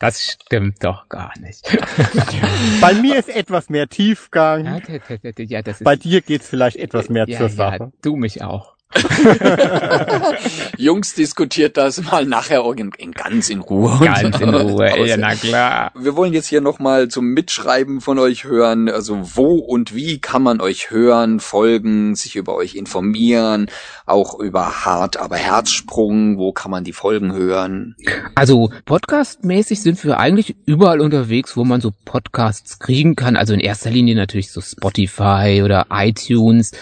Das 0.00 0.22
stimmt 0.22 0.84
doch 0.84 1.08
gar 1.08 1.32
nicht. 1.40 1.62
bei 2.80 2.94
mir 2.94 3.16
ist 3.18 3.28
etwas 3.34 3.70
mehr 3.70 3.82
Ja, 3.82 3.86
Tiefgang. 3.86 4.82
ja, 5.38 5.62
das 5.62 5.76
ist, 5.80 5.84
Bei 5.84 5.96
dir 5.96 6.20
geht's 6.20 6.46
vielleicht 6.48 6.76
etwas 6.76 7.08
mehr 7.08 7.26
ja, 7.28 7.38
zur 7.38 7.48
ja, 7.48 7.54
Sache. 7.54 7.92
du 8.02 8.16
mich 8.16 8.42
auch. 8.42 8.73
Jungs 10.76 11.14
diskutiert 11.14 11.76
das 11.76 12.02
mal 12.02 12.26
nachher 12.26 12.64
in, 12.76 12.92
in 12.96 13.12
ganz 13.12 13.48
in 13.50 13.60
Ruhe. 13.60 13.98
Ganz 14.04 14.40
in 14.40 14.54
Ruhe, 14.54 15.06
ja, 15.06 15.16
na 15.16 15.34
klar. 15.34 15.92
Wir 15.98 16.16
wollen 16.16 16.32
jetzt 16.32 16.48
hier 16.48 16.60
nochmal 16.60 17.08
zum 17.08 17.26
Mitschreiben 17.26 18.00
von 18.00 18.18
euch 18.18 18.44
hören. 18.44 18.88
Also 18.88 19.18
wo 19.34 19.54
und 19.54 19.94
wie 19.94 20.18
kann 20.18 20.42
man 20.42 20.60
euch 20.60 20.90
hören, 20.90 21.40
folgen, 21.40 22.14
sich 22.14 22.36
über 22.36 22.54
euch 22.54 22.74
informieren, 22.74 23.66
auch 24.06 24.38
über 24.38 24.84
Hart, 24.84 25.16
aber 25.16 25.36
Herzsprung, 25.36 26.38
wo 26.38 26.52
kann 26.52 26.70
man 26.70 26.84
die 26.84 26.92
Folgen 26.92 27.32
hören? 27.32 27.96
Also 28.34 28.70
podcastmäßig 28.84 29.82
sind 29.82 30.02
wir 30.04 30.18
eigentlich 30.18 30.56
überall 30.66 31.00
unterwegs, 31.00 31.56
wo 31.56 31.64
man 31.64 31.80
so 31.80 31.92
Podcasts 32.04 32.78
kriegen 32.78 33.16
kann. 33.16 33.36
Also 33.36 33.54
in 33.54 33.60
erster 33.60 33.90
Linie 33.90 34.14
natürlich 34.14 34.52
so 34.52 34.60
Spotify 34.60 35.62
oder 35.64 35.86
iTunes, 35.90 36.72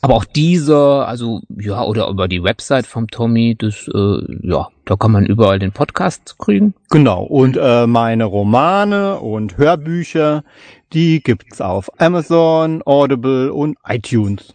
aber 0.00 0.14
auch 0.14 0.24
dieser, 0.24 1.06
also 1.08 1.42
ja, 1.58 1.82
oder 1.84 2.08
über 2.08 2.28
die 2.28 2.42
Website 2.42 2.86
vom 2.86 3.08
Tommy, 3.08 3.56
das, 3.58 3.88
äh, 3.92 4.18
ja, 4.42 4.68
da 4.84 4.96
kann 4.96 5.12
man 5.12 5.26
überall 5.26 5.58
den 5.58 5.72
Podcast 5.72 6.36
kriegen. 6.38 6.74
Genau. 6.90 7.22
Und 7.24 7.56
äh, 7.60 7.86
meine 7.86 8.24
Romane 8.24 9.18
und 9.20 9.56
Hörbücher, 9.56 10.44
die 10.92 11.22
gibt's 11.22 11.60
auf 11.60 11.90
Amazon, 12.00 12.82
Audible 12.84 13.52
und 13.52 13.76
iTunes. 13.86 14.54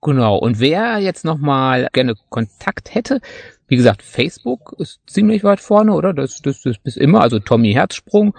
Genau. 0.00 0.36
Und 0.36 0.58
wer 0.58 0.98
jetzt 0.98 1.24
nochmal 1.24 1.88
gerne 1.92 2.14
Kontakt 2.28 2.94
hätte, 2.94 3.20
wie 3.68 3.76
gesagt, 3.76 4.02
Facebook 4.02 4.74
ist 4.78 5.00
ziemlich 5.06 5.44
weit 5.44 5.60
vorne, 5.60 5.94
oder? 5.94 6.12
Das, 6.12 6.42
das, 6.42 6.62
das 6.62 6.76
ist 6.82 6.96
immer, 6.98 7.20
also 7.22 7.38
Tommy 7.38 7.72
Herzsprung. 7.72 8.34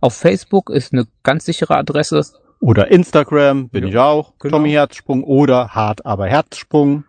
Auf 0.00 0.14
Facebook 0.14 0.70
ist 0.70 0.92
eine 0.92 1.06
ganz 1.24 1.44
sichere 1.44 1.76
Adresse. 1.76 2.24
Oder 2.60 2.90
Instagram 2.90 3.68
bin 3.68 3.84
Ja, 3.84 3.88
ich 3.88 3.98
auch. 3.98 4.32
genau. 4.38 4.56
Tommy 4.56 4.70
Herzsprung 4.70 5.22
oder 5.24 5.68
Hart 5.68 6.06
aber 6.06 6.26
Herzsprung. 6.26 7.04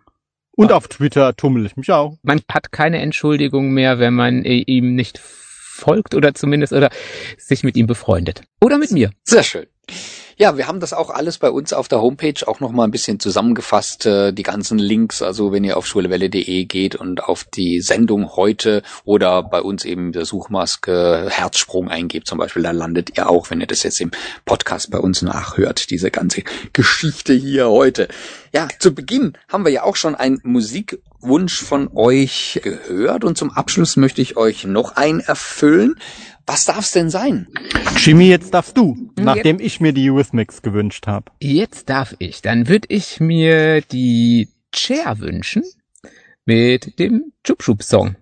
Und 0.52 0.72
auf 0.72 0.88
Twitter 0.88 1.34
tummel 1.36 1.66
ich 1.66 1.76
mich 1.76 1.90
auch. 1.90 2.16
man 2.22 2.40
hat 2.50 2.72
keine 2.72 3.00
Entschuldigung 3.00 3.70
mehr, 3.70 3.98
wenn 3.98 4.14
man 4.14 4.44
äh, 4.44 4.64
ihm 4.66 4.94
nicht 4.94 5.18
folgt 5.18 6.14
oder 6.14 6.34
zumindest 6.34 6.72
oder 6.72 6.90
sich 7.38 7.64
mit 7.64 7.76
ihm 7.76 7.86
befreundet. 7.86 8.42
Oder 8.60 8.78
mit 8.78 8.90
mir. 8.90 9.10
Sehr 9.24 9.42
schön. 9.42 9.66
Ja, 10.40 10.56
wir 10.56 10.66
haben 10.66 10.80
das 10.80 10.94
auch 10.94 11.10
alles 11.10 11.36
bei 11.36 11.50
uns 11.50 11.74
auf 11.74 11.86
der 11.86 12.00
Homepage 12.00 12.46
auch 12.46 12.60
noch 12.60 12.72
mal 12.72 12.84
ein 12.84 12.90
bisschen 12.90 13.20
zusammengefasst, 13.20 14.06
äh, 14.06 14.32
die 14.32 14.42
ganzen 14.42 14.78
Links. 14.78 15.20
Also 15.20 15.52
wenn 15.52 15.64
ihr 15.64 15.76
auf 15.76 15.86
schwulewelle.de 15.86 16.64
geht 16.64 16.94
und 16.96 17.22
auf 17.22 17.44
die 17.44 17.82
Sendung 17.82 18.36
heute 18.36 18.82
oder 19.04 19.42
bei 19.42 19.60
uns 19.60 19.84
eben 19.84 20.12
der 20.12 20.24
Suchmaske 20.24 21.26
Herzsprung 21.28 21.90
eingebt 21.90 22.26
zum 22.26 22.38
Beispiel, 22.38 22.62
da 22.62 22.70
landet 22.70 23.18
ihr 23.18 23.28
auch, 23.28 23.50
wenn 23.50 23.60
ihr 23.60 23.66
das 23.66 23.82
jetzt 23.82 24.00
im 24.00 24.12
Podcast 24.46 24.90
bei 24.90 24.98
uns 24.98 25.20
nachhört, 25.20 25.90
diese 25.90 26.10
ganze 26.10 26.42
Geschichte 26.72 27.34
hier 27.34 27.68
heute. 27.68 28.08
Ja, 28.54 28.66
zu 28.78 28.94
Beginn 28.94 29.34
haben 29.46 29.66
wir 29.66 29.72
ja 29.72 29.82
auch 29.82 29.96
schon 29.96 30.14
einen 30.14 30.40
Musikwunsch 30.42 31.62
von 31.62 31.90
euch 31.94 32.62
gehört 32.64 33.24
und 33.24 33.36
zum 33.36 33.50
Abschluss 33.50 33.98
möchte 33.98 34.22
ich 34.22 34.38
euch 34.38 34.64
noch 34.64 34.96
einen 34.96 35.20
erfüllen. 35.20 35.96
Was 36.50 36.64
darf's 36.64 36.90
denn 36.90 37.10
sein? 37.10 37.46
Jimmy, 37.96 38.26
jetzt 38.26 38.52
darfst 38.52 38.76
du, 38.76 39.12
nachdem 39.14 39.60
ich 39.60 39.78
mir 39.78 39.92
die 39.92 40.10
Eurythmics 40.10 40.62
gewünscht 40.62 41.06
habe. 41.06 41.30
Jetzt 41.38 41.88
darf 41.88 42.16
ich. 42.18 42.42
Dann 42.42 42.66
würde 42.66 42.88
ich 42.90 43.20
mir 43.20 43.82
die 43.82 44.48
Chair 44.72 45.20
wünschen 45.20 45.62
mit 46.46 46.98
dem 46.98 47.32
Chup 47.44 47.60
Chup 47.60 47.84
Song. 47.84 48.16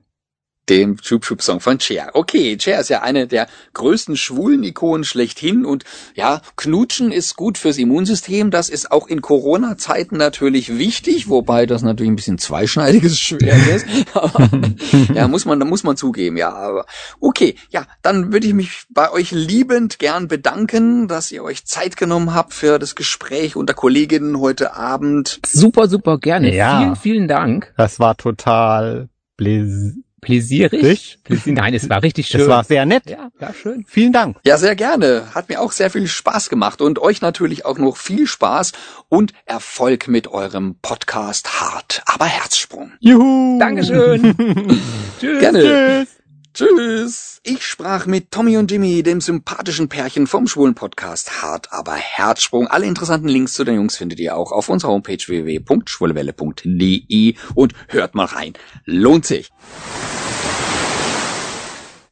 Dem 0.68 1.00
Chup 1.00 1.22
Chup 1.22 1.42
Song 1.42 1.60
von 1.60 1.80
Cher. 1.80 2.10
Okay, 2.14 2.56
Cher 2.60 2.80
ist 2.80 2.90
ja 2.90 3.02
eine 3.02 3.26
der 3.26 3.46
größten 3.74 4.16
schwulen 4.16 4.62
Ikonen 4.64 5.04
schlechthin 5.04 5.64
und 5.64 5.84
ja, 6.14 6.40
Knutschen 6.56 7.12
ist 7.12 7.36
gut 7.36 7.58
fürs 7.58 7.78
Immunsystem. 7.78 8.50
Das 8.50 8.68
ist 8.68 8.90
auch 8.90 9.06
in 9.08 9.22
Corona-Zeiten 9.22 10.16
natürlich 10.16 10.78
wichtig, 10.78 11.28
wobei 11.28 11.66
das 11.66 11.82
natürlich 11.82 12.12
ein 12.12 12.16
bisschen 12.16 12.38
zweischneidiges 12.38 13.18
Schwert 13.18 13.66
ist. 13.68 13.86
Aber, 14.14 14.48
ja, 15.14 15.28
muss 15.28 15.44
man, 15.44 15.58
da 15.60 15.66
muss 15.66 15.84
man 15.84 15.96
zugeben, 15.96 16.36
ja. 16.36 16.52
Aber 16.52 16.86
okay, 17.20 17.56
ja, 17.70 17.86
dann 18.02 18.32
würde 18.32 18.46
ich 18.46 18.54
mich 18.54 18.84
bei 18.90 19.10
euch 19.10 19.30
liebend 19.30 19.98
gern 19.98 20.28
bedanken, 20.28 21.08
dass 21.08 21.32
ihr 21.32 21.42
euch 21.42 21.64
Zeit 21.64 21.96
genommen 21.96 22.34
habt 22.34 22.54
für 22.54 22.78
das 22.78 22.94
Gespräch 22.94 23.56
unter 23.56 23.74
Kolleginnen 23.74 24.38
heute 24.40 24.74
Abend. 24.74 25.40
Super, 25.46 25.88
super 25.88 26.18
gerne. 26.18 26.54
Ja. 26.54 26.80
Vielen, 26.80 26.96
vielen 26.96 27.28
Dank. 27.28 27.72
Das 27.76 28.00
war 28.00 28.16
total 28.16 29.08
bläs 29.36 29.94
Pläsierig. 30.20 30.72
Richtig? 30.82 31.18
Pläsi- 31.26 31.52
Nein, 31.52 31.74
es 31.74 31.88
war 31.88 32.02
richtig 32.02 32.26
schön. 32.26 32.40
Das 32.40 32.48
war 32.48 32.64
sehr 32.64 32.84
nett. 32.86 33.08
ja, 33.08 33.30
war 33.38 33.54
schön. 33.54 33.84
Vielen 33.86 34.12
Dank. 34.12 34.36
Ja, 34.44 34.58
sehr 34.58 34.74
gerne. 34.76 35.34
Hat 35.34 35.48
mir 35.48 35.60
auch 35.60 35.72
sehr 35.72 35.90
viel 35.90 36.06
Spaß 36.06 36.48
gemacht 36.50 36.80
und 36.80 36.98
euch 36.98 37.20
natürlich 37.20 37.64
auch 37.64 37.78
noch 37.78 37.96
viel 37.96 38.26
Spaß 38.26 38.72
und 39.08 39.32
Erfolg 39.46 40.08
mit 40.08 40.28
eurem 40.28 40.76
Podcast 40.82 41.60
Hart, 41.60 42.02
aber 42.06 42.26
Herzsprung. 42.26 42.92
Juhu. 43.00 43.58
Dankeschön. 43.58 44.34
Tschüss. 45.20 45.40
Gerne. 45.40 46.04
Tschüss. 46.06 46.17
Tschüss. 46.58 47.40
Ich 47.44 47.64
sprach 47.64 48.06
mit 48.06 48.32
Tommy 48.32 48.56
und 48.56 48.68
Jimmy, 48.68 49.04
dem 49.04 49.20
sympathischen 49.20 49.88
Pärchen 49.88 50.26
vom 50.26 50.48
schwulen 50.48 50.74
Podcast 50.74 51.40
Hart, 51.40 51.72
aber 51.72 51.94
Herzsprung. 51.94 52.66
Alle 52.66 52.86
interessanten 52.86 53.28
Links 53.28 53.54
zu 53.54 53.62
den 53.62 53.76
Jungs 53.76 53.96
findet 53.96 54.18
ihr 54.18 54.36
auch 54.36 54.50
auf 54.50 54.68
unserer 54.68 54.90
Homepage 54.90 55.24
www.schwulewelle.de 55.24 57.36
und 57.54 57.74
hört 57.86 58.16
mal 58.16 58.24
rein. 58.24 58.54
Lohnt 58.86 59.24
sich. 59.24 59.50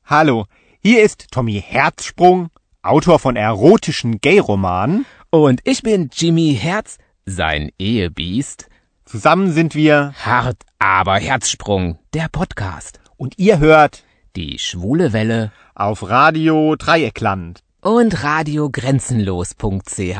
Hallo, 0.05 0.45
hier 0.81 1.03
ist 1.03 1.27
Tommy 1.33 1.61
Herzsprung, 1.61 2.51
Autor 2.83 3.19
von 3.19 3.35
erotischen 3.35 4.21
Gay-Romanen. 4.21 5.07
Und 5.31 5.61
ich 5.65 5.83
bin 5.83 6.09
Jimmy 6.13 6.57
Herz, 6.57 6.99
sein 7.25 7.73
Ehebiest. 7.81 8.69
Zusammen 9.07 9.51
sind 9.51 9.75
wir 9.75 10.15
Hart, 10.25 10.63
aber 10.79 11.17
Herzsprung, 11.17 11.99
der 12.15 12.29
Podcast. 12.29 13.01
und 13.17 13.39
ihr 13.39 13.59
hört 13.59 14.05
Die 14.37 14.59
schwule 14.59 15.13
Welle 15.15 15.51
auf 15.75 16.11
Radio 16.11 16.77
Dreieckland. 16.77 17.63
und 17.81 18.23
radiogrenzenlos.ch. 18.23 20.19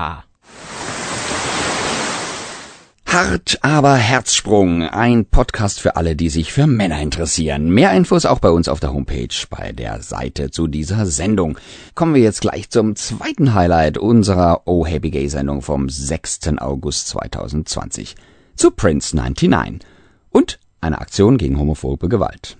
Hart, 3.05 3.59
aber 3.61 3.95
Herzsprung. 3.97 4.83
Ein 4.85 5.27
Podcast 5.27 5.81
für 5.81 5.97
alle, 5.97 6.17
die 6.17 6.31
sich 6.31 6.51
für 6.51 6.67
Männer 6.67 6.99
interessieren. 7.03 7.69
Mehr 7.69 7.93
Infos 7.93 8.25
auch 8.25 8.39
bei 8.39 8.49
uns 8.49 8.69
auf 8.69 8.81
der 8.81 8.95
Homepage 8.95 9.29
bei 9.51 9.73
der 9.73 10.01
Seite 10.01 10.51
zu 10.51 10.67
dieser 10.67 11.05
Sendung. 11.05 11.59
Kommen 11.95 12.15
wir 12.15 12.23
jetzt 12.23 12.41
gleich 12.41 12.71
zum 12.71 12.97
zweiten 12.97 13.53
Highlight 13.53 13.99
unserer 13.99 14.63
Oh 14.65 14.87
Happy 14.87 15.11
Gay 15.11 15.29
Sendung 15.29 15.61
vom 15.61 15.91
6. 15.91 16.57
August 16.57 17.09
2020. 17.09 18.15
Zu 18.55 18.71
Prince 18.71 19.15
99. 19.15 19.87
Und 20.31 20.59
eine 20.81 21.03
Aktion 21.03 21.37
gegen 21.37 21.59
homophobe 21.59 22.09
Gewalt. 22.09 22.57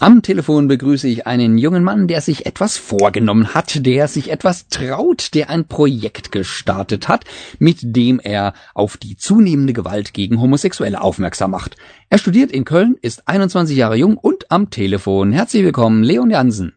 Am 0.00 0.22
Telefon 0.22 0.68
begrüße 0.68 1.08
ich 1.08 1.26
einen 1.26 1.58
jungen 1.58 1.82
Mann, 1.82 2.06
der 2.06 2.20
sich 2.20 2.46
etwas 2.46 2.76
vorgenommen 2.76 3.52
hat, 3.54 3.84
der 3.84 4.06
sich 4.06 4.30
etwas 4.30 4.68
traut, 4.68 5.34
der 5.34 5.50
ein 5.50 5.66
Projekt 5.66 6.30
gestartet 6.30 7.08
hat, 7.08 7.24
mit 7.58 7.78
dem 7.82 8.20
er 8.20 8.54
auf 8.74 8.96
die 8.96 9.16
zunehmende 9.16 9.72
Gewalt 9.72 10.14
gegen 10.14 10.40
Homosexuelle 10.40 11.00
aufmerksam 11.00 11.50
macht. 11.50 11.76
Er 12.10 12.18
studiert 12.18 12.52
in 12.52 12.64
Köln, 12.64 12.96
ist 13.02 13.26
21 13.26 13.76
Jahre 13.76 13.96
jung 13.96 14.16
und 14.16 14.52
am 14.52 14.70
Telefon. 14.70 15.32
Herzlich 15.32 15.64
willkommen, 15.64 16.04
Leon 16.04 16.30
Jansen. 16.30 16.74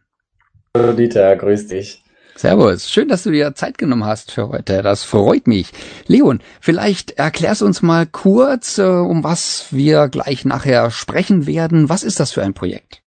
Hallo 0.75 0.93
Dieter, 0.93 1.35
grüß 1.35 1.67
dich. 1.67 2.03
Servus, 2.35 2.89
schön, 2.89 3.07
dass 3.07 3.21
du 3.21 3.29
dir 3.29 3.53
Zeit 3.53 3.77
genommen 3.77 4.05
hast 4.05 4.31
für 4.31 4.49
heute. 4.49 4.81
Das 4.81 5.03
freut 5.03 5.45
mich. 5.45 5.67
Leon, 6.07 6.39
vielleicht 6.59 7.11
erklärst 7.11 7.61
du 7.61 7.67
uns 7.67 7.83
mal 7.83 8.07
kurz, 8.07 8.79
äh, 8.79 8.83
um 8.83 9.23
was 9.23 9.67
wir 9.69 10.07
gleich 10.07 10.43
nachher 10.43 10.89
sprechen 10.89 11.45
werden. 11.45 11.87
Was 11.87 12.01
ist 12.01 12.19
das 12.19 12.31
für 12.31 12.41
ein 12.41 12.55
Projekt? 12.55 13.00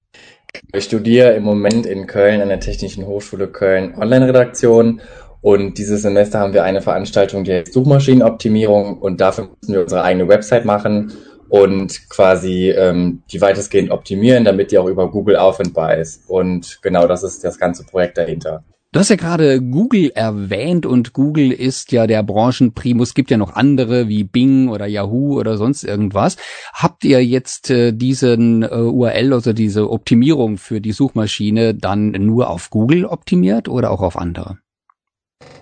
Ich 0.71 0.85
studiere 0.85 1.33
im 1.33 1.43
Moment 1.43 1.85
in 1.85 2.07
Köln 2.07 2.41
an 2.41 2.49
der 2.49 2.59
Technischen 2.59 3.05
Hochschule 3.05 3.47
Köln 3.47 3.95
Online-Redaktion 3.95 5.01
Und 5.41 5.77
dieses 5.77 6.03
Semester 6.03 6.39
haben 6.39 6.53
wir 6.53 6.63
eine 6.63 6.81
Veranstaltung, 6.81 7.45
heißt 7.45 7.73
Suchmaschinenoptimierung 7.73 8.97
und 8.99 9.19
dafür 9.19 9.49
müssen 9.59 9.73
wir 9.73 9.81
unsere 9.81 10.03
eigene 10.03 10.27
Website 10.27 10.63
machen 10.63 11.11
und 11.49 12.09
quasi 12.09 12.71
ähm, 12.71 13.23
die 13.31 13.41
weitestgehend 13.41 13.91
optimieren, 13.91 14.45
damit 14.45 14.71
die 14.71 14.77
auch 14.77 14.87
über 14.87 15.11
Google 15.11 15.35
auffindbar 15.35 15.97
ist. 15.97 16.27
Und 16.27 16.79
genau 16.81 17.07
das 17.07 17.23
ist 17.23 17.43
das 17.43 17.59
ganze 17.59 17.83
Projekt 17.83 18.17
dahinter. 18.17 18.63
Du 18.93 18.99
hast 18.99 19.09
ja 19.09 19.15
gerade 19.15 19.59
Google 19.59 20.11
erwähnt 20.13 20.85
und 20.85 21.13
Google 21.13 21.51
ist 21.51 21.91
ja 21.91 22.05
der 22.05 22.21
Branchenprimus. 22.21 23.15
Gibt 23.15 23.31
ja 23.31 23.37
noch 23.37 23.55
andere 23.55 24.07
wie 24.07 24.23
Bing 24.23 24.69
oder 24.69 24.85
Yahoo 24.85 25.39
oder 25.39 25.57
sonst 25.57 25.83
irgendwas. 25.83 26.37
Habt 26.75 27.03
ihr 27.03 27.25
jetzt 27.25 27.71
äh, 27.71 27.91
diesen 27.91 28.61
äh, 28.61 28.67
URL, 28.67 29.33
also 29.33 29.51
diese 29.51 29.89
Optimierung 29.89 30.59
für 30.59 30.79
die 30.79 30.91
Suchmaschine 30.91 31.73
dann 31.73 32.11
nur 32.11 32.51
auf 32.51 32.69
Google 32.69 33.05
optimiert 33.05 33.67
oder 33.67 33.89
auch 33.89 34.01
auf 34.01 34.15
andere? 34.15 34.59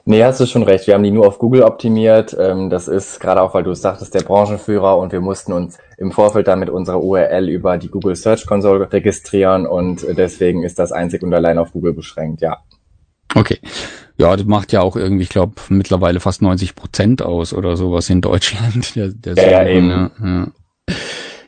Nee, 0.04 0.26
hast 0.26 0.42
du 0.42 0.46
schon 0.46 0.64
recht. 0.64 0.88
Wir 0.88 0.96
haben 0.96 1.04
die 1.04 1.12
nur 1.12 1.26
auf 1.26 1.40
Google 1.40 1.64
optimiert. 1.64 2.36
Ähm, 2.38 2.70
das 2.70 2.90
ist 2.90 3.22
gerade 3.22 3.42
auch, 3.42 3.54
weil 3.54 3.64
du 3.64 3.72
es 3.72 3.82
sagtest, 3.82 4.14
der 4.14 4.24
Branchenführer 4.24 4.98
und 4.98 5.14
wir 5.14 5.22
mussten 5.22 5.54
uns 5.54 5.78
im 5.98 6.12
Vorfeld 6.12 6.50
dann 6.50 6.60
mit 6.60 6.70
unserer 6.70 7.02
URL 7.02 7.48
über 7.48 7.78
die 7.78 7.88
Google 7.88 8.18
Search 8.18 8.46
Console 8.46 8.92
registrieren 8.92 9.66
und 9.66 10.06
deswegen 10.18 10.64
ist 10.64 10.80
das 10.80 10.92
einzig 10.92 11.24
und 11.24 11.34
allein 11.34 11.58
auf 11.60 11.72
Google 11.72 11.94
beschränkt, 11.94 12.42
ja. 12.42 12.58
Okay. 13.36 13.60
Ja, 14.18 14.36
das 14.36 14.46
macht 14.46 14.72
ja 14.72 14.82
auch 14.82 14.96
irgendwie, 14.96 15.24
ich 15.24 15.30
glaube, 15.30 15.54
mittlerweile 15.70 16.20
fast 16.20 16.42
90 16.42 16.76
Prozent 16.76 17.22
aus 17.22 17.54
oder 17.54 17.76
sowas 17.76 18.10
in 18.10 18.22
Deutschland. 18.22 18.96
Der, 18.96 19.10
der 19.10 19.36
ja, 19.36 19.64
ja, 19.64 19.68
eben. 19.68 19.90
Ja, 19.90 20.12
ja. 20.24 20.48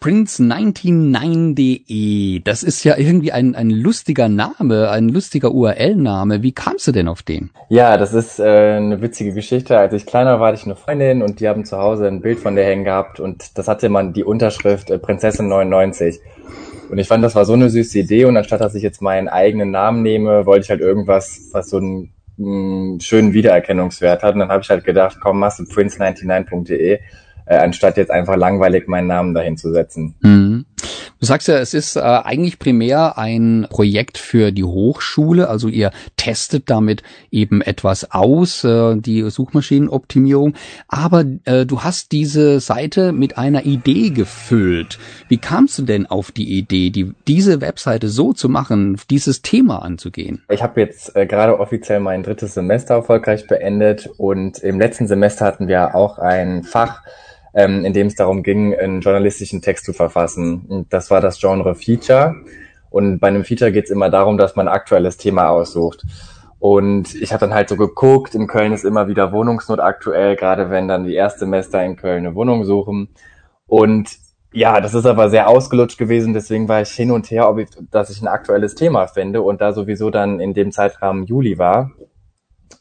Prince99.de, 0.03 2.41
das 2.43 2.63
ist 2.63 2.83
ja 2.83 2.97
irgendwie 2.97 3.31
ein, 3.31 3.55
ein 3.55 3.69
lustiger 3.69 4.27
Name, 4.27 4.89
ein 4.89 5.07
lustiger 5.07 5.53
URL-Name. 5.53 6.43
Wie 6.43 6.51
kamst 6.51 6.85
du 6.87 6.91
denn 6.91 7.07
auf 7.07 7.23
den? 7.23 7.51
Ja, 7.69 7.95
das 7.95 8.13
ist 8.13 8.37
äh, 8.37 8.43
eine 8.43 9.01
witzige 9.01 9.33
Geschichte. 9.33 9.77
Als 9.77 9.93
ich 9.93 10.05
kleiner 10.05 10.41
war, 10.41 10.47
hatte 10.47 10.59
ich 10.59 10.65
eine 10.65 10.75
Freundin 10.75 11.21
und 11.21 11.39
die 11.39 11.47
haben 11.47 11.63
zu 11.63 11.77
Hause 11.77 12.07
ein 12.07 12.19
Bild 12.19 12.39
von 12.39 12.57
der 12.57 12.65
hängen 12.65 12.83
gehabt 12.83 13.21
und 13.21 13.57
das 13.57 13.69
hatte 13.69 13.87
man 13.87 14.11
die 14.11 14.25
Unterschrift 14.25 14.89
äh, 14.89 14.99
Prinzessin 14.99 15.47
99. 15.47 16.19
Und 16.89 16.97
ich 16.97 17.07
fand, 17.07 17.23
das 17.23 17.35
war 17.35 17.45
so 17.45 17.53
eine 17.53 17.69
süße 17.69 17.99
Idee. 17.99 18.25
Und 18.25 18.37
anstatt 18.37 18.61
dass 18.61 18.75
ich 18.75 18.83
jetzt 18.83 19.01
meinen 19.01 19.27
eigenen 19.27 19.71
Namen 19.71 20.01
nehme, 20.01 20.45
wollte 20.45 20.63
ich 20.63 20.69
halt 20.69 20.81
irgendwas, 20.81 21.49
was 21.51 21.69
so 21.69 21.77
einen, 21.77 22.13
einen 22.37 22.99
schönen 22.99 23.33
Wiedererkennungswert 23.33 24.23
hat. 24.23 24.33
Und 24.33 24.39
dann 24.39 24.49
habe 24.49 24.61
ich 24.61 24.69
halt 24.69 24.83
gedacht, 24.83 25.17
komm, 25.21 25.39
machst 25.39 25.59
du 25.59 25.63
prince99.de, 25.63 26.99
äh, 27.45 27.55
anstatt 27.55 27.97
jetzt 27.97 28.11
einfach 28.11 28.35
langweilig 28.35 28.87
meinen 28.87 29.07
Namen 29.07 29.33
dahin 29.33 29.57
zu 29.57 29.71
setzen. 29.71 30.15
Mhm. 30.21 30.65
Du 31.23 31.27
sagst 31.27 31.47
ja, 31.47 31.57
es 31.57 31.73
ist 31.73 31.95
äh, 31.95 32.01
eigentlich 32.01 32.59
primär 32.59 33.17
ein 33.17 33.65
Projekt 33.69 34.17
für 34.17 34.51
die 34.51 34.65
Hochschule, 34.65 35.47
also 35.47 35.69
ihr 35.69 35.91
testet 36.17 36.69
damit 36.69 37.01
eben 37.31 37.61
etwas 37.61 38.11
aus, 38.11 38.65
äh, 38.65 38.97
die 38.97 39.29
Suchmaschinenoptimierung, 39.29 40.53
aber 40.89 41.23
äh, 41.45 41.65
du 41.65 41.81
hast 41.81 42.11
diese 42.11 42.59
Seite 42.59 43.13
mit 43.13 43.37
einer 43.37 43.65
Idee 43.65 44.09
gefüllt. 44.09 44.99
Wie 45.29 45.37
kamst 45.37 45.79
du 45.79 45.83
denn 45.83 46.07
auf 46.07 46.33
die 46.33 46.57
Idee, 46.57 46.89
die, 46.89 47.13
diese 47.25 47.61
Webseite 47.61 48.09
so 48.09 48.33
zu 48.33 48.49
machen, 48.49 48.99
dieses 49.09 49.41
Thema 49.41 49.81
anzugehen? 49.81 50.43
Ich 50.49 50.61
habe 50.61 50.81
jetzt 50.81 51.15
äh, 51.15 51.25
gerade 51.25 51.57
offiziell 51.57 52.01
mein 52.01 52.23
drittes 52.23 52.53
Semester 52.53 52.95
erfolgreich 52.95 53.47
beendet 53.47 54.09
und 54.17 54.59
im 54.59 54.77
letzten 54.77 55.07
Semester 55.07 55.45
hatten 55.45 55.69
wir 55.69 55.95
auch 55.95 56.19
ein 56.19 56.63
Fach, 56.63 57.01
ähm, 57.53 57.85
in 57.85 57.93
dem 57.93 58.07
es 58.07 58.15
darum 58.15 58.43
ging, 58.43 58.75
einen 58.75 59.01
journalistischen 59.01 59.61
Text 59.61 59.85
zu 59.85 59.93
verfassen. 59.93 60.65
Und 60.67 60.93
das 60.93 61.11
war 61.11 61.21
das 61.21 61.39
Genre 61.39 61.75
Feature. 61.75 62.35
Und 62.89 63.19
bei 63.19 63.27
einem 63.27 63.43
Feature 63.43 63.71
geht 63.71 63.85
es 63.85 63.91
immer 63.91 64.09
darum, 64.09 64.37
dass 64.37 64.55
man 64.55 64.67
aktuelles 64.67 65.17
Thema 65.17 65.49
aussucht. 65.49 66.03
Und 66.59 67.15
ich 67.15 67.33
habe 67.33 67.41
dann 67.41 67.53
halt 67.53 67.67
so 67.67 67.75
geguckt, 67.75 68.35
in 68.35 68.47
Köln 68.47 68.71
ist 68.71 68.85
immer 68.85 69.07
wieder 69.07 69.33
Wohnungsnot 69.33 69.79
aktuell, 69.79 70.35
gerade 70.35 70.69
wenn 70.69 70.87
dann 70.87 71.03
die 71.03 71.13
Erstsemester 71.13 71.83
in 71.83 71.97
Köln 71.97 72.25
eine 72.25 72.35
Wohnung 72.35 72.63
suchen. 72.63 73.09
Und 73.67 74.17
ja, 74.53 74.79
das 74.79 74.93
ist 74.93 75.05
aber 75.05 75.29
sehr 75.29 75.49
ausgelutscht 75.49 75.97
gewesen, 75.97 76.33
deswegen 76.33 76.69
war 76.69 76.81
ich 76.81 76.91
hin 76.91 77.11
und 77.11 77.29
her, 77.31 77.49
ob 77.49 77.57
ich, 77.57 77.69
dass 77.91 78.09
ich 78.11 78.21
ein 78.21 78.27
aktuelles 78.27 78.75
Thema 78.75 79.07
finde. 79.07 79.41
Und 79.41 79.59
da 79.59 79.73
sowieso 79.73 80.09
dann 80.09 80.39
in 80.39 80.53
dem 80.53 80.71
Zeitrahmen 80.71 81.25
Juli 81.25 81.57
war 81.57 81.91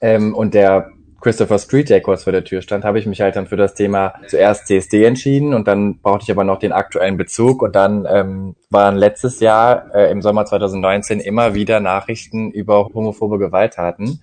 ähm, 0.00 0.34
und 0.34 0.54
der 0.54 0.90
Christopher 1.22 1.58
Street 1.58 2.02
kurz 2.02 2.24
vor 2.24 2.32
der 2.32 2.44
Tür 2.44 2.62
stand, 2.62 2.84
habe 2.84 2.98
ich 2.98 3.06
mich 3.06 3.20
halt 3.20 3.36
dann 3.36 3.46
für 3.46 3.56
das 3.56 3.74
Thema 3.74 4.14
zuerst 4.26 4.66
CSD 4.66 5.04
entschieden 5.04 5.54
und 5.54 5.68
dann 5.68 6.00
brauchte 6.00 6.24
ich 6.24 6.30
aber 6.30 6.44
noch 6.44 6.58
den 6.58 6.72
aktuellen 6.72 7.16
Bezug 7.16 7.62
und 7.62 7.76
dann 7.76 8.06
ähm, 8.10 8.56
waren 8.70 8.96
letztes 8.96 9.40
Jahr 9.40 9.94
äh, 9.94 10.10
im 10.10 10.20
Sommer 10.20 10.44
2019 10.44 11.20
immer 11.20 11.54
wieder 11.54 11.80
Nachrichten 11.80 12.50
über 12.50 12.90
homophobe 12.92 13.38
Gewalttaten 13.38 14.20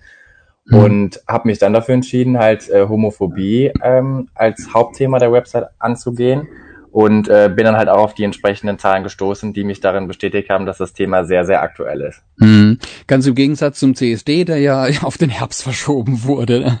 mhm. 0.66 0.78
und 0.78 1.20
habe 1.26 1.48
mich 1.48 1.58
dann 1.58 1.72
dafür 1.72 1.94
entschieden, 1.94 2.38
halt 2.38 2.68
äh, 2.68 2.86
Homophobie 2.86 3.72
ähm, 3.82 4.28
als 4.34 4.74
Hauptthema 4.74 5.18
der 5.18 5.32
Website 5.32 5.68
anzugehen 5.78 6.48
und 6.92 7.28
äh, 7.28 7.50
bin 7.54 7.64
dann 7.64 7.76
halt 7.76 7.88
auch 7.88 8.02
auf 8.02 8.14
die 8.14 8.24
entsprechenden 8.24 8.78
Zahlen 8.78 9.04
gestoßen, 9.04 9.52
die 9.52 9.62
mich 9.62 9.80
darin 9.80 10.08
bestätigt 10.08 10.50
haben, 10.50 10.66
dass 10.66 10.78
das 10.78 10.92
Thema 10.92 11.24
sehr, 11.24 11.44
sehr 11.44 11.62
aktuell 11.62 12.00
ist. 12.00 12.22
Mhm. 12.38 12.78
Ganz 13.06 13.26
im 13.26 13.34
Gegensatz 13.34 13.78
zum 13.78 13.94
CSD, 13.94 14.44
der 14.44 14.58
ja 14.58 14.86
auf 15.02 15.16
den 15.16 15.30
Herbst 15.30 15.62
verschoben 15.62 16.24
wurde. 16.24 16.60
Ne? 16.60 16.78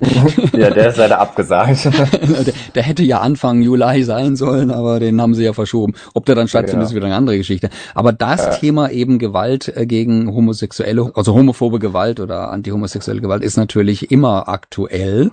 ja, 0.52 0.70
der 0.70 0.88
ist 0.88 0.96
leider 0.96 1.20
abgesagt. 1.20 1.84
der, 1.84 2.54
der, 2.74 2.82
hätte 2.82 3.04
ja 3.04 3.20
Anfang 3.20 3.62
Juli 3.62 4.02
sein 4.02 4.36
sollen, 4.36 4.70
aber 4.70 4.98
den 4.98 5.20
haben 5.20 5.34
sie 5.34 5.44
ja 5.44 5.52
verschoben. 5.52 5.94
Ob 6.14 6.26
der 6.26 6.34
dann 6.34 6.48
stattfindet, 6.48 6.80
genau. 6.80 6.88
ist 6.88 6.94
wieder 6.96 7.06
eine 7.06 7.16
andere 7.16 7.36
Geschichte. 7.36 7.70
Aber 7.94 8.12
das 8.12 8.44
ja. 8.44 8.50
Thema 8.54 8.90
eben 8.90 9.18
Gewalt 9.18 9.72
äh, 9.76 9.86
gegen 9.86 10.34
Homosexuelle, 10.34 11.12
also 11.14 11.34
homophobe 11.34 11.78
Gewalt 11.78 12.18
oder 12.18 12.50
antihomosexuelle 12.50 13.20
Gewalt 13.20 13.44
ist 13.44 13.56
natürlich 13.56 14.10
immer 14.10 14.48
aktuell. 14.48 15.30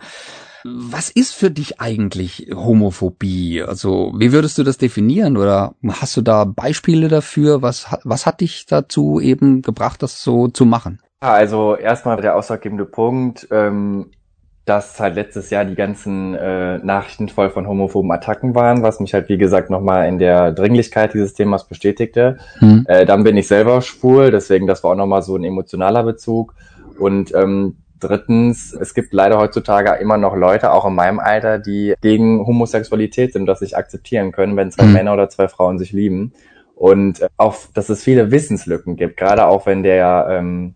Was 0.75 1.09
ist 1.09 1.33
für 1.33 1.49
dich 1.49 1.79
eigentlich 1.79 2.49
Homophobie? 2.53 3.63
Also, 3.63 4.13
wie 4.17 4.31
würdest 4.31 4.57
du 4.57 4.63
das 4.63 4.77
definieren? 4.77 5.37
Oder 5.37 5.75
hast 5.87 6.17
du 6.17 6.21
da 6.21 6.43
Beispiele 6.43 7.07
dafür? 7.07 7.61
Was, 7.61 7.87
was 8.03 8.25
hat 8.25 8.41
dich 8.41 8.65
dazu 8.65 9.19
eben 9.19 9.61
gebracht, 9.61 10.03
das 10.03 10.23
so 10.23 10.47
zu 10.47 10.65
machen? 10.65 10.99
Also, 11.19 11.75
erstmal 11.75 12.21
der 12.21 12.35
ausschlaggebende 12.35 12.85
Punkt, 12.85 13.47
ähm, 13.51 14.11
dass 14.65 14.99
halt 14.99 15.15
letztes 15.15 15.49
Jahr 15.49 15.63
die 15.63 15.75
ganzen 15.75 16.35
äh, 16.35 16.77
Nachrichten 16.79 17.29
voll 17.29 17.49
von 17.49 17.67
homophoben 17.67 18.11
Attacken 18.11 18.53
waren, 18.53 18.83
was 18.83 18.99
mich 18.99 19.13
halt, 19.13 19.29
wie 19.29 19.37
gesagt, 19.37 19.69
nochmal 19.69 20.09
in 20.09 20.19
der 20.19 20.51
Dringlichkeit 20.51 21.13
dieses 21.13 21.33
Themas 21.33 21.67
bestätigte. 21.67 22.37
Hm. 22.59 22.85
Äh, 22.87 23.05
dann 23.05 23.23
bin 23.23 23.37
ich 23.37 23.47
selber 23.47 23.81
schwul, 23.81 24.29
deswegen 24.29 24.67
das 24.67 24.83
war 24.83 24.91
auch 24.91 24.95
nochmal 24.95 25.21
so 25.21 25.37
ein 25.37 25.45
emotionaler 25.45 26.03
Bezug. 26.03 26.53
Und 26.99 27.33
ähm, 27.33 27.77
Drittens, 27.99 28.73
es 28.73 28.93
gibt 28.93 29.13
leider 29.13 29.37
heutzutage 29.39 29.95
immer 30.01 30.17
noch 30.17 30.35
Leute, 30.35 30.71
auch 30.71 30.85
in 30.85 30.95
meinem 30.95 31.19
Alter, 31.19 31.57
die 31.57 31.95
gegen 32.01 32.45
Homosexualität 32.45 33.33
sind, 33.33 33.45
das 33.45 33.59
sich 33.59 33.75
akzeptieren 33.75 34.31
können, 34.31 34.55
wenn 34.55 34.71
zwei 34.71 34.85
mhm. 34.85 34.93
Männer 34.93 35.13
oder 35.13 35.29
zwei 35.29 35.47
Frauen 35.47 35.79
sich 35.79 35.91
lieben. 35.91 36.33
Und 36.75 37.21
äh, 37.21 37.29
auch, 37.37 37.55
dass 37.73 37.89
es 37.89 38.03
viele 38.03 38.31
Wissenslücken 38.31 38.95
gibt, 38.97 39.17
gerade 39.17 39.47
auch 39.47 39.65
wenn 39.65 39.81
der 39.81 40.27
ähm, 40.29 40.75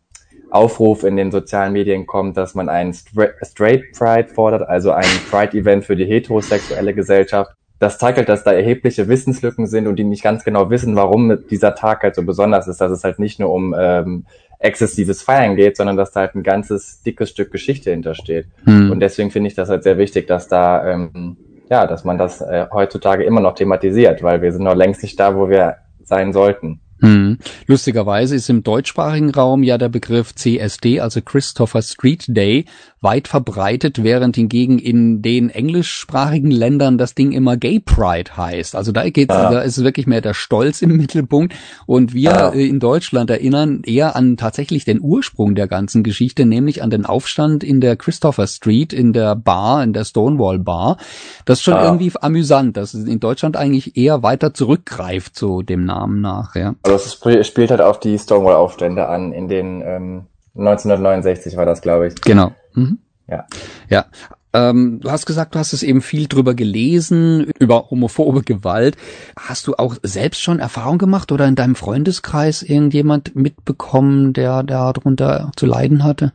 Aufruf 0.50 1.04
in 1.04 1.16
den 1.16 1.32
sozialen 1.32 1.74
Medien 1.74 2.06
kommt, 2.06 2.38
dass 2.38 2.56
man 2.56 2.70
einen 2.70 2.94
Straight 2.94 3.92
Pride 3.98 4.28
fordert, 4.34 4.68
also 4.68 4.92
ein 4.92 5.06
Pride-Event 5.30 5.86
für 5.86 5.96
die 5.96 6.06
heterosexuelle 6.06 6.94
Gesellschaft. 6.94 7.52
Das 7.80 7.98
zeigt 7.98 8.18
halt, 8.18 8.30
dass 8.30 8.44
da 8.44 8.52
erhebliche 8.52 9.08
Wissenslücken 9.08 9.66
sind 9.66 9.88
und 9.88 9.96
die 9.96 10.04
nicht 10.04 10.24
ganz 10.24 10.44
genau 10.44 10.70
wissen, 10.70 10.96
warum 10.96 11.40
dieser 11.50 11.74
Tag 11.74 12.04
halt 12.04 12.16
so 12.16 12.24
besonders 12.24 12.68
ist, 12.68 12.82
dass 12.82 12.92
es 12.92 13.04
halt 13.04 13.18
nicht 13.18 13.40
nur 13.40 13.52
um 13.52 13.74
ähm, 13.78 14.26
exzessives 14.62 15.24
Feiern 15.24 15.56
geht, 15.56 15.76
sondern 15.76 15.98
dass 15.98 16.12
da 16.12 16.22
halt 16.22 16.36
ein 16.36 16.44
ganzes 16.44 17.02
dickes 17.02 17.32
Stück 17.32 17.52
Geschichte 17.52 17.92
hintersteht. 17.92 18.48
Hm. 18.66 18.92
Und 18.92 19.00
deswegen 19.00 19.32
finde 19.32 19.48
ich 19.48 19.56
das 19.56 19.70
halt 19.70 19.84
sehr 19.84 19.98
wichtig, 19.98 20.28
dass 20.28 20.48
da, 20.48 20.88
ähm, 20.88 21.36
ja, 21.70 21.88
dass 21.88 22.04
man 22.04 22.18
das 22.18 22.42
äh, 22.42 22.68
heutzutage 22.72 23.24
immer 23.24 23.42
noch 23.42 23.56
thematisiert, 23.56 24.22
weil 24.24 24.42
wir 24.42 24.52
sind 24.52 24.64
noch 24.64 24.76
längst 24.76 25.02
nicht 25.02 25.20
da, 25.20 25.36
wo 25.36 25.50
wir 25.50 25.78
sein 26.04 26.32
sollten. 26.32 26.80
Hm. 27.02 27.40
Lustigerweise 27.68 28.36
ist 28.36 28.50
im 28.50 28.64
deutschsprachigen 28.64 29.32
Raum 29.32 29.64
ja 29.64 29.78
der 29.78 29.90
Begriff 29.90 30.34
CSD, 30.36 31.00
also 31.00 31.22
Christopher 31.22 31.82
Street 31.82 32.26
Day, 32.28 32.66
weit 33.02 33.28
verbreitet, 33.28 34.04
während 34.04 34.36
hingegen 34.36 34.78
in 34.78 35.24
den 35.24 35.50
englischsprachigen 35.50 36.52
Ländern 36.52 37.00
das 37.00 37.16
Ding 37.16 37.32
immer 37.32 37.58
Gay 37.58 37.80
Pride 37.80 38.38
heißt. 38.38 38.76
Also 38.76 38.92
da 38.92 39.10
geht's, 39.10 39.34
ja. 39.34 39.50
da 39.50 39.62
ist 39.62 39.84
wirklich 39.84 40.06
mehr 40.06 40.22
der 40.22 40.36
Stolz 40.36 40.84
im 40.84 40.98
Mittelpunkt. 40.98 41.56
Und 41.88 42.14
wir 42.14 42.32
ja. 42.32 42.50
in 42.50 42.80
Deutschland 42.80 43.32
erinnern 43.32 43.82
eher 43.84 44.16
an 44.16 44.38
tatsächlich 44.38 44.86
den 44.86 45.02
Ursprung 45.02 45.56
der 45.56 45.68
ganzen 45.68 46.04
Geschichte, 46.04 46.46
nämlich 46.46 46.84
an 46.84 46.92
den 46.92 47.08
Aufstand 47.08 47.64
in 47.64 47.82
der 47.82 47.96
Christopher 47.96 48.46
Street, 48.46 48.94
in 48.94 49.14
der 49.14 49.36
Bar, 49.36 49.84
in 49.84 49.94
der 49.94 50.06
Stonewall 50.06 50.60
Bar. 50.60 50.98
Das 51.46 51.58
ist 51.58 51.64
schon 51.64 51.74
ja. 51.74 51.86
irgendwie 51.86 52.12
amüsant, 52.22 52.78
dass 52.78 52.94
es 52.94 53.08
in 53.08 53.20
Deutschland 53.20 53.58
eigentlich 53.58 53.98
eher 53.98 54.22
weiter 54.22 54.54
zurückgreift, 54.54 55.36
so 55.36 55.64
dem 55.64 55.86
Namen 55.86 56.22
nach, 56.22 56.56
ja. 56.56 56.76
Also 56.84 56.91
es 56.94 57.14
spielt 57.48 57.72
halt 57.72 57.82
auf 57.82 58.00
die 58.00 58.18
Stonewall-Aufstände 58.18 59.08
an, 59.08 59.34
in 59.34 59.48
den 59.48 59.82
ähm, 59.82 60.26
1969 60.56 61.58
war 61.58 61.66
das, 61.66 61.82
glaube 61.82 62.08
ich. 62.08 62.16
Genau. 62.22 62.52
Mhm. 62.74 63.00
Ja. 63.28 63.46
Ja. 63.90 64.06
Ähm, 64.54 65.00
du 65.02 65.10
hast 65.10 65.26
gesagt, 65.26 65.56
du 65.56 65.60
hast 65.60 65.72
es 65.72 65.82
eben 65.82 66.02
viel 66.02 66.28
drüber 66.28 66.54
gelesen, 66.54 67.52
über 67.60 67.90
homophobe 67.90 68.42
Gewalt. 68.42 68.98
Hast 69.40 69.68
du 69.68 69.76
auch 69.76 69.96
selbst 70.04 70.42
schon 70.42 70.60
Erfahrung 70.60 70.98
gemacht 70.98 71.32
oder 71.32 71.48
in 71.48 71.56
deinem 71.56 71.76
Freundeskreis 71.76 72.62
irgendjemand 72.62 73.34
mitbekommen, 73.36 74.34
der 74.34 74.64
darunter 74.64 75.52
zu 75.56 75.66
leiden 75.66 76.04
hatte? 76.04 76.34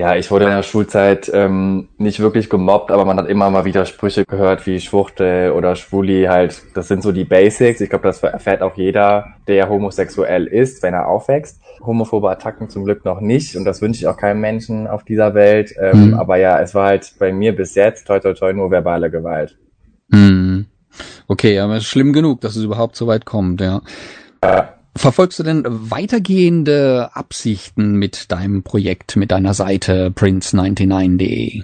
Ja, 0.00 0.16
ich 0.16 0.30
wurde 0.30 0.46
in 0.46 0.52
der 0.52 0.62
Schulzeit 0.62 1.30
ähm, 1.34 1.88
nicht 1.98 2.20
wirklich 2.20 2.48
gemobbt, 2.48 2.90
aber 2.90 3.04
man 3.04 3.18
hat 3.18 3.28
immer 3.28 3.50
mal 3.50 3.66
wieder 3.66 3.84
Sprüche 3.84 4.24
gehört 4.24 4.66
wie 4.66 4.80
Schwuchtel 4.80 5.52
oder 5.52 5.76
Schwuli 5.76 6.24
halt. 6.24 6.62
Das 6.72 6.88
sind 6.88 7.02
so 7.02 7.12
die 7.12 7.24
Basics. 7.24 7.82
Ich 7.82 7.90
glaube, 7.90 8.04
das 8.04 8.22
erfährt 8.22 8.62
auch 8.62 8.78
jeder, 8.78 9.34
der 9.46 9.68
homosexuell 9.68 10.46
ist, 10.46 10.82
wenn 10.82 10.94
er 10.94 11.06
aufwächst. 11.06 11.60
Homophobe 11.84 12.30
Attacken 12.30 12.70
zum 12.70 12.84
Glück 12.84 13.04
noch 13.04 13.20
nicht 13.20 13.56
und 13.56 13.66
das 13.66 13.82
wünsche 13.82 14.00
ich 14.00 14.06
auch 14.06 14.16
keinem 14.16 14.40
Menschen 14.40 14.86
auf 14.86 15.04
dieser 15.04 15.34
Welt. 15.34 15.74
Ähm, 15.78 16.06
mhm. 16.06 16.14
Aber 16.14 16.38
ja, 16.38 16.58
es 16.62 16.74
war 16.74 16.86
halt 16.86 17.12
bei 17.18 17.30
mir 17.30 17.54
bis 17.54 17.74
jetzt 17.74 18.06
toi 18.06 18.20
toi 18.20 18.32
toi 18.32 18.54
nur 18.54 18.70
verbale 18.70 19.10
Gewalt. 19.10 19.58
Mhm. 20.08 20.64
Okay, 21.28 21.58
aber 21.58 21.74
es 21.74 21.82
ist 21.82 21.90
schlimm 21.90 22.14
genug, 22.14 22.40
dass 22.40 22.56
es 22.56 22.64
überhaupt 22.64 22.96
so 22.96 23.06
weit 23.06 23.26
kommt, 23.26 23.60
ja. 23.60 23.82
ja. 24.42 24.79
Verfolgst 24.96 25.38
du 25.38 25.42
denn 25.42 25.64
weitergehende 25.66 27.10
Absichten 27.14 27.94
mit 27.94 28.32
deinem 28.32 28.62
Projekt, 28.62 29.16
mit 29.16 29.30
deiner 29.30 29.54
Seite 29.54 30.10
prince99.de? 30.10 31.62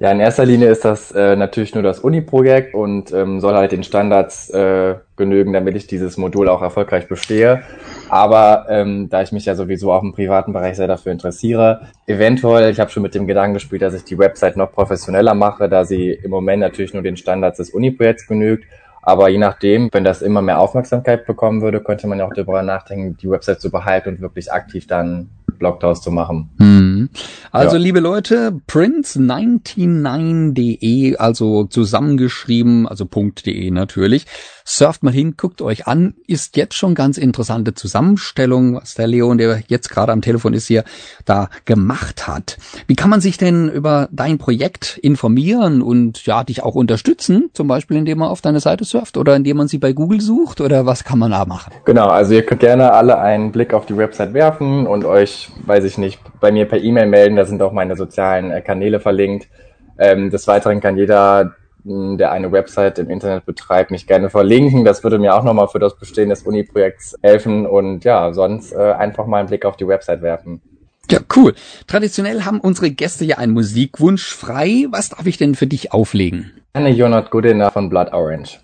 Ja, 0.00 0.10
in 0.10 0.18
erster 0.18 0.44
Linie 0.44 0.68
ist 0.68 0.84
das 0.84 1.12
äh, 1.12 1.36
natürlich 1.36 1.74
nur 1.74 1.82
das 1.82 2.00
Uni-Projekt 2.00 2.74
und 2.74 3.12
ähm, 3.12 3.40
soll 3.40 3.54
halt 3.54 3.72
den 3.72 3.84
Standards 3.84 4.50
äh, 4.50 4.96
genügen, 5.16 5.52
damit 5.52 5.76
ich 5.76 5.86
dieses 5.86 6.16
Modul 6.16 6.48
auch 6.48 6.62
erfolgreich 6.62 7.06
bestehe. 7.06 7.62
Aber 8.08 8.66
ähm, 8.68 9.08
da 9.08 9.22
ich 9.22 9.30
mich 9.30 9.46
ja 9.46 9.54
sowieso 9.54 9.92
auch 9.92 10.02
im 10.02 10.12
privaten 10.12 10.52
Bereich 10.52 10.76
sehr 10.76 10.88
dafür 10.88 11.12
interessiere, 11.12 11.88
eventuell, 12.06 12.70
ich 12.70 12.80
habe 12.80 12.90
schon 12.90 13.04
mit 13.04 13.14
dem 13.14 13.26
Gedanken 13.26 13.54
gespielt, 13.54 13.82
dass 13.82 13.94
ich 13.94 14.04
die 14.04 14.18
Website 14.18 14.56
noch 14.56 14.72
professioneller 14.72 15.34
mache, 15.34 15.68
da 15.68 15.84
sie 15.84 16.10
im 16.10 16.30
Moment 16.30 16.60
natürlich 16.60 16.92
nur 16.92 17.02
den 17.02 17.16
Standards 17.16 17.58
des 17.58 17.70
Uni-Projekts 17.70 18.26
genügt 18.26 18.64
aber 19.06 19.28
je 19.28 19.38
nachdem, 19.38 19.88
wenn 19.92 20.04
das 20.04 20.22
immer 20.22 20.40
mehr 20.40 20.58
Aufmerksamkeit 20.58 21.26
bekommen 21.26 21.60
würde, 21.60 21.80
könnte 21.80 22.06
man 22.06 22.18
ja 22.18 22.26
auch 22.26 22.32
darüber 22.34 22.62
nachdenken, 22.62 23.16
die 23.16 23.28
Website 23.28 23.60
zu 23.60 23.70
behalten 23.70 24.10
und 24.10 24.20
wirklich 24.20 24.52
aktiv 24.52 24.86
dann 24.86 25.28
Blog 25.58 25.80
daraus 25.80 26.00
zu 26.00 26.10
machen. 26.10 26.50
Hm. 27.04 27.10
Also 27.52 27.76
ja. 27.76 27.82
liebe 27.82 28.00
Leute, 28.00 28.58
prince99.de, 28.68 31.16
also 31.16 31.64
zusammengeschrieben, 31.64 32.88
also 32.88 33.04
.de 33.04 33.70
natürlich. 33.70 34.26
Surft 34.66 35.02
mal 35.02 35.12
hin, 35.12 35.34
guckt 35.36 35.60
euch 35.60 35.86
an, 35.86 36.14
ist 36.26 36.56
jetzt 36.56 36.74
schon 36.74 36.94
ganz 36.94 37.18
interessante 37.18 37.74
Zusammenstellung, 37.74 38.76
was 38.76 38.94
der 38.94 39.06
Leon, 39.06 39.36
der 39.36 39.62
jetzt 39.68 39.90
gerade 39.90 40.10
am 40.10 40.22
Telefon 40.22 40.54
ist 40.54 40.66
hier, 40.66 40.84
da 41.26 41.50
gemacht 41.66 42.26
hat. 42.26 42.56
Wie 42.86 42.94
kann 42.94 43.10
man 43.10 43.20
sich 43.20 43.36
denn 43.36 43.68
über 43.68 44.08
dein 44.10 44.38
Projekt 44.38 44.96
informieren 45.02 45.82
und 45.82 46.24
ja, 46.24 46.44
dich 46.44 46.62
auch 46.62 46.74
unterstützen? 46.74 47.50
Zum 47.52 47.68
Beispiel, 47.68 47.98
indem 47.98 48.16
man 48.18 48.30
auf 48.30 48.40
deine 48.40 48.60
Seite 48.60 48.84
surft 48.84 49.18
oder 49.18 49.36
indem 49.36 49.58
man 49.58 49.68
sie 49.68 49.76
bei 49.76 49.92
Google 49.92 50.22
sucht 50.22 50.62
oder 50.62 50.86
was 50.86 51.04
kann 51.04 51.18
man 51.18 51.32
da 51.32 51.44
machen? 51.44 51.74
Genau, 51.84 52.08
also 52.08 52.32
ihr 52.32 52.46
könnt 52.46 52.60
gerne 52.60 52.92
alle 52.92 53.18
einen 53.18 53.52
Blick 53.52 53.74
auf 53.74 53.84
die 53.84 53.98
Website 53.98 54.32
werfen 54.32 54.86
und 54.86 55.04
euch, 55.04 55.50
weiß 55.66 55.84
ich 55.84 55.98
nicht, 55.98 56.18
bei 56.40 56.50
mir 56.50 56.64
per 56.64 56.80
E-Mail 56.80 56.93
melden. 56.94 57.36
Da 57.36 57.44
sind 57.44 57.62
auch 57.62 57.72
meine 57.72 57.96
sozialen 57.96 58.50
äh, 58.50 58.60
Kanäle 58.60 59.00
verlinkt. 59.00 59.48
Ähm, 59.98 60.30
des 60.30 60.46
Weiteren 60.46 60.80
kann 60.80 60.96
jeder 60.96 61.54
der 61.84 62.32
eine 62.32 62.50
Website 62.50 62.98
im 62.98 63.10
Internet 63.10 63.44
betreibt, 63.44 63.90
mich 63.90 64.06
gerne 64.06 64.30
verlinken. 64.30 64.84
Das 64.84 65.04
würde 65.04 65.18
mir 65.18 65.34
auch 65.34 65.44
nochmal 65.44 65.68
für 65.68 65.78
das 65.78 65.98
Bestehen 65.98 66.30
des 66.30 66.42
Uni-Projekts 66.42 67.14
helfen 67.22 67.66
und 67.66 68.04
ja, 68.04 68.32
sonst 68.32 68.72
äh, 68.72 68.92
einfach 68.92 69.26
mal 69.26 69.40
einen 69.40 69.48
Blick 69.48 69.66
auf 69.66 69.76
die 69.76 69.86
Website 69.86 70.22
werfen. 70.22 70.62
Ja, 71.10 71.18
cool. 71.36 71.54
Traditionell 71.86 72.42
haben 72.44 72.60
unsere 72.60 72.90
Gäste 72.90 73.26
ja 73.26 73.36
einen 73.36 73.52
Musikwunsch 73.52 74.34
frei. 74.34 74.86
Was 74.90 75.10
darf 75.10 75.26
ich 75.26 75.36
denn 75.36 75.54
für 75.54 75.66
dich 75.66 75.92
auflegen? 75.92 76.52
Eine 76.72 76.88
You're 76.88 77.08
Not 77.08 77.30
Good 77.30 77.44
Enough 77.44 77.74
von 77.74 77.90
Blood 77.90 78.14
Orange. 78.14 78.63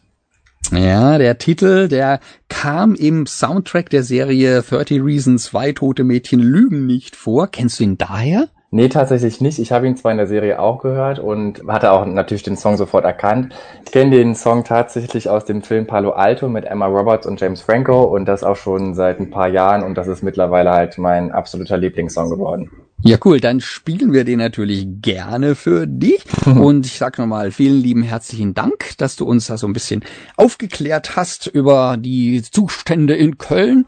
Ja, 0.72 1.18
der 1.18 1.38
Titel, 1.38 1.88
der 1.88 2.20
kam 2.48 2.94
im 2.94 3.26
Soundtrack 3.26 3.90
der 3.90 4.04
Serie 4.04 4.62
30 4.62 5.02
Reasons 5.02 5.44
Zwei 5.44 5.72
tote 5.72 6.04
Mädchen 6.04 6.38
lügen 6.38 6.86
nicht 6.86 7.16
vor. 7.16 7.48
Kennst 7.48 7.80
du 7.80 7.84
ihn 7.84 7.98
daher? 7.98 8.48
Nee, 8.70 8.88
tatsächlich 8.88 9.40
nicht. 9.40 9.58
Ich 9.58 9.72
habe 9.72 9.88
ihn 9.88 9.96
zwar 9.96 10.12
in 10.12 10.18
der 10.18 10.28
Serie 10.28 10.60
auch 10.60 10.80
gehört 10.80 11.18
und 11.18 11.66
hatte 11.66 11.90
auch 11.90 12.06
natürlich 12.06 12.44
den 12.44 12.56
Song 12.56 12.76
sofort 12.76 13.04
erkannt. 13.04 13.52
Ich 13.84 13.90
kenne 13.90 14.12
den 14.12 14.36
Song 14.36 14.62
tatsächlich 14.62 15.28
aus 15.28 15.44
dem 15.44 15.62
Film 15.62 15.88
Palo 15.88 16.10
Alto 16.10 16.48
mit 16.48 16.66
Emma 16.66 16.86
Roberts 16.86 17.26
und 17.26 17.40
James 17.40 17.62
Franco 17.62 18.04
und 18.04 18.26
das 18.26 18.44
auch 18.44 18.54
schon 18.54 18.94
seit 18.94 19.18
ein 19.18 19.30
paar 19.30 19.48
Jahren 19.48 19.82
und 19.82 19.96
das 19.96 20.06
ist 20.06 20.22
mittlerweile 20.22 20.70
halt 20.70 20.98
mein 20.98 21.32
absoluter 21.32 21.78
Lieblingssong 21.78 22.30
geworden. 22.30 22.70
Ja, 23.02 23.16
cool. 23.24 23.40
Dann 23.40 23.60
spielen 23.60 24.12
wir 24.12 24.24
den 24.24 24.38
natürlich 24.38 24.86
gerne 25.00 25.54
für 25.54 25.86
dich. 25.86 26.22
Und 26.46 26.84
ich 26.86 26.98
sag 26.98 27.18
nochmal 27.18 27.50
vielen 27.50 27.80
lieben 27.80 28.02
herzlichen 28.02 28.54
Dank, 28.54 28.96
dass 28.98 29.16
du 29.16 29.24
uns 29.24 29.46
da 29.46 29.56
so 29.56 29.66
ein 29.66 29.72
bisschen 29.72 30.04
aufgeklärt 30.36 31.16
hast 31.16 31.46
über 31.46 31.96
die 31.98 32.42
Zustände 32.42 33.14
in 33.14 33.38
Köln. 33.38 33.86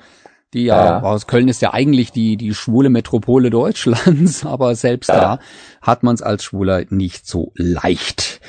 Die 0.54 0.64
ja, 0.64 0.84
ja, 0.84 1.02
aus 1.02 1.26
Köln 1.26 1.48
ist 1.48 1.62
ja 1.62 1.72
eigentlich 1.72 2.12
die, 2.12 2.36
die 2.36 2.54
schwule 2.54 2.90
Metropole 2.90 3.48
Deutschlands, 3.48 4.44
aber 4.46 4.74
selbst 4.74 5.08
ja. 5.08 5.20
da 5.20 5.38
hat 5.80 6.02
man 6.02 6.14
es 6.14 6.22
als 6.22 6.44
Schwuler 6.44 6.84
nicht 6.90 7.26
so 7.26 7.52
leicht. 7.54 8.40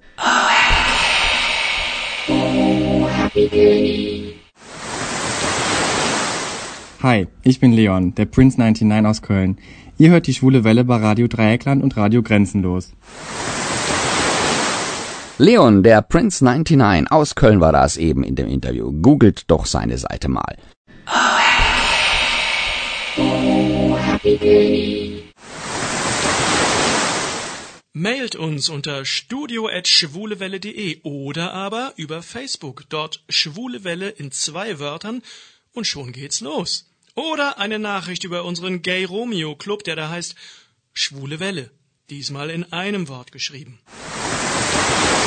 Hi, 7.03 7.27
ich 7.43 7.59
bin 7.59 7.73
Leon, 7.73 8.14
der 8.16 8.27
Prince 8.27 8.61
99 8.61 9.07
aus 9.07 9.23
Köln. 9.23 9.57
Ihr 9.97 10.11
hört 10.11 10.27
die 10.27 10.35
schwule 10.35 10.62
Welle 10.62 10.85
bei 10.85 10.97
Radio 10.97 11.27
Dreieckland 11.27 11.83
und 11.83 11.97
Radio 11.97 12.23
Grenzenlos. 12.23 12.93
Leon, 15.41 15.82
der 15.82 16.03
Prince 16.03 16.45
99 16.45 17.11
aus 17.11 17.34
Köln 17.34 17.62
war 17.62 17.72
das 17.72 17.97
eben 17.97 18.24
in 18.24 18.36
dem 18.36 18.47
Interview. 18.47 18.93
Googelt 18.93 19.45
doch 19.51 19.64
seine 19.64 19.97
Seite 19.97 20.28
mal. 20.28 20.59
Mailt 27.95 28.36
uns 28.36 28.68
unter 28.68 29.07
studio@schwulewelle.de 29.07 31.01
oder 31.05 31.55
aber 31.55 31.95
über 31.97 32.22
Facebook, 32.22 32.84
dort 32.91 33.24
Schwule 33.30 33.82
Welle 33.82 34.11
in 34.11 34.30
zwei 34.32 34.78
Wörtern 34.78 35.22
und 35.72 35.86
schon 35.86 36.12
geht's 36.12 36.43
los. 36.43 36.91
Oder 37.14 37.59
eine 37.59 37.78
Nachricht 37.78 38.24
über 38.24 38.45
unseren 38.45 38.82
Gay 38.82 39.05
Romeo 39.05 39.57
Club, 39.57 39.84
der 39.84 39.97
da 39.97 40.11
heißt 40.11 40.34
Schwule 40.93 41.41
Welle. 41.41 41.70
Diesmal 42.11 42.51
in 42.51 42.70
einem 42.74 43.09
Wort 43.09 43.32
geschrieben. 43.32 43.78